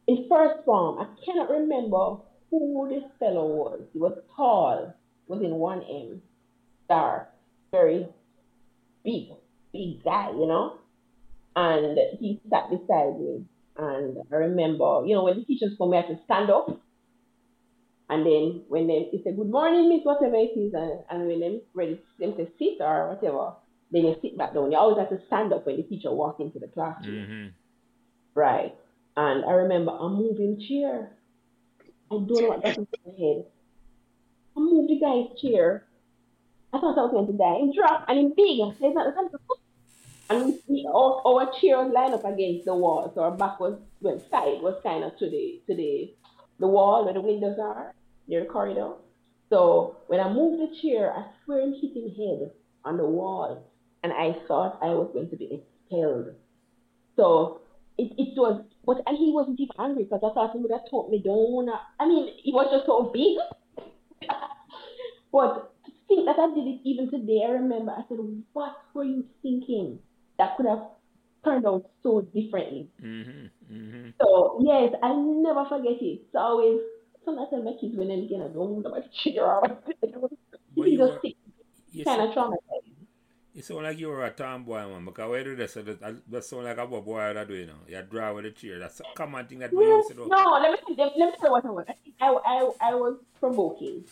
[0.08, 2.16] in first form, I cannot remember
[2.50, 3.80] who this fellow was.
[3.92, 4.94] He was tall,
[5.28, 6.20] was in 1M,
[6.88, 7.28] dark,
[7.70, 8.08] very
[9.04, 9.28] big,
[9.76, 10.78] big guy, you know?
[11.54, 13.44] And he sat beside me.
[13.78, 16.80] And I remember, you know, when the teachers come, we have to stand up.
[18.08, 21.40] And then when they he said, Good morning, Miss, whatever it is, and, and when
[21.40, 23.54] them ready them to sit or whatever,
[23.90, 24.70] then you sit back down.
[24.70, 27.14] You always have to stand up when the teacher walks into the classroom.
[27.14, 27.46] Mm-hmm.
[28.34, 28.74] Right.
[29.16, 31.10] And I remember a moving chair.
[32.10, 33.44] I don't know what that is in my head.
[34.56, 35.84] I moved the guy's chair.
[36.72, 37.58] I thought I was going to die.
[37.64, 38.60] He dropped and in big.
[38.80, 39.58] There's not the time to put.
[40.28, 43.78] And we, our, our chair was lined up against the wall, so our back was
[44.00, 46.12] well side was kind of to the to the
[46.58, 47.94] the wall where the windows are
[48.26, 48.92] near the corridor.
[49.50, 52.50] So when I moved the chair, I swear him hit his head
[52.84, 53.70] on the wall,
[54.02, 56.34] and I thought I was going to be expelled.
[57.14, 57.60] So
[57.96, 60.90] it, it was, but and he wasn't even angry because I thought he would have
[60.90, 61.68] taught me down.
[62.00, 63.38] I mean, he was just so big.
[65.32, 68.18] but to think that I did it even today, I remember I said,
[68.52, 70.00] "What were you thinking?
[70.38, 70.84] That could have
[71.44, 73.74] turned out so differently." Mm-hmm.
[73.74, 74.08] Mm-hmm.
[74.20, 76.22] So yes, I never forget it.
[76.32, 76.80] So I always
[77.24, 79.60] sometimes I tell my kids when they get a don't know about cheer or
[80.76, 81.36] But you you just were, think
[81.92, 82.92] you, kind sound, of traumatized.
[83.54, 85.04] you sound like you were a tomboy, man.
[85.04, 87.80] Because when you do this, that, that sound like a boy that do, you know.
[87.88, 88.78] You are draw with a chair.
[88.78, 90.28] That's a common thing that we No, used to do.
[90.28, 91.86] no, let me let, let me tell you what I was.
[92.20, 94.04] I, I, I was provoking.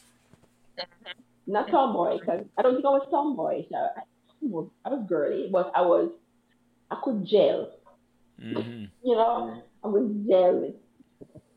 [1.46, 3.66] Not tomboy, because I don't think I was tomboy.
[3.70, 4.02] So I,
[4.44, 6.10] I was I was girly, but I was
[6.90, 7.70] I could gel.
[8.40, 8.84] Mm-hmm.
[9.02, 10.74] You know, I was gel with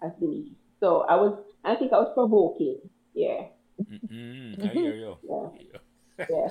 [0.01, 0.53] I believe.
[0.79, 2.79] So I was I think I was provoking.
[3.13, 3.47] Yeah.
[3.81, 4.61] Mm-hmm.
[4.63, 5.17] I hear you.
[5.27, 5.49] Yeah.
[6.29, 6.47] Yeah.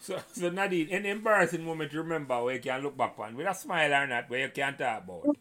[0.00, 3.46] So, so Nadine, any embarrassing moment you remember where you can look back on with
[3.46, 5.36] a smile or not, where you can talk about?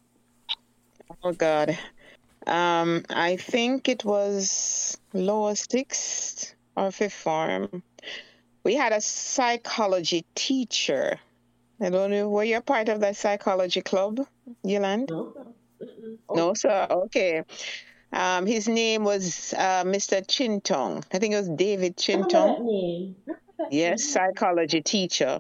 [1.23, 1.77] Oh God.
[2.45, 7.81] Um, I think it was lower sixth or fifth form.
[8.68, 11.18] We had a psychology teacher.
[11.80, 14.19] I don't know, were you a part of that psychology club,
[14.61, 15.10] Yolande?
[15.10, 15.34] No.
[16.27, 16.85] Oh, No, sir.
[16.91, 17.44] Okay.
[18.11, 20.19] Um, his name was uh, Mr.
[20.27, 21.02] Chintong.
[21.14, 22.60] I think it was David Chintong.
[22.65, 23.15] name.
[23.26, 25.39] I remember that Yes, psychology teacher.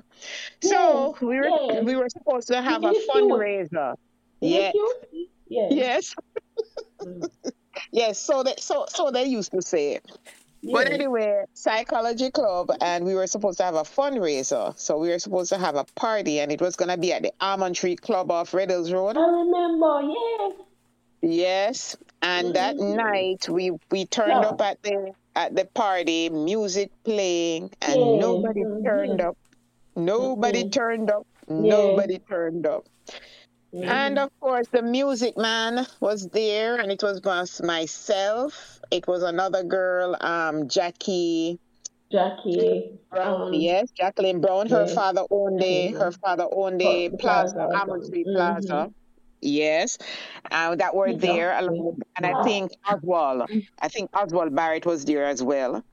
[0.63, 1.83] So Yes, we were yes.
[1.83, 3.29] we were supposed to have a Is he cute?
[3.29, 3.91] fundraiser.
[4.39, 4.71] Is he Yeah.
[4.71, 4.97] cute?
[5.49, 5.73] Yes.
[5.73, 6.15] Yes.
[7.03, 7.29] Mm.
[7.91, 8.19] Yes.
[8.19, 9.99] So they so so they used to say.
[10.63, 14.77] But anyway, psychology club, and we were supposed to have a fundraiser.
[14.77, 17.31] So we were supposed to have a party, and it was gonna be at the
[17.39, 19.17] Almond Tree Club off Red Hills Road.
[19.17, 20.01] I remember.
[20.01, 20.49] yeah.
[21.21, 22.95] Yes, and that Mhm.
[22.95, 24.49] night we we turned Yeah.
[24.49, 28.21] up at the at the party, music playing, and Yes.
[28.21, 29.25] nobody turned Mhm.
[29.29, 29.37] up.
[29.95, 30.71] Nobody Mhm.
[30.71, 31.25] turned up.
[31.47, 32.85] Nobody turned up.
[33.77, 33.87] Mhm.
[33.87, 38.79] And of course, the music man was there, and it was just myself.
[38.91, 41.59] It was another girl, um, Jackie.
[42.11, 42.91] Jackie.
[43.11, 44.67] Brown, Um, yes, Jacqueline Brown.
[44.69, 44.93] Her yes.
[44.93, 46.19] father owned the her Mhm.
[46.21, 48.03] father owned the plaza, plaza or Almond something.
[48.05, 48.91] Street Plaza.
[49.41, 49.97] Yes,
[50.49, 53.49] uh, that were there, along, and I think Oswald.
[53.79, 55.83] I think Oswald Barrett was there as well.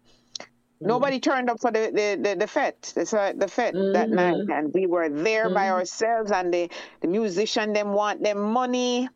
[0.85, 4.15] Nobody turned up for the the the, the fete, the, fete that Mhm.
[4.15, 5.73] night, and we were there by Mhm.
[5.73, 6.31] ourselves.
[6.31, 6.71] And the
[7.01, 9.09] the musician them want them money,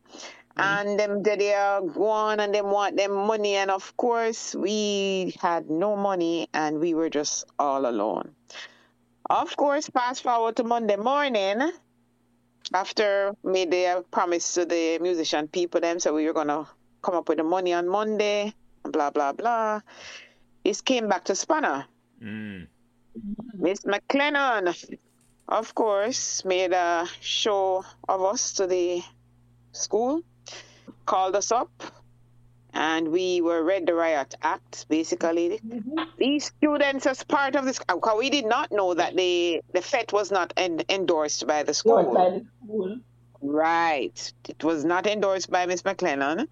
[0.57, 4.55] and them they they are go on and them want them money, and of course
[4.55, 8.35] we had no money, and we were just all alone.
[9.29, 11.71] Of course, fast forward to Monday morning,
[12.73, 16.67] after made the promise to the musician people them so we were gonna
[17.01, 19.81] come up with the money on Monday, blah blah blah.
[20.69, 21.87] This came back to Spanner.
[22.23, 22.67] Mm.
[23.55, 24.75] Miss McLennan,
[25.47, 29.01] of course, made a show of us to the
[29.71, 30.21] school,
[31.07, 31.71] called us up,
[32.71, 34.85] and we were read the riot act.
[34.89, 35.59] Basically,
[36.19, 40.13] these students, as part of this, because we did not know that the the fete
[40.13, 42.13] was not en- endorsed by the school.
[42.13, 42.99] By the school.
[43.41, 44.33] Right.
[44.47, 46.47] It was not endorsed by Miss McLennan.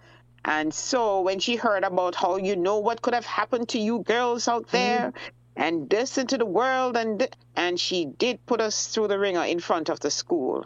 [0.47, 3.99] And so when she heard about how you know what could have happened to you
[3.99, 5.13] girls out there
[5.57, 9.59] and this into the world and and she did put us through the ringer in
[9.59, 10.65] front of the school.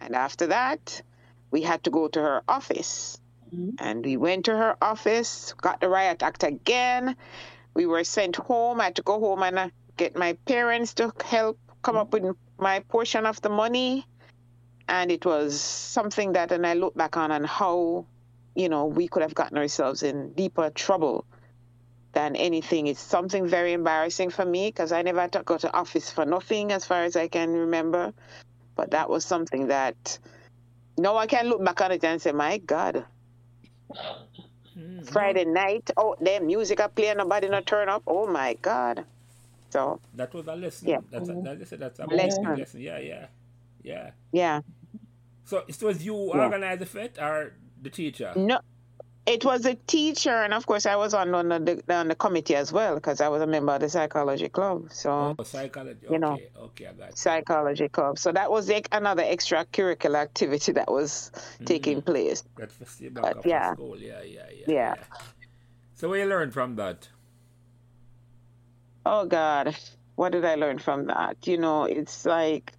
[0.00, 1.00] And after that,
[1.50, 3.18] we had to go to her office.
[3.52, 3.74] Mhm.
[3.78, 7.16] And we went to her office, got the riot act again.
[7.72, 8.80] We were sent home.
[8.80, 12.36] I had to go home and uh, get my parents to help come up with
[12.58, 14.06] my portion of the money
[14.88, 18.04] and it was something that and i look back on and how
[18.54, 21.24] you know we could have gotten ourselves in deeper trouble
[22.12, 25.72] than anything it's something very embarrassing for me because i never had to go to
[25.74, 28.12] office for nothing as far as i can remember
[28.76, 30.18] but that was something that
[30.98, 33.04] no i can look back on it and say my god
[34.76, 35.08] Mm.
[35.08, 39.04] friday night oh them music are playing nobody not turn up oh my god
[39.70, 40.88] so That was a lesson.
[40.88, 40.98] Yeah.
[41.10, 42.44] That's a, that's a, that's a Lesson.
[42.56, 42.80] lesson.
[42.80, 43.26] Yeah, yeah,
[43.82, 44.10] yeah.
[44.32, 44.60] yeah
[45.44, 46.44] So it was you Yeah.
[46.46, 48.32] organized the fete or the teacher?
[48.36, 48.60] No,
[49.26, 52.54] it was a teacher, and of course, I was on on the on the committee
[52.56, 54.92] as well because I was a member of the psychology club.
[54.92, 56.06] So Oh, psychology.
[56.06, 56.38] Okay, You know.
[56.58, 57.16] okay, I got you.
[57.16, 58.18] psychology club.
[58.18, 61.64] So that was like another extracurricular activity that was mm-hmm.
[61.64, 62.44] taking place.
[62.56, 62.74] That's
[63.12, 63.72] But yeah.
[63.72, 63.98] school.
[63.98, 64.94] Yeah, yeah, yeah, Yeah.
[65.94, 67.08] So what you learned from that?
[69.06, 69.74] Oh God,
[70.16, 71.46] what did I learn from that?
[71.46, 72.72] You know, it's like.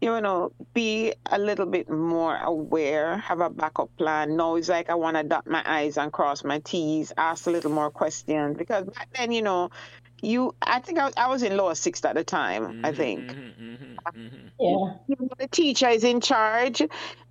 [0.00, 4.36] You know, be a little bit more aware, have a backup plan.
[4.36, 7.50] No, it's like I want to dot my I's and cross my T's, ask a
[7.50, 8.56] little more questions.
[8.56, 9.70] Because back then, you know,
[10.22, 13.20] you, I think I, I was in lower sixth at the time, I think.
[13.30, 14.48] Mm-hmm, mm-hmm, mm-hmm.
[14.60, 14.94] Yeah.
[15.06, 16.80] you know, the teacher is in charge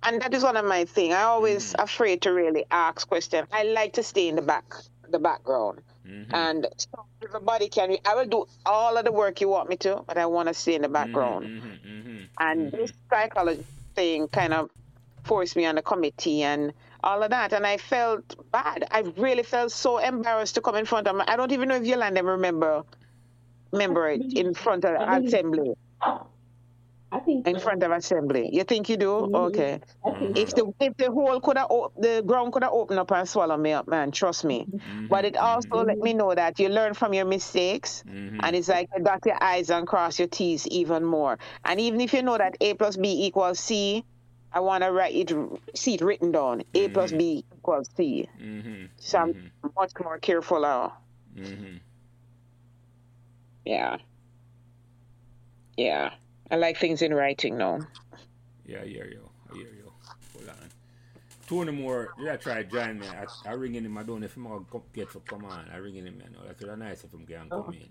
[0.02, 3.64] and that is one of my thing i always afraid to really ask questions i
[3.64, 4.74] like to stay in the back
[5.10, 6.34] the background Mm-hmm.
[6.34, 10.02] and so everybody can i will do all of the work you want me to
[10.06, 11.44] but i want to stay in the background.
[11.44, 12.16] Mm-hmm, mm-hmm.
[12.40, 13.64] and this psychology
[13.94, 14.70] thing kind of
[15.24, 16.72] forced me on the committee and
[17.04, 18.86] all of that and i felt bad.
[18.90, 21.76] I really felt so embarrassed to come in front of my i don't even know
[21.76, 22.84] if yolanda remember
[23.72, 25.74] remember it in front of I believe- assembly
[27.10, 30.94] I think in front of assembly you think you do okay think if the if
[30.98, 33.88] the hole could have op- the ground could have opened up and swallowed me up,
[33.88, 34.66] man, trust me.
[35.08, 38.40] But it also let me know that you learn from your mistakes, Mhm.
[38.42, 41.38] and it's like you dot your I's and cross your T's even more.
[41.64, 44.04] And even if you know that A plus B equals C,
[44.52, 45.32] I want to write it,
[45.74, 46.62] see it written down.
[46.74, 48.28] A plus B equals C.
[48.40, 48.86] Mm-hmm.
[48.98, 50.98] So I'm much more careful now.
[51.36, 51.76] Mm-hmm.
[53.64, 53.96] Yeah.
[55.76, 56.10] Yeah.
[56.50, 57.80] I like things in writing now.
[58.66, 59.28] Yeah, I hear you.
[59.50, 59.92] I hear you.
[60.34, 60.68] Hold on.
[61.46, 63.06] Tony Moore, did I try to join me?
[63.06, 63.96] I, I ring in him.
[63.96, 65.66] I don't know if I'm going to get for come on.
[65.72, 66.22] I ring in him.
[66.24, 66.46] You know.
[66.46, 67.88] That's really nice if him can come in.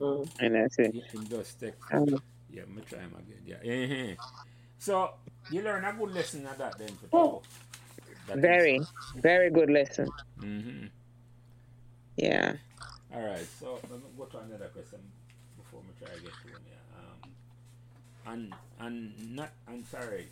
[0.00, 0.28] Mm.
[0.40, 0.94] And that's it.
[0.94, 1.80] He just text.
[1.92, 2.20] Um,
[2.50, 3.42] Yeah, I'm going to try him again.
[3.46, 4.16] Yeah.
[4.18, 4.22] uh
[4.78, 5.14] So,
[5.50, 7.42] you learn a good lesson of that then for tomorrow.
[8.28, 8.80] That is- very,
[9.16, 10.08] very good lesson.
[10.38, 10.90] Mhm.
[12.16, 12.54] Yeah.
[13.14, 14.98] All right, so let me go to another question
[15.56, 16.62] before we try to get to one.
[18.28, 20.28] And and not and sorry,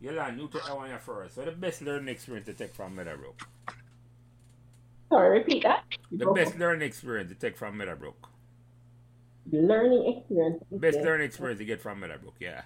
[0.00, 1.34] you take that one first.
[1.34, 3.42] So the best learning experience to take from Meadowbrook.
[5.08, 5.84] Sorry, repeat that.
[6.12, 8.28] The best learning experience to take from Meadowbrook.
[9.50, 10.62] learning experience.
[10.70, 12.36] Best learning experience to get from Meadowbrook.
[12.38, 12.62] Yeah.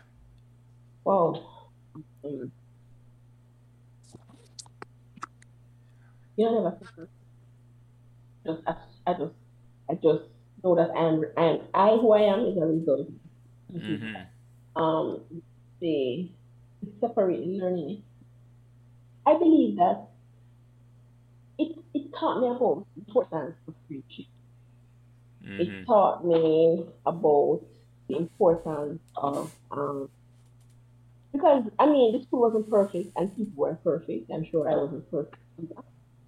[1.05, 1.43] Wow.
[2.25, 2.51] Mm.
[6.37, 7.09] You know, never.
[8.47, 8.75] Just, I,
[9.07, 9.35] I just,
[9.91, 10.23] I just
[10.65, 13.09] know that I'm, I'm, I who I am is a result.
[13.75, 14.17] Mm-hmm.
[14.77, 15.43] Um,
[15.81, 16.31] the
[17.01, 18.03] separate learning.
[19.27, 20.09] I believe that
[21.59, 24.27] it, it taught me about the importance of friendship.
[25.45, 25.61] Mm-hmm.
[25.61, 27.63] It taught me about
[28.09, 30.11] the importance of um
[31.33, 34.31] because I mean the school wasn't perfect and people weren't perfect.
[34.33, 35.37] I'm sure I wasn't perfect.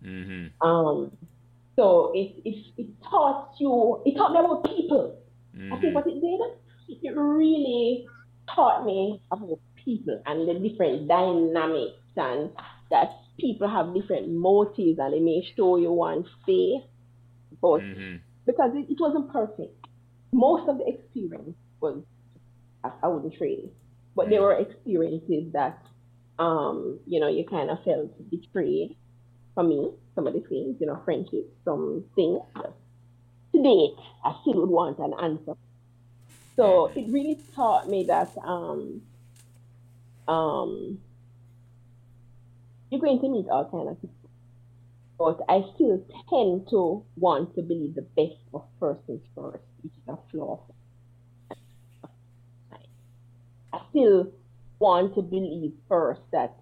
[0.05, 0.66] Mm-hmm.
[0.66, 1.16] Um
[1.77, 5.19] so it, it it taught you it taught me about people.
[5.70, 5.94] I think Mm-hmm.
[5.94, 6.40] what it did,
[7.02, 8.06] it really
[8.55, 12.51] taught me about people and the different dynamics and
[12.91, 16.83] that people have different motives and they may show you one face,
[17.61, 18.16] but Mm-hmm.
[18.47, 19.74] because it, it wasn't perfect.
[20.33, 22.03] Most of the experience was,
[22.85, 23.74] I, I wouldn't trade it.
[24.15, 25.79] but there were experiences that,
[26.39, 28.97] um, you know, you kind of felt betrayed
[29.55, 29.91] for me.
[30.15, 32.41] Some of the things, you know, friendships, some things.
[33.55, 35.55] To date, I still would want an answer.
[36.57, 39.03] So it really taught me that um,
[40.29, 40.99] um,
[42.91, 44.16] you're going to meet all kind of people.
[45.19, 50.09] But I still tend to want to believe the best of persons first, which is
[50.09, 50.61] a flaw.
[53.73, 54.33] I still
[54.79, 56.55] want to believe first that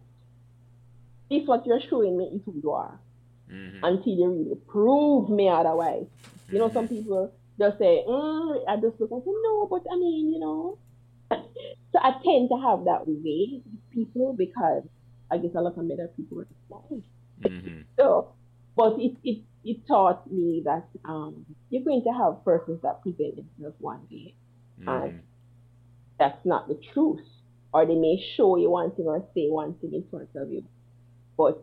[1.31, 3.01] if what you're showing me is who you are,
[3.51, 3.81] Mhm.
[3.83, 6.07] until you really prove me otherwise.
[6.51, 9.97] You know, some people just say, mm, I just look and say, no, but I
[9.97, 10.78] mean, you know.
[11.31, 14.85] so I tend to have that way with people because
[15.31, 17.05] I guess a lot of better people are like,
[17.43, 17.85] Mhm.
[17.99, 18.35] so,
[18.77, 23.37] but it, it, it taught me that um, you're going to have persons that present
[23.37, 24.35] themselves one way.
[24.81, 25.20] Mhm.
[26.19, 27.27] That's not the truth.
[27.73, 30.65] Or they may show you one thing or say one thing in front of you,
[31.37, 31.62] but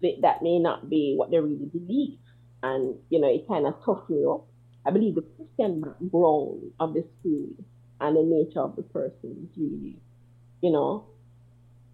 [0.00, 2.18] th- that may not be what they really believe.
[2.62, 4.46] And, you know, it kind of toughens you up.
[4.86, 7.48] I believe the Christian background of the school
[8.00, 9.96] and the nature of the person is really,
[10.60, 11.06] you know,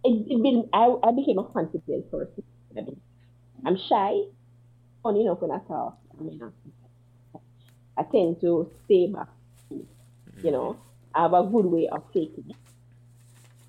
[0.04, 2.42] it, it been, I, I became a confident person.
[3.64, 4.22] I'm shy,
[5.02, 5.98] funny enough when I talk.
[6.18, 6.40] I mean,
[7.96, 9.28] I, tend to stay back,
[9.70, 10.76] you know.
[11.14, 12.56] I have a good way of faking it.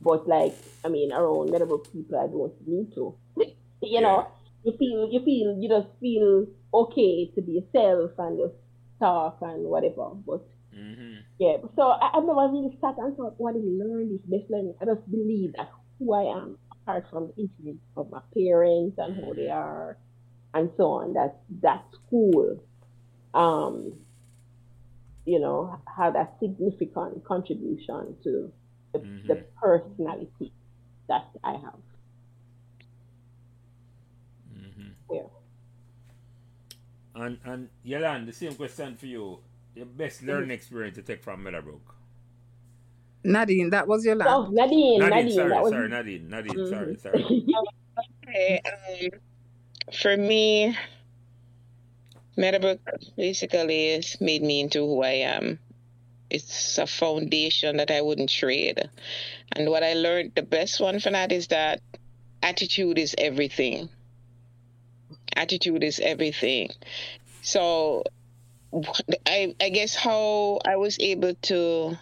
[0.02, 3.15] But like, I mean, around medical people, I don't need to.
[3.81, 4.27] you know,
[4.64, 8.56] you feel, you feel, you just feel okay to be yourself and just
[9.02, 10.11] talk and whatever.
[10.28, 11.23] But Mhm.
[11.40, 14.52] yeah, so I, I've never really sat and thought, what did we learn this best
[14.52, 14.76] learning?
[14.82, 15.69] I just believe that
[15.99, 19.98] who I am, apart from the influence of my parents and who they are,
[20.53, 22.64] and so on, that that school,
[23.34, 23.94] um,
[25.26, 28.52] you know, had a significant contribution to
[28.94, 29.45] the, the Mhm.
[29.61, 30.53] personality
[31.10, 31.80] that I have.
[34.49, 34.95] Mhm.
[35.11, 35.28] Yeah.
[37.15, 39.39] And and Yolan, the same question for you.
[39.75, 41.95] Your best learning experience to take from Meadowbrook.
[43.23, 44.49] Nadine, that was your Oh.
[44.51, 46.69] Nadine, Nadine, Nadine, sorry, that was sorry, Nadine, Nadine, Mhm.
[46.69, 47.45] sorry, sorry.
[48.27, 49.09] Okay, um,
[49.93, 50.75] for me,
[52.38, 52.79] Meadowbrook
[53.17, 55.59] basically has made me into who I am.
[56.29, 58.89] It's a foundation that I wouldn't trade.
[59.51, 61.81] And what I learned, the best one for that is that
[62.41, 63.89] attitude is everything.
[65.35, 66.69] Attitude is everything.
[67.41, 68.03] So,
[69.25, 71.97] I I guess how I was able to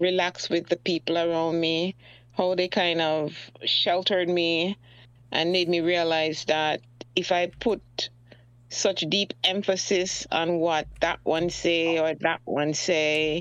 [0.00, 1.94] relax with the people around me,
[2.36, 3.34] how they kind of
[3.64, 4.76] sheltered me
[5.32, 6.80] and made me realize that
[7.14, 8.10] if I put
[8.68, 13.40] such deep emphasis on what that one say or that one say,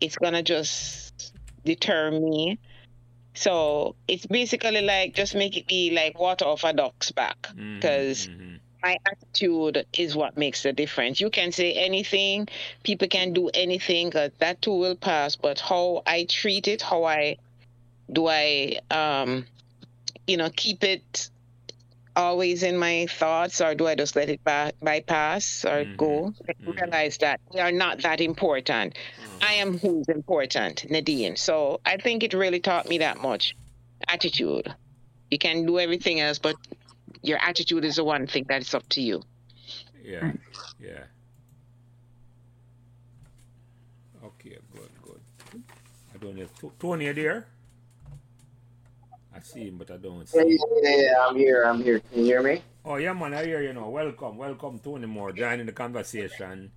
[0.00, 1.34] it's gonna just
[1.64, 2.58] deter me.
[3.38, 8.26] So it's basically like just make it be like water off a duck's back because
[8.26, 8.58] mhm.
[8.82, 11.20] my attitude is what makes the difference.
[11.20, 12.48] You can say anything,
[12.82, 15.36] people can do anything, that too will pass.
[15.36, 17.36] But how I treat it, how I
[18.12, 19.46] do I, um,
[20.26, 21.30] you know, keep it
[22.18, 26.34] always in my thoughts, or do I just let it by- bypass or Mhm, go?
[26.60, 26.76] mhm.
[26.76, 28.96] Realize that we are not that important.
[29.40, 31.36] I am who's important, Nadine.
[31.36, 33.54] So I think it really taught me that much.
[34.08, 34.74] Attitude.
[35.30, 36.56] You can do everything else, but
[37.22, 39.22] your attitude is the one thing that is up to you.
[40.02, 40.32] Yeah,
[40.80, 41.04] yeah.
[44.24, 45.20] Okay, good, good.
[46.14, 46.46] I don't know.
[46.60, 47.46] T- Tony, you there?
[49.38, 50.58] I see him, but I don't see Yeah, him.
[50.82, 51.62] yeah, yeah, I'm here.
[51.62, 52.00] I'm here.
[52.00, 52.60] Can you hear me?
[52.84, 53.88] Oh, yeah, man, I hear you know.
[53.88, 56.72] Welcome, welcome, Tony Moore, joining the conversation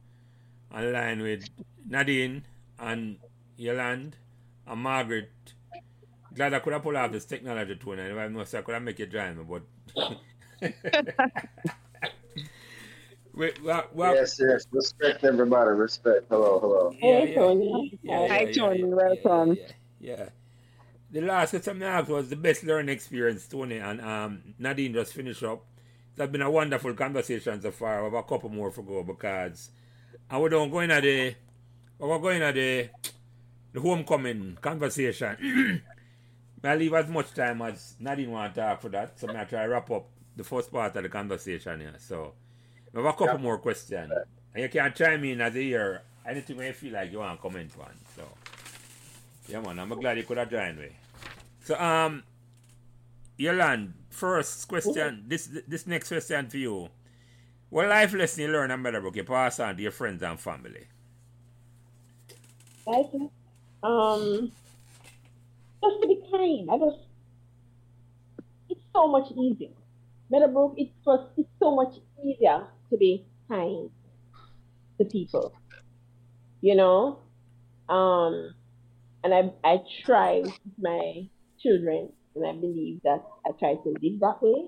[0.72, 1.50] online with
[1.90, 2.44] Nadine
[2.78, 3.18] and
[3.58, 4.16] Yolande
[4.68, 5.32] and Margaret.
[6.36, 8.04] Glad I could have pulled off this technology, Tony.
[8.04, 9.64] If I know, so I could have make you join me, but.
[13.34, 14.68] Wait, what, what, Yes, yes.
[14.72, 15.72] Respect everybody.
[15.72, 16.26] Respect.
[16.30, 16.94] Hello, hello.
[17.00, 18.00] Hey, Tony.
[18.08, 19.58] Hi, Tony, welcome.
[19.58, 20.30] Yeah, yeah.
[21.12, 25.14] The last question I asked was the best learning experience, Tony, and um, Nadine just
[25.14, 25.66] finished up.
[26.16, 28.00] It has been a wonderful conversation so far.
[28.00, 29.72] We have a couple more to go because
[30.30, 31.36] and we don't go into the
[32.00, 32.90] we're going at the
[33.74, 35.84] the homecoming conversation.
[36.64, 39.64] I leave as much time as Nadine want to talk for that, so I try
[39.64, 41.96] to wrap up the first part of the conversation here.
[41.98, 42.34] So
[42.94, 43.42] we have a couple Yeah.
[43.42, 44.12] more questions.
[44.54, 47.42] And you can chime in as a year anything you feel like you want to
[47.42, 47.94] comment on.
[48.16, 48.24] So
[49.52, 50.90] yeah man, I'm glad you could have joined me.
[51.64, 52.24] So um
[53.38, 56.90] Yolande, first question this this next question for you.
[57.70, 60.88] What life lesson you learn in Meadowbrook you pass on to your friends and family?
[62.86, 63.30] Okay.
[63.82, 64.52] Um,
[65.82, 66.70] just to be kind.
[66.70, 66.98] I just,
[68.70, 69.70] it's so much easier.
[70.30, 73.90] Meadowbrook, it's just, it's so much easier to be kind
[75.00, 75.54] to people.
[76.60, 77.20] You know,
[77.88, 78.54] um,
[79.24, 81.28] and I I try with my
[81.62, 84.68] children, and I believe that I try to live that way.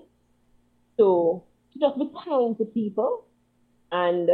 [0.96, 3.26] So to just be kind to people,
[3.90, 4.28] and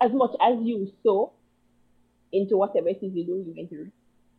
[0.00, 1.32] as much as you sow
[2.32, 3.90] into whatever it is you do, you're going to.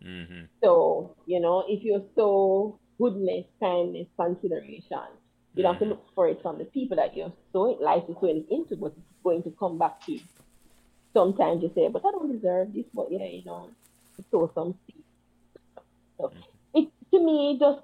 [0.05, 0.45] Mm-hmm.
[0.63, 5.07] So, you know, if you sow goodness, kindness, consideration,
[5.55, 8.15] you don't have to look for it from the people that you're sowing, life is
[8.19, 10.19] sowing into, but it's going to come back to you.
[11.15, 13.69] Sometimes you say, but I don't deserve this, but yeah, you know,
[14.29, 15.03] sow some seed.
[16.17, 16.79] So mm-hmm.
[16.79, 17.79] it to me just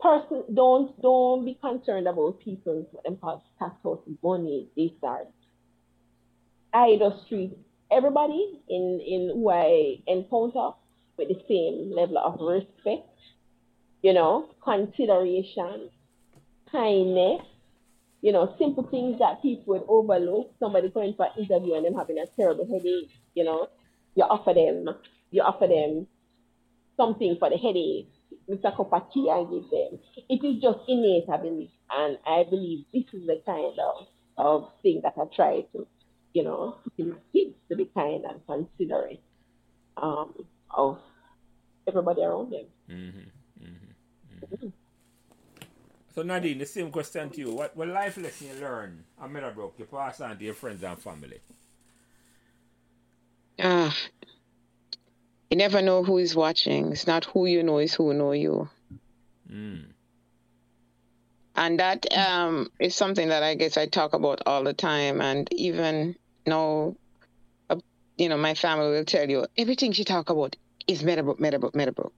[0.00, 3.74] person don't don't be concerned about people's them call tax
[4.22, 5.26] money, this or
[6.72, 7.56] I just treat
[7.90, 10.70] everybody in in who I encounter
[11.16, 13.08] with the same level of respect,
[14.02, 15.90] you know, consideration,
[16.70, 17.42] kindness,
[18.20, 20.52] you know, simple things that people would overlook.
[20.58, 23.68] Somebody going for an interview and them having a terrible headache, you know,
[24.14, 24.86] you offer them,
[25.30, 26.06] you offer them
[26.96, 28.08] something for the headache,
[28.48, 30.00] with a cup of tea and give them.
[30.28, 34.70] It is just innate, I believe, and I believe this is the kind of of
[34.82, 35.86] thing that I try to,
[36.32, 39.20] you know, my kids to be kind and considerate
[39.96, 40.32] um,
[40.70, 40.98] of
[41.86, 42.66] everybody around them.
[42.88, 43.64] Mm-hmm.
[43.64, 44.54] Mm-hmm.
[44.54, 44.68] Mm-hmm.
[46.14, 47.52] So Nadine, the same question to you.
[47.52, 50.98] What what life lesson you learn at Meadowbrook you pass on to your friends and
[50.98, 51.40] family?
[53.60, 53.96] Ah,
[55.50, 56.92] you never know who is watching.
[56.92, 58.68] It's not who you know, it's who know you.
[59.50, 59.86] Mm.
[61.56, 65.20] And that um, is something that I guess I talk about all the time.
[65.20, 66.14] And even
[66.46, 66.94] now,
[67.68, 67.76] uh,
[68.16, 70.54] you know, my family will tell you everything she talk about
[70.86, 72.12] is Meadowbrook, Meadowbrook, Meadowbrook.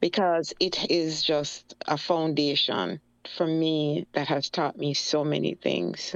[0.00, 3.00] Because it is just a foundation
[3.36, 6.14] for me that has taught me so many things.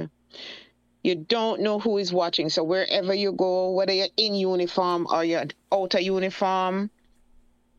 [1.03, 2.49] You don't know who is watching.
[2.49, 6.89] So wherever you go, whether you're in uniform or you're out of uniform,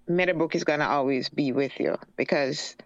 [0.09, 2.77] Meadowbrook is gonna always be with you because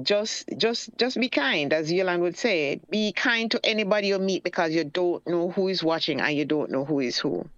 [0.00, 2.80] just just just be kind, as Yolande would say.
[2.90, 6.44] Be kind to anybody you meet because you don't know who is watching and you
[6.44, 7.48] don't know who is who.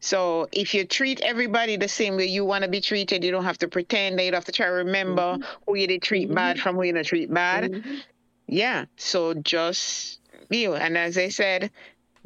[0.00, 3.44] So if you treat everybody the same way you want to be treated, you don't
[3.44, 4.18] have to pretend.
[4.18, 6.92] You don't have to try to remember who you did treat bad from who you
[6.94, 7.70] didn't treat bad.
[7.70, 8.02] Mhm.
[8.48, 8.86] Yeah.
[8.96, 10.74] So just be you.
[10.74, 11.70] And as I said,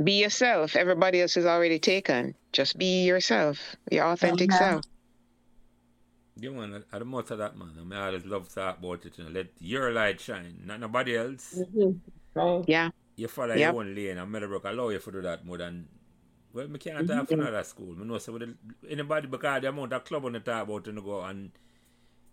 [0.03, 0.77] be yourself.
[0.77, 2.35] Everybody else is already taken.
[2.53, 4.59] Just be yourself, your authentic Amen.
[4.59, 4.85] self.
[6.41, 8.79] You man, at the most of that man, I mean, I always love to talk
[8.79, 9.19] about it.
[9.19, 11.55] You know, let your light shine, not nobody else.
[11.59, 12.01] Mhm.
[12.35, 12.65] Right.
[12.67, 12.91] Yeah.
[13.17, 13.73] You follow Yep.
[13.73, 15.89] your own lane, and Meadowbrook allow you to do that more than.
[16.55, 17.97] Well, I can't talk for another school.
[18.01, 18.55] I know so with the,
[18.89, 21.51] anybody because the amount of club on the talk about and go and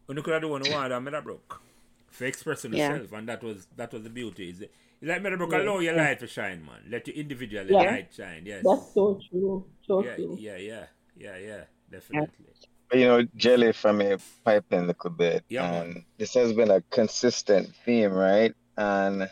[0.06, 1.60] when you could have do one one at Meadowbrook
[2.08, 2.92] for expressing Yeah.
[2.92, 4.50] yourself, and that was that was the beauty.
[4.52, 4.72] Is it's
[5.02, 5.62] like Meadowbrook Yeah.
[5.64, 6.82] allow your light to shine, man.
[6.90, 7.78] Let your individual Yeah.
[7.92, 8.44] light shine.
[8.46, 8.64] Yes.
[8.64, 9.66] That's so true.
[9.88, 10.38] So yeah, true.
[10.40, 10.86] yeah, yeah,
[11.18, 12.46] yeah, yeah, definitely.
[12.94, 15.82] You know, Jelly from a pipe in a little bit, Yeah, man.
[15.84, 18.54] and this has been a consistent theme, right?
[18.78, 19.30] And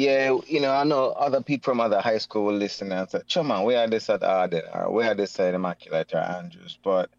[0.00, 3.20] yeah, you know, I know other people from other high school will listen and say,
[3.26, 6.78] "Chum, man, we had this at Ardenne, or we had this at Immaculate or Andrews,"
[6.82, 7.10] but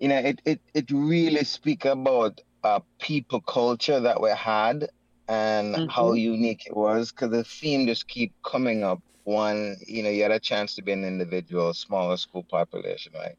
[0.00, 4.88] you know, it it it really speak about a people culture that we had
[5.28, 6.34] and how mm-hmm.
[6.34, 9.00] unique it was, because the theme just keep coming up.
[9.22, 13.36] One, you know, you had a chance to be an individual, smaller school population, right?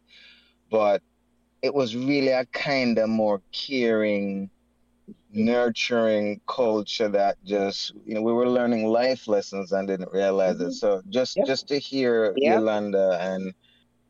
[0.69, 1.01] But
[1.61, 4.49] it was really a kind of more caring,
[5.31, 10.63] nurturing culture that just you know we were learning life lessons and didn't realize it.
[10.63, 10.71] Mm-hmm.
[10.71, 11.47] So just Yep.
[11.47, 12.59] just to hear Yep.
[12.59, 13.53] Yolanda and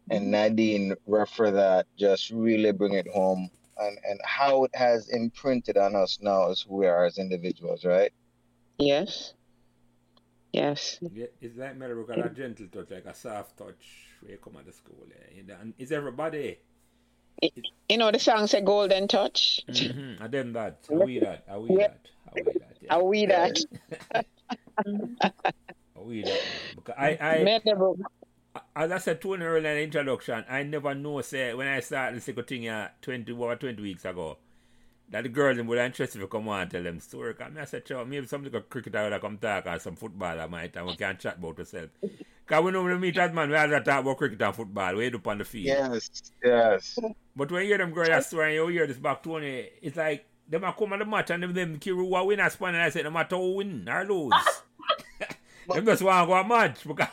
[0.09, 0.31] and mm-hmm.
[0.31, 5.95] Nadine refer that just really bring it home and and how it has imprinted on
[5.95, 8.11] us now as who we are as individuals, right?
[8.79, 9.33] Yes.
[10.51, 10.99] Yes.
[11.01, 14.67] Yeah, it's like Meadowbrook, a gentle touch, like a soft touch when you come out
[14.67, 15.07] of school.
[15.07, 15.55] Yeah.
[15.61, 16.57] And it's everybody.
[17.89, 19.61] You know the song say golden touch?
[19.67, 20.23] Mm-hmm.
[20.23, 20.79] I them that.
[20.89, 21.43] I we that.
[21.49, 21.87] I we Yeah.
[21.87, 22.07] that.
[22.27, 22.77] I we that.
[22.81, 22.95] Yeah.
[22.95, 23.59] Are we that?
[24.85, 26.41] I we that.
[26.75, 27.97] Because I, I, Meadowbrook.
[28.75, 31.79] as I said to you earlier in the introduction, I never know, say, when I
[31.79, 34.37] started the second thing uh, 20, over 20 weeks ago,
[35.09, 37.33] that the girls them would interested to come on and tell them story.
[37.33, 40.47] Cause me I said, sure, maybe some little cricketer would come talk or some footballer
[40.47, 41.89] might and we can chat about ourselves.
[42.01, 44.55] Because we know when we meet that man, we have to talk about cricket and
[44.55, 45.65] football, we do up on the field.
[45.65, 46.09] Yes,
[46.43, 46.97] yes.
[47.35, 49.65] But when you hear them girls that story and you hear this back Tony, eh,
[49.81, 52.41] it's like them a come on the match and them them care who a win
[52.41, 54.33] or span and I say no matter who win or lose.
[55.73, 57.07] them just want to go a match because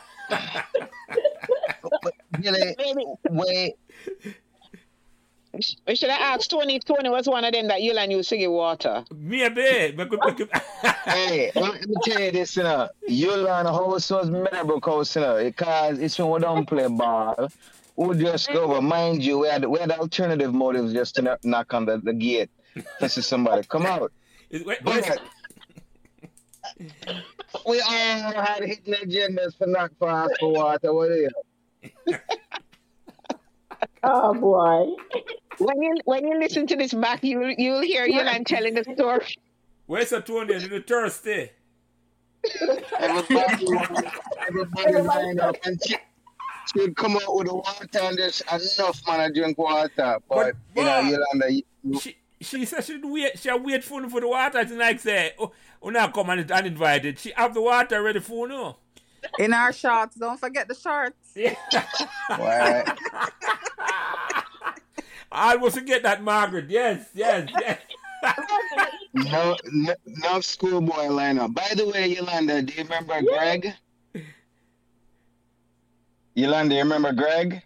[1.81, 3.75] But, but really, Maybe way
[5.87, 6.79] We should have asked Tony.
[6.79, 9.03] Tony was one of them that Yulan used to give water.
[9.15, 9.93] Maybe.
[9.95, 10.49] But could, could,
[11.05, 12.89] Hey, let me tell you this, you know.
[13.09, 17.49] Yulan House was Meadowbrook House, you know, because it's when we don't play ball.
[17.99, 18.81] We just go over.
[18.81, 22.13] Mind you, we had, we had alternative motives just to knock- knock on the, the
[22.13, 22.49] gate
[22.99, 24.11] this is somebody come out.
[24.49, 25.05] is, wait, wait,
[27.51, 30.93] But we all had hidden agendas for knock for us for water.
[30.93, 31.29] What are you?
[34.01, 34.95] Oh boy.
[35.57, 39.25] When you when you listen to this back, you'll you'll hear Yulan telling the story.
[39.87, 40.53] where's the Tony?
[40.53, 41.49] Is it thirsty?
[42.97, 43.67] Everybody,
[44.47, 45.57] everybody lined up
[46.75, 49.57] and she, she would come out with the water and there's enough man to drink
[49.57, 49.89] water.
[49.97, 53.37] But, But, you know, but- Yolanda, you- She she said she'd wait.
[53.37, 54.65] She wait for for the water.
[54.67, 55.51] She like say, oh,
[55.81, 57.19] oh now come and it's uninvited.
[57.19, 58.77] She have the water ready for no.
[59.37, 61.15] In our shorts, don't forget the shorts.
[61.35, 61.55] Yeah.
[65.31, 66.69] I was to get that Margaret.
[66.69, 67.79] Yes, yes, yes.
[69.13, 71.53] No, no, no schoolboy lineup.
[71.55, 73.73] By the way, Yolanda, do you remember Greg?
[76.39, 77.61] Yolanda, you remember Greg?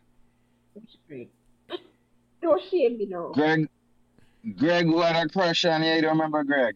[2.41, 3.31] Don't shame me now.
[3.33, 3.69] Greg,
[4.57, 5.93] Greg who had a crush on you.
[5.93, 6.75] You don't remember Greg?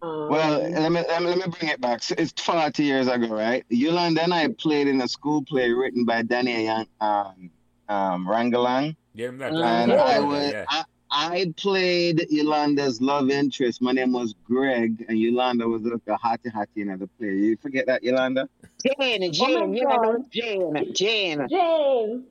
[0.00, 2.02] Um, Well, let me, let me let me bring it back.
[2.02, 3.64] So It's 40 years ago, right?
[3.68, 7.50] Yolanda and I played in a school play written by Danny Young, um,
[7.88, 8.96] um, Rangalang.
[9.14, 10.02] Yeah, that, And yeah.
[10.02, 10.64] I was yeah.
[10.68, 13.82] I, I played Yolanda's love interest.
[13.82, 17.28] My name was Greg, and Yolanda was like a hottie hottie in the play.
[17.34, 18.48] You forget that, Yolanda?
[18.84, 20.30] Jane, Jane, Oh my you know, God.
[20.30, 21.46] Jane, Jane.
[21.48, 22.24] James.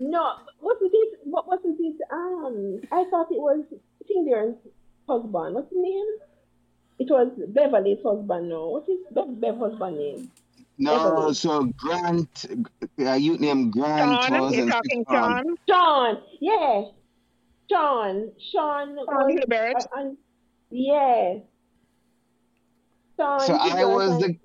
[0.00, 1.18] No, wasn't it?
[1.24, 1.96] What wasn't it?
[2.12, 3.64] Um, I thought it was
[4.06, 4.54] Cinder's
[5.08, 5.54] husband.
[5.54, 6.06] What's his name?
[6.98, 8.48] It was Beverly's husband.
[8.50, 10.30] No, what is Bev Bev husband name?
[10.76, 11.34] No, Beverly.
[11.34, 12.46] so Grant,
[12.98, 15.32] a youth named Grant Sean, was you're talking sixth form.
[15.32, 15.56] Sean.
[15.68, 16.22] Sean.
[16.40, 16.82] Yeah,
[17.70, 18.32] Sean.
[18.52, 19.34] Sean Sean was.
[19.34, 19.76] Hilbert.
[19.76, 20.16] Uh, and,
[20.70, 21.34] yeah.
[23.16, 23.40] Sean.
[23.40, 24.36] So I was the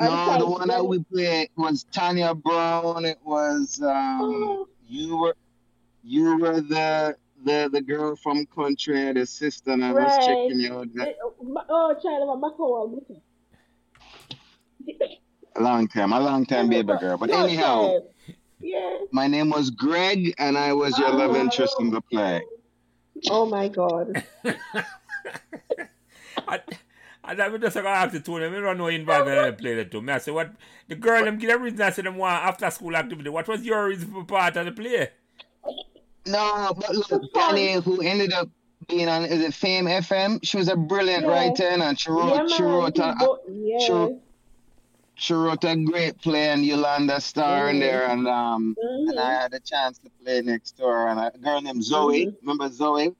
[0.00, 3.04] no, sorry, the one that we played was Tanya Brown.
[3.04, 4.68] It was um, Oh.
[4.86, 5.34] you were
[6.04, 10.72] you were the the the girl from country, the sister, and I was checking you
[10.78, 11.12] out Eh,
[11.70, 12.58] Oh, child of a back
[15.56, 17.16] a long time, a long time baby girl.
[17.18, 17.98] But anyhow,
[18.60, 18.98] Yeah.
[19.12, 21.40] my name was Greg, and I was your love ah.
[21.40, 22.42] interest in the play.
[23.30, 24.24] Oh my God.
[26.46, 26.60] I,
[27.24, 28.46] I, I just gonna ask the Tony.
[28.46, 30.00] I don't know involved in play that too.
[30.00, 30.52] Me I say what
[30.88, 33.28] the girl them give the reason I said them want after school activity.
[33.28, 35.10] What was your reason for part of the play?
[36.26, 38.48] No, but look, Danny, who ended up
[38.88, 40.40] being on is it Fame FM?
[40.42, 41.30] She was a brilliant Yeah.
[41.30, 42.48] writer, and she wrote, yeah, man.
[42.48, 43.82] she wrote he a, go- yes.
[43.82, 44.18] she-
[45.18, 47.80] she wrote a great play, and Yolanda star in Mhm.
[47.80, 49.18] there, and um, and Mhm.
[49.18, 52.26] I had a chance to play next door, and a girl named Zoe.
[52.26, 52.36] Mhm.
[52.42, 53.14] Remember Zoe?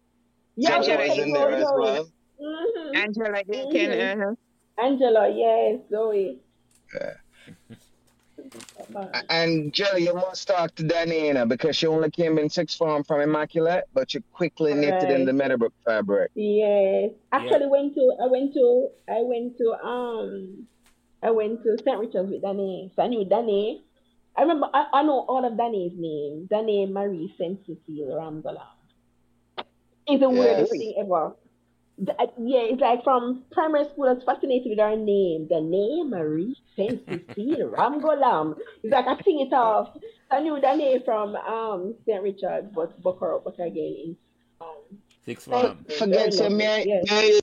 [0.56, 1.80] Yeah, Zoe Angela was in there as Zoe.
[1.80, 2.06] well.
[2.40, 2.96] Mhm.
[2.96, 3.90] Angela Deacon.
[3.90, 4.22] Mhm.
[4.22, 4.34] uh-huh.
[4.86, 6.38] Angela, yes, Zoe.
[6.94, 7.14] Yeah.
[9.28, 13.20] And Joe, you must talk to Danny, because she only came in sixth form from
[13.20, 15.26] Immaculate, but she quickly knitted in Right.
[15.26, 16.30] the Meadowbrook fabric.
[16.34, 17.10] Yes.
[17.32, 20.66] Actually went to I went to I went to um
[21.22, 21.98] I went to St.
[21.98, 22.92] Richard's with Danny.
[22.94, 23.82] So I knew Danny.
[24.36, 26.48] I remember I, I know all of Danny's names.
[26.48, 28.66] Danny Marie Saint Cecile Ramgola.
[30.06, 31.34] It's the weirdest thing ever.
[31.98, 35.48] The- uh, yeah, it's like from primary school, I was fascinated with her name.
[35.50, 38.56] The name Marie Saint Cecile Ramgolam.
[38.84, 39.90] It's like I sing it off.
[40.30, 42.22] I knew the name from um St.
[42.22, 44.16] Richard's, but book her up back again in
[44.60, 45.84] um Six Thank form.
[45.88, 45.94] you.
[45.96, 46.58] Forget Very some, lovely.
[46.58, 47.04] may I- Yes.
[47.10, 47.40] may I-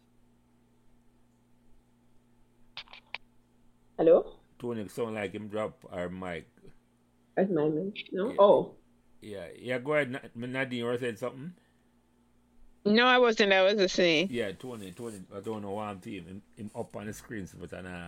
[3.97, 4.25] Hello?
[4.59, 6.47] Tony sound like him drop our mic.
[7.35, 7.93] That's my name.
[8.11, 8.29] No?
[8.29, 8.35] Yeah.
[8.39, 8.71] Oh.
[9.21, 9.79] Yeah, yeah.
[9.79, 10.79] Go ahead, Na- Nadine.
[10.79, 11.53] You said something.
[12.85, 13.51] No, I wasn't.
[13.51, 14.27] I was listening.
[14.29, 14.91] Yeah, Tony.
[14.91, 15.21] Tony.
[15.35, 18.07] I don't know why I'm seeing him, him up on the screen, but I nah,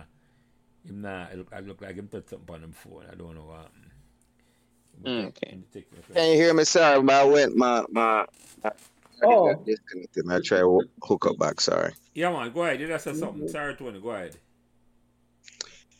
[0.86, 1.26] him nah.
[1.30, 3.04] I look, I look like him touch something on him phone.
[3.10, 3.64] I don't know why.
[5.02, 5.58] Mm, okay.
[6.14, 6.64] Can you hear me?
[6.64, 8.26] Sorry, but I went my my.
[8.64, 8.70] I
[9.24, 9.52] Oh.
[9.52, 10.30] got disconnected.
[10.30, 11.60] I try to hook up back.
[11.60, 11.92] Sorry.
[12.14, 12.52] Yeah, man.
[12.52, 12.80] Go ahead.
[12.80, 13.20] You just said mm-hmm.
[13.20, 13.48] something.
[13.48, 14.00] Sorry, Tony.
[14.00, 14.36] Go ahead.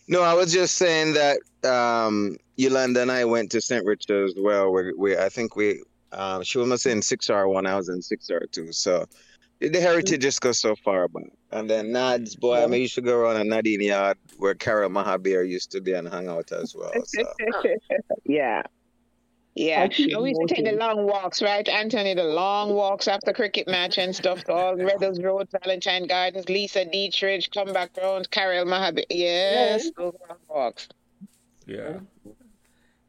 [0.09, 3.85] No, I was just saying that um, Yolanda and I went to St.
[3.85, 4.35] Richard's.
[4.37, 5.83] Well, we, I think we
[6.13, 7.67] um, she was in six R one.
[7.67, 8.73] I was in six R two.
[8.73, 9.07] So
[9.61, 11.25] the heritage just goes so far back.
[11.51, 14.91] And then Nad's boy, I mean, you should go around a Nadine yard where Carol
[14.91, 16.93] Mahabir used to be and hang out as well.
[17.05, 17.23] So.
[18.25, 18.63] yeah.
[19.59, 19.83] Yeah.
[19.83, 22.15] I keep And we used to take the long walks, right, Anthony?
[22.15, 26.85] The long walks after cricket match and stuff to all Meadows Road, Valentine Gardens, Lisa
[26.85, 29.05] Dietrich, come back round, Carol Mahabir.
[29.11, 29.91] Yes, Yes.
[29.97, 30.89] those long walks.
[31.67, 31.99] Yeah.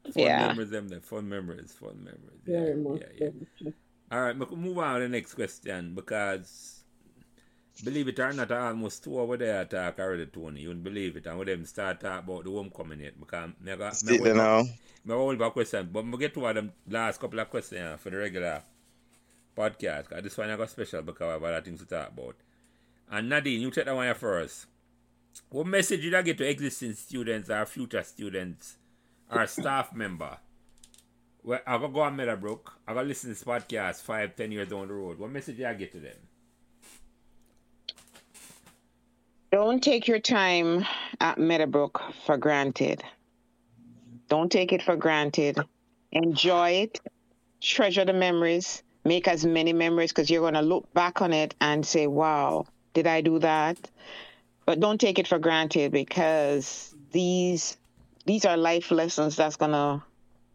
[0.04, 0.48] Fun Yeah.
[0.48, 1.00] memories, them there.
[1.00, 2.42] Fun memories, fun memories.
[2.46, 3.02] Yeah, Very much.
[3.18, 3.28] yeah,
[3.60, 3.70] yeah.
[4.10, 6.79] All right, we move on to the next question because
[7.84, 10.60] believe it or not, I almost two over there I talk already, Tony.
[10.62, 11.26] You wouldn't believe it.
[11.26, 14.34] And with them start talk about the homecoming yet because me got me Still back-
[14.36, 14.62] now.
[14.62, 18.00] me hold back question, but we get to one of them last couple of questions
[18.00, 18.62] for the regular
[19.56, 20.08] podcast.
[20.08, 22.36] 'cause this one I got special because I have other things to talk about.
[23.10, 24.66] And Nadine, you take that one first.
[25.48, 28.76] What message did I get to existing students or future students
[29.30, 30.38] or staff member?
[31.42, 32.72] Well, I gotta go on Meadowbrook.
[32.86, 35.18] I gotta listen to this podcast five, ten years down the road.
[35.18, 36.16] What message did I get to them?
[39.50, 40.86] Don't take your time
[41.20, 43.02] at Meadowbrook for granted.
[44.28, 45.58] Don't take it for granted.
[46.12, 47.00] Enjoy it.
[47.60, 48.84] Treasure the memories.
[49.04, 52.66] Make as many memories because you're going to look back on it and say, wow,
[52.94, 53.76] did I do that?
[54.66, 57.76] But don't take it for granted because these
[58.26, 60.02] these are life lessons that's going to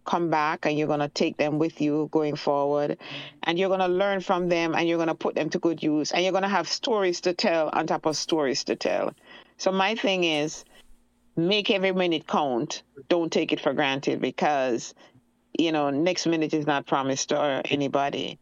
[0.05, 2.97] come back and you're going to take them with you going forward.
[3.43, 5.83] And you're going to learn from them and you're going to put them to good
[5.83, 6.11] use.
[6.11, 9.13] And you're going to have stories to tell on top of stories to tell.
[9.57, 10.65] So my thing is
[11.35, 12.83] make every minute count.
[13.09, 14.93] Don't take it for granted because
[15.57, 18.39] you know next minute is not promised to anybody.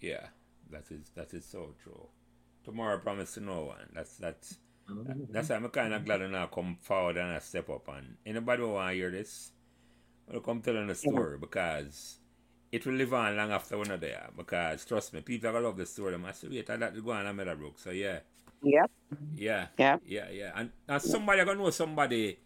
[0.00, 0.26] Yeah,
[0.70, 2.06] that is that is so true.
[2.64, 3.88] Tomorrow promise to no one.
[3.94, 4.58] That's that's
[4.88, 5.32] mm-hmm.
[5.32, 7.88] that's why I'm kind of glad to now come forward and I step up.
[7.88, 9.52] And anybody who want to hear this,
[10.34, 12.18] will come telling a story because
[12.70, 14.28] it will live on long after we're not there.
[14.36, 16.14] Because trust me, people are gonna love the story.
[16.14, 17.78] I say, wait, I got to go on a Meadowbrook.
[17.78, 18.20] So yeah,
[18.62, 18.90] yep
[19.36, 20.02] yeah, Yep.
[20.06, 20.52] yeah, yeah.
[20.54, 22.38] And, and somebody gonna know somebody.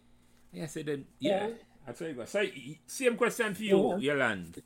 [0.51, 1.47] Yeah, say then yeah.
[1.47, 1.53] Yeah.
[1.85, 2.25] That's how you go.
[2.25, 2.43] So
[2.87, 4.13] same question for you, Yeah.
[4.13, 4.61] Yolande.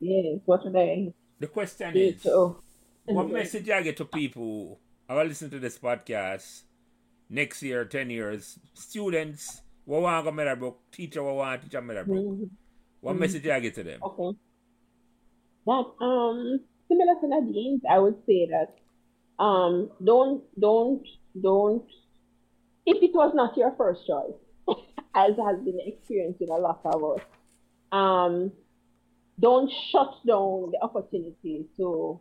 [0.00, 2.26] Yes, what would I The question is.
[3.04, 6.62] What message I get to people who will listen to this podcast
[7.30, 11.84] next year, 10 years, students who want to go Meadowbrook, teacher who want teach at
[11.84, 12.24] Meadowbrook?
[12.24, 12.50] Mhm.
[13.00, 14.00] What message I get to them?
[14.02, 14.38] Okay.
[15.66, 18.74] That um similar to Nadine's, I would say that
[19.42, 21.06] um don't don't
[21.40, 21.86] don't
[22.84, 24.38] if it was not your first choice,
[25.14, 27.20] as has been experienced with a lot of us,
[27.92, 28.52] um
[29.38, 32.20] don't shut down the opportunity to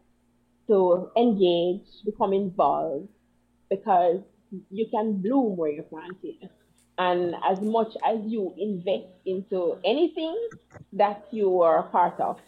[0.67, 3.07] to engage, become involved,
[3.69, 4.21] because
[4.71, 6.49] you can bloom where you're planted.
[6.97, 10.37] And as much as you invest into anything
[10.93, 12.39] that you are a part of,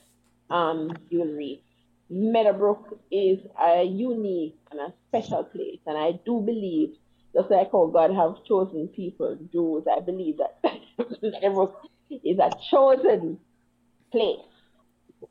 [0.50, 1.64] um, you'll reap.
[2.10, 6.96] Meadowbrook is a unique and a special place, and I do believe,
[7.34, 10.62] just like how God have chosen people, Jews, I believe that
[11.22, 13.40] Meadowbrook is a chosen
[14.10, 14.40] place,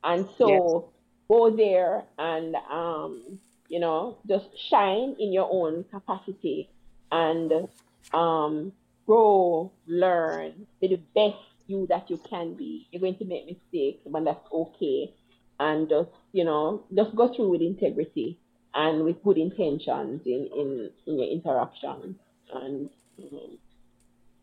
[0.04, 0.90] and so
[1.28, 3.38] go there and um,
[3.68, 6.68] you know just shine in your own capacity.
[7.10, 7.68] And
[8.12, 8.72] um,
[9.06, 12.86] grow, learn, be the best you that you can be.
[12.90, 15.12] You're going to make mistakes, but that's okay.
[15.58, 18.38] And just, you know, just go through with integrity
[18.74, 22.16] and with good intentions in, in, in your interactions.
[22.52, 22.90] And,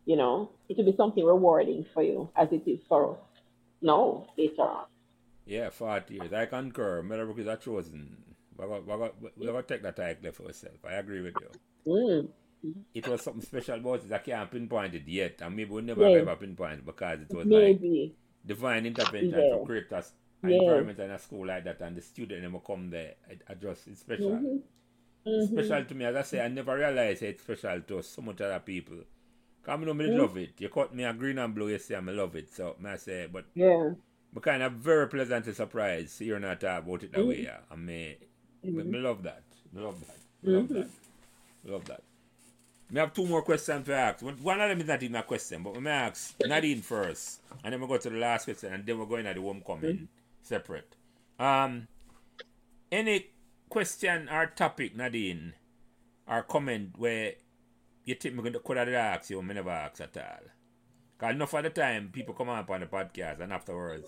[0.06, 3.18] you know, it will be something rewarding for you as it is for us.
[3.82, 4.86] No, later on.
[5.46, 6.34] Yeah, 40 years.
[6.34, 7.04] I concur.
[7.04, 8.18] Meadowbrook is a chosen.
[8.58, 10.78] We're going to take that title for ourselves.
[10.88, 11.92] I agree with you.
[11.92, 12.28] Mm.
[12.94, 14.12] It was something special about it.
[14.12, 15.42] I can't pinpoint it yet.
[15.42, 16.18] And maybe we'll never Yeah.
[16.22, 17.80] ever pinpoint it because it was like
[18.46, 19.58] divine intervention Yeah.
[19.58, 20.60] to create a, s- an Yeah.
[20.60, 23.16] environment in a school like that and the student never come there.
[23.30, 24.32] It, it just, it's special.
[24.32, 24.62] Mhm.
[25.26, 25.66] It's Mhm.
[25.66, 26.06] special to me.
[26.06, 28.98] As I say, I never realized it's special to so much other people.
[29.64, 30.18] Come know me Mm.
[30.20, 30.60] love it.
[30.60, 32.50] You cut me a green and blue, you say I love it.
[32.50, 33.94] So I say, but Yeah.
[34.34, 37.28] me kind of very pleasant pleasantly surprised hearing her talk about it that Mm.
[37.28, 37.42] way.
[37.44, 37.60] Yeah.
[37.72, 38.18] And me,
[38.64, 38.86] me, Mhm.
[38.88, 39.44] me love that.
[39.72, 40.20] Me love that.
[40.42, 40.74] Me love Mhm.
[40.74, 40.88] that.
[41.66, 42.04] Me love that.
[42.94, 44.22] Me have two more questions to ask.
[44.22, 47.80] One of them is not even a question, but me ask Nadine first, and then
[47.80, 50.08] we'll go to the last question, and then we're going at the homecoming
[50.44, 50.96] separate.
[51.40, 51.88] Um,
[52.92, 53.32] any
[53.68, 55.54] question or topic, Nadine,
[56.28, 57.34] or comment where
[58.06, 60.48] you think we're me could have asked you, me never ask at all?
[61.18, 64.08] Because enough of the time, people come up on the podcast, and afterwards,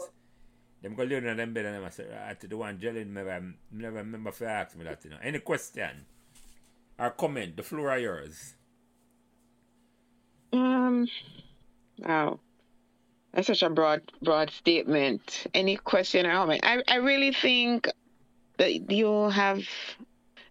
[0.83, 3.97] them go learn in them bed, and them say, right, the one me never, never
[3.97, 5.17] remember if ask me that, you know.
[5.23, 6.05] Any question
[6.99, 8.53] or comment, the floor is yours.
[10.53, 11.07] Um
[11.99, 12.39] wow
[13.33, 17.87] that's such a broad broad statement any question or comment i, I really think
[18.57, 19.63] that you have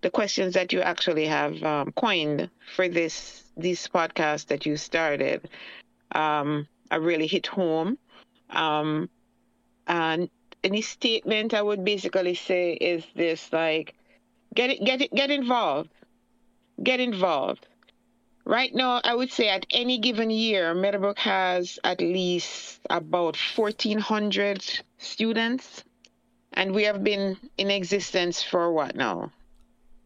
[0.02, 5.48] the questions that you actually have um, coined for this this podcast that you started
[6.14, 7.98] um, I really hit home.
[8.50, 9.10] Um,
[9.86, 10.30] and
[10.62, 13.94] any statement I would basically say is this: like,
[14.54, 15.90] get it, get it, get involved,
[16.82, 17.66] get involved.
[18.46, 24.62] Right now, I would say at any given year, Meadowbrook has at least about 1,400
[24.98, 25.82] students,
[26.52, 29.32] and we have been in existence for what now?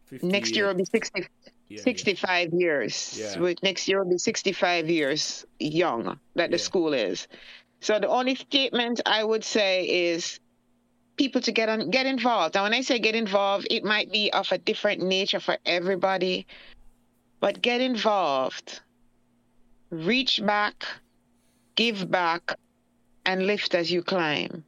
[0.07, 1.25] 50 Next year will be 60, yeah,
[1.67, 1.81] yeah.
[1.81, 3.17] 65 years.
[3.19, 3.53] Yeah.
[3.61, 6.63] Next year will be 65 years young that the Yeah.
[6.63, 7.27] school is.
[7.81, 10.39] So the only statement I would say is
[11.17, 12.55] people to get on get involved.
[12.55, 16.47] And when I say get involved, it might be of a different nature for everybody,
[17.39, 18.81] but get involved.
[19.89, 20.85] Reach back,
[21.75, 22.53] give back,
[23.25, 24.63] and lift as you climb.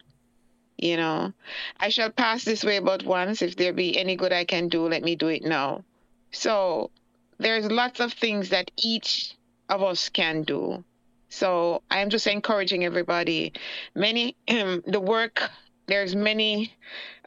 [0.78, 1.34] You know,
[1.80, 3.42] I shall pass this way but once.
[3.42, 5.84] If there be any good I can do, let me do it now.
[6.32, 6.90] So
[7.38, 9.36] there's lots of things that each
[9.70, 10.84] of us can do.
[11.30, 13.54] So I'm just encouraging everybody.
[13.96, 15.50] Many the work
[15.88, 16.74] there's many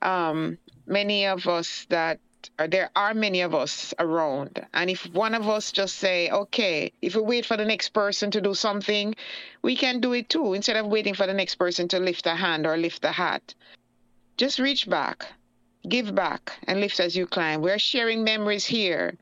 [0.03, 2.19] um, many of us that
[2.59, 4.65] or there are many of us around.
[4.73, 8.31] And if one of us just say okay if we wait for the next person
[8.33, 9.15] to do something
[9.63, 12.35] we can do it too instead of waiting for the next person to lift a
[12.35, 13.55] hand or lift a hat.
[14.37, 15.27] Just reach back
[15.89, 17.61] give back and lift as you climb.
[17.61, 19.17] We're sharing memories here.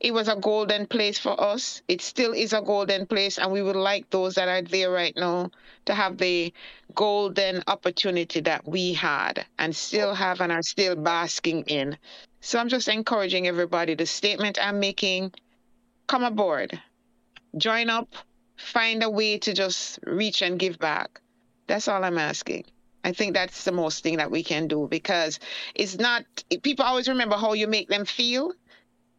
[0.00, 1.82] It was a golden place for us.
[1.88, 5.14] It still is a golden place and we would like those that are there right
[5.16, 5.50] now
[5.86, 6.52] to have the
[6.94, 11.96] golden opportunity that we had and still have and are still basking in.
[12.40, 15.32] So i'm just encouraging everybody the statement i'm making
[16.06, 16.80] come aboard.
[17.56, 18.08] Join up.
[18.56, 21.20] Find a way to just reach and give back.
[21.66, 22.64] That's all i'm asking
[23.08, 25.40] I think that's the most thing that we can do because
[25.74, 26.24] it's not
[26.62, 28.52] people always remember how you make them feel,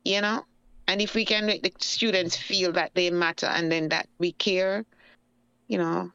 [0.05, 0.45] you know?
[0.87, 4.31] And if we can make the students feel that they matter and then that we
[4.33, 4.85] care,
[5.67, 6.11] you know,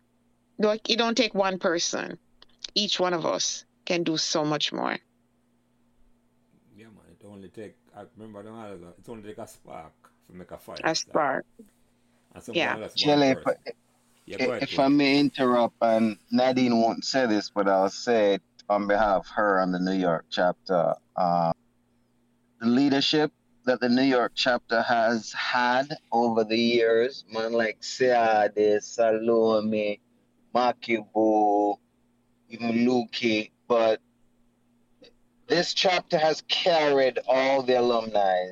[0.56, 2.16] like it don't take one person.
[2.76, 4.96] Each one of us can do so much more.
[6.76, 7.10] Yeah, man.
[7.10, 7.74] It only take.
[7.96, 8.74] I remember the other.
[8.74, 8.94] ago.
[8.96, 9.94] It only take a spark
[10.28, 10.76] to make a fire.
[10.84, 10.96] A start.
[10.96, 11.44] spark.
[12.34, 12.88] And Yeah.
[12.94, 13.74] Jelly, if, person.
[14.26, 14.78] Yeah, if.
[14.78, 19.26] I may interrupt, and Nadine won't say this, but I'll say it on behalf of
[19.28, 20.94] her and the New York chapter.
[21.16, 21.52] Uh,
[22.60, 23.32] the leadership
[23.66, 30.00] that the New York chapter has had over the years, man like Seade, Salome,
[30.54, 31.76] Makibu,
[32.48, 34.00] even Luki, but
[35.46, 38.46] this chapter has carried all the alumni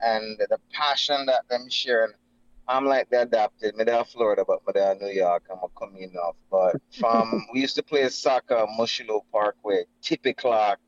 [0.00, 2.14] and the passion that them share.
[2.68, 3.76] I'm like the adopted.
[3.76, 5.44] Me there Florida, but me there New York.
[5.50, 6.36] I'm a coming off.
[6.50, 10.78] But from we used to play soccer, Mosholu Parkway, Tippy Clark.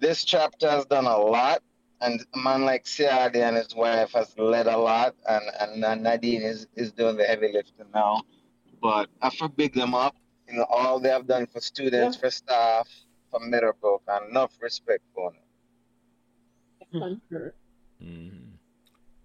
[0.00, 1.62] This chapter has done a lot,
[2.00, 5.94] and a man like Siadi and his wife has led a lot, and and uh,
[5.94, 8.22] Nadine is is doing the heavy lifting now.
[8.82, 10.14] But I for big them up.
[10.46, 12.88] You know all they have done for students, for staff,
[13.30, 15.40] for Meadowbrook, and enough respect for them.
[16.92, 17.54] Concur.
[18.02, 18.52] Mhm.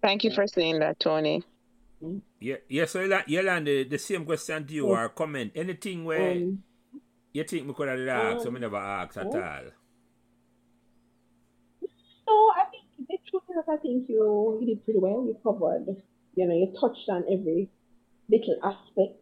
[0.01, 1.43] Thank you for saying that, Tony.
[2.39, 2.85] Yeah, yeah.
[2.85, 5.51] So Yola- Yolanda, the same question to you or comment.
[5.55, 6.63] Anything where Um,
[7.31, 9.63] you think we could have asked, so um, me never asked at um, all.
[12.27, 15.25] No, I think the truth is, I think you, you did pretty well.
[15.25, 15.87] You covered,
[16.35, 17.69] you know, you touched on every
[18.29, 19.19] little aspect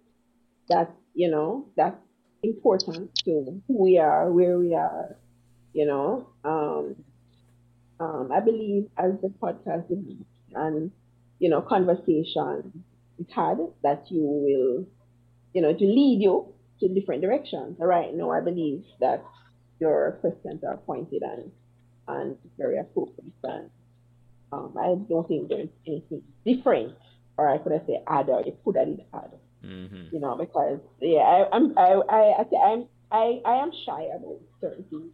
[0.69, 1.97] that, you know, that's
[2.43, 5.17] important to who we are, where we are,
[5.73, 6.27] you know.
[6.43, 6.95] Um,
[7.99, 9.89] um, I believe as the podcast
[10.53, 10.91] and,
[11.41, 12.83] you know, conversation
[13.19, 14.85] is had, that you will,
[15.53, 17.77] you know, to lead you to different directions.
[17.79, 19.25] Right no, I believe that
[19.79, 21.51] your questions are pointed and
[22.07, 23.33] and very appropriate.
[23.43, 23.69] And
[24.53, 26.93] um, I don't think there's anything different,
[27.37, 29.31] or I could have said add, or you could have add,
[29.65, 30.15] Mm-hmm.
[30.15, 32.81] you know, because yeah, I, I'm I I I I'm
[33.11, 35.13] I I am shy about certain things.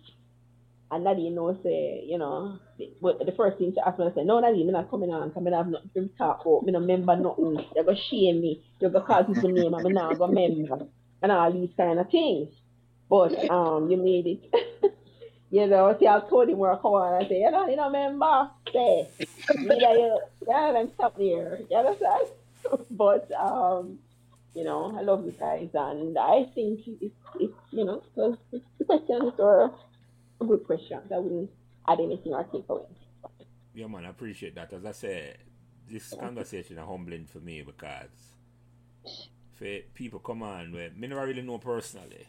[0.89, 4.15] And Nadine knows, say, you know, the, but the first thing to ask me, I
[4.15, 6.63] say, no, Nadine, I'm not coming on, because I have nothing to talk about.
[6.67, 7.65] I don't remember nothing.
[7.75, 8.63] You're going to shame me.
[8.79, 10.87] You're going to call people name, I'm not going to remember.
[11.21, 12.53] And all these kind of things.
[13.09, 14.93] But um, you made it.
[15.51, 17.75] you know, see, I told him where I come on I say, you know, you
[17.75, 19.07] know, remember, say,
[19.47, 21.59] that you, yeah, then stop there.
[21.69, 22.27] You understand?
[22.91, 23.99] but, um,
[24.53, 28.85] you know, I love you guys, and I think it's, it's you know, because the
[28.85, 29.71] questions are
[30.41, 30.99] a good question.
[31.13, 31.49] I wouldn't
[31.87, 32.83] add anything or take away.
[33.73, 34.73] Yeah, man, I appreciate that.
[34.73, 35.37] As I said,
[35.89, 38.33] this conversation is humbling for me because
[39.53, 42.27] for people come on where me never really know personally.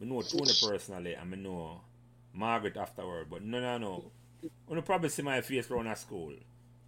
[0.00, 1.82] Me know Tony personally and me know
[2.34, 4.12] Margaret afterward, but no no no.
[4.70, 6.34] You probably see my face around at school.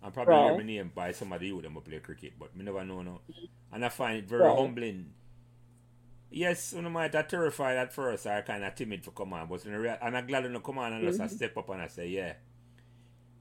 [0.03, 0.55] And probably hear Right.
[0.55, 3.21] my name by somebody who them play cricket, but me never know no.
[3.73, 4.55] And I find it very Right.
[4.55, 5.13] humbling.
[6.31, 9.49] Yes, you know, might have terrified at first or kind of timid for come on,
[9.49, 11.35] but in real, and I'm glad when you come on and just a mm-hmm.
[11.35, 12.35] step up and I say, yeah.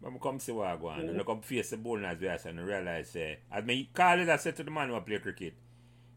[0.01, 2.19] But I come see what I go on, and I come face the bowling as
[2.19, 4.89] we are and I realize, say, as me call it, I said to the man
[4.89, 5.55] who play cricket,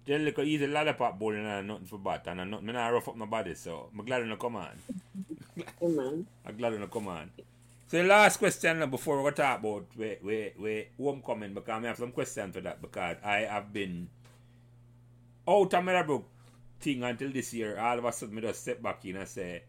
[0.07, 3.09] just look easy lollipop bowling and nothing for bat, and I'm not, me not rough
[3.09, 4.79] up my body, so I'm glad when I come on.
[5.83, 6.27] Amen.
[6.47, 7.31] I'm glad when I come on.
[7.89, 11.89] So the last question before we go talk about where, where, where homecoming, because I
[11.89, 14.09] have some questions for that, because I have been
[15.49, 16.25] out of Meadowbrook
[16.81, 17.79] thing until this year.
[17.79, 19.63] All of a sudden, me just step back in and say,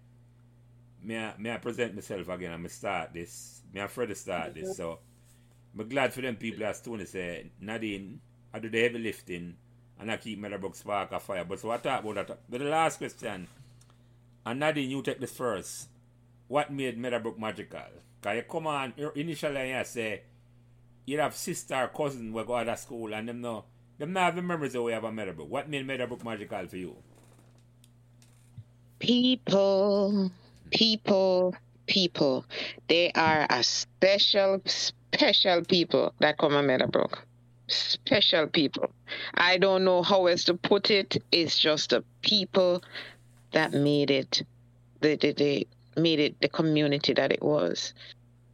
[1.04, 3.62] may I, may I present myself again and me start this.
[3.74, 4.78] Me afraid to start this.
[4.78, 5.00] So,
[5.78, 8.20] I'm glad for them people as Tony say, Nadine,
[8.54, 9.56] I do the heavy lifting
[10.00, 11.46] and I keep Meadowbrook spark of fire.
[11.46, 12.40] But so I talk about that.
[12.50, 13.48] But the last question,
[14.46, 15.88] and Nadine, you take this first.
[16.48, 17.80] What made Meadowbrook magical?
[18.20, 20.24] Because you come on, initially I say,
[21.06, 23.66] you have sister or cousin who go out of school and them know,
[24.02, 25.50] them not have the that we have at Meadowbrook.
[25.50, 26.96] What made Meadowbrook magical for you?
[29.00, 30.32] People,
[30.72, 31.56] people,
[31.86, 32.46] people.
[32.88, 37.24] They are a special, special people that come to Meadowbrook.
[37.68, 38.92] Special people.
[39.36, 41.18] I don't know how else to put it.
[41.32, 42.84] It's just the people
[43.52, 44.42] that made it,
[45.02, 47.94] they, they, they made it the community that it was.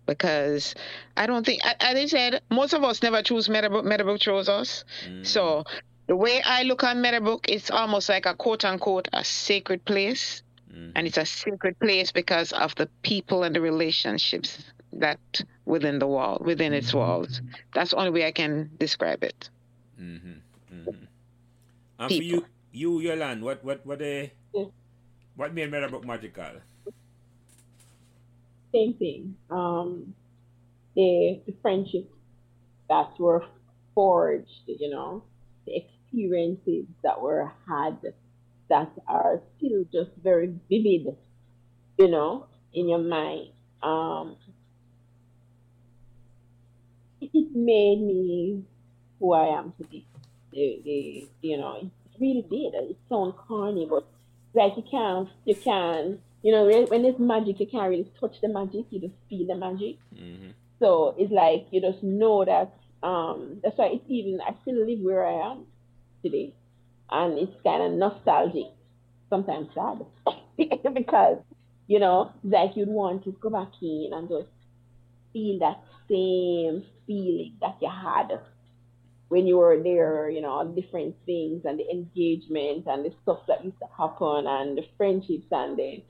[0.08, 0.74] Because
[1.16, 3.86] I don't think, as I said, most of us never choose Meadowbrook.
[3.86, 4.86] Meadowbrook chose us.
[5.08, 5.28] Mm.
[5.28, 5.66] So
[6.08, 10.42] the way I look on Meadowbrook, it's almost like a quote unquote a sacred place.
[10.72, 10.92] Mm-hmm.
[10.96, 14.64] And it's a sacred place because of the people and the relationships
[14.94, 15.20] that
[15.66, 17.00] within the wall, within its mm-hmm.
[17.00, 17.42] walls.
[17.74, 19.50] That's the only way I can describe it.
[20.00, 20.40] Mm-hmm.
[20.80, 20.96] And
[22.00, 22.46] for People.
[22.72, 24.66] you, you, Yolan, what, what, what, uh, Yeah.
[25.36, 26.62] what made Meadowbrook magical?
[28.74, 29.36] Same thing.
[29.50, 30.14] Um,
[30.96, 32.14] the the friendships
[32.90, 33.46] that were
[33.94, 35.24] forged, you know,
[35.66, 37.98] the experiences that were had
[38.70, 41.16] that are still just very vivid,
[41.98, 43.50] you know, in your mind.
[43.82, 44.36] Um,
[47.22, 48.64] it made me
[49.20, 50.06] who I am today.
[50.52, 52.74] The, the, you know, it really did.
[52.90, 54.08] It sounds corny, but
[54.54, 58.36] like you can't, you can, you know, when when it's magic, you can't really touch
[58.42, 58.86] the magic.
[58.90, 59.98] You just feel the magic.
[60.16, 60.52] Mm-hmm.
[60.80, 62.74] So it's like you just know that.
[63.04, 65.66] Um, that's why it's even I still live where I am
[66.24, 66.54] today,
[67.12, 68.72] and it's kind of nostalgic,
[69.30, 70.06] sometimes sad,
[70.94, 71.38] because
[71.88, 74.50] you know, like you'd want to go back in and just
[75.34, 78.40] feel that same feeling that you had
[79.30, 83.64] when you were there, you know, different things and the engagement and the stuff that
[83.64, 86.02] used to happen and the friendships and the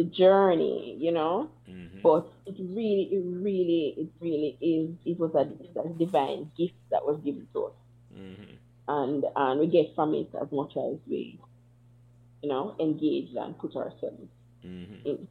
[0.00, 1.50] the journey, you know.
[1.68, 2.00] Mm-hmm.
[2.02, 4.88] But it really, it really, it really is.
[5.04, 5.44] It was a,
[5.80, 7.72] a divine gift that was given to us,
[8.16, 8.52] Mm-hmm.
[8.88, 11.38] and and we get from it as much as we,
[12.42, 14.28] you know, engage and put ourselves
[14.66, 15.06] Mm-hmm.
[15.08, 15.28] in.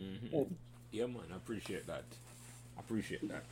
[0.00, 0.26] Mm-hmm.
[0.36, 0.44] Yeah.
[0.90, 2.04] Yeah, man, I appreciate that.
[2.76, 3.44] I appreciate that.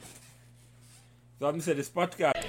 [1.38, 2.40] So I'm saying this podcast.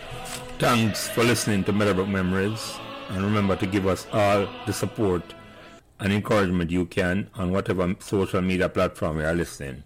[0.59, 2.73] Thanks for listening to Meadowbrook Memories,
[3.09, 5.23] and remember to give us all the support
[5.99, 9.83] and encouragement you can on whatever social media platform you are listening.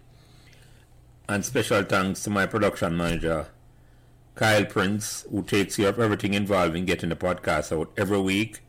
[1.28, 3.46] And special thanks to my production manager,
[4.34, 8.60] Kyle Prince, who takes care of everything involved in getting the podcast out every week.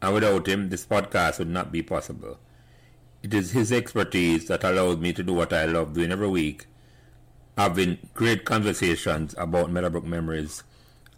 [0.00, 2.38] And without him, this podcast would not be possible.
[3.22, 6.66] It is his expertise that allows me to do what I love doing every week,
[7.56, 10.62] having great conversations about Meadowbrook memories,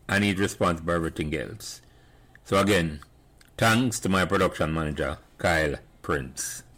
[0.08, 1.82] and he's responsible for everything else.
[2.44, 3.00] So again,
[3.58, 6.69] thanks to my production manager, Kyle Prince.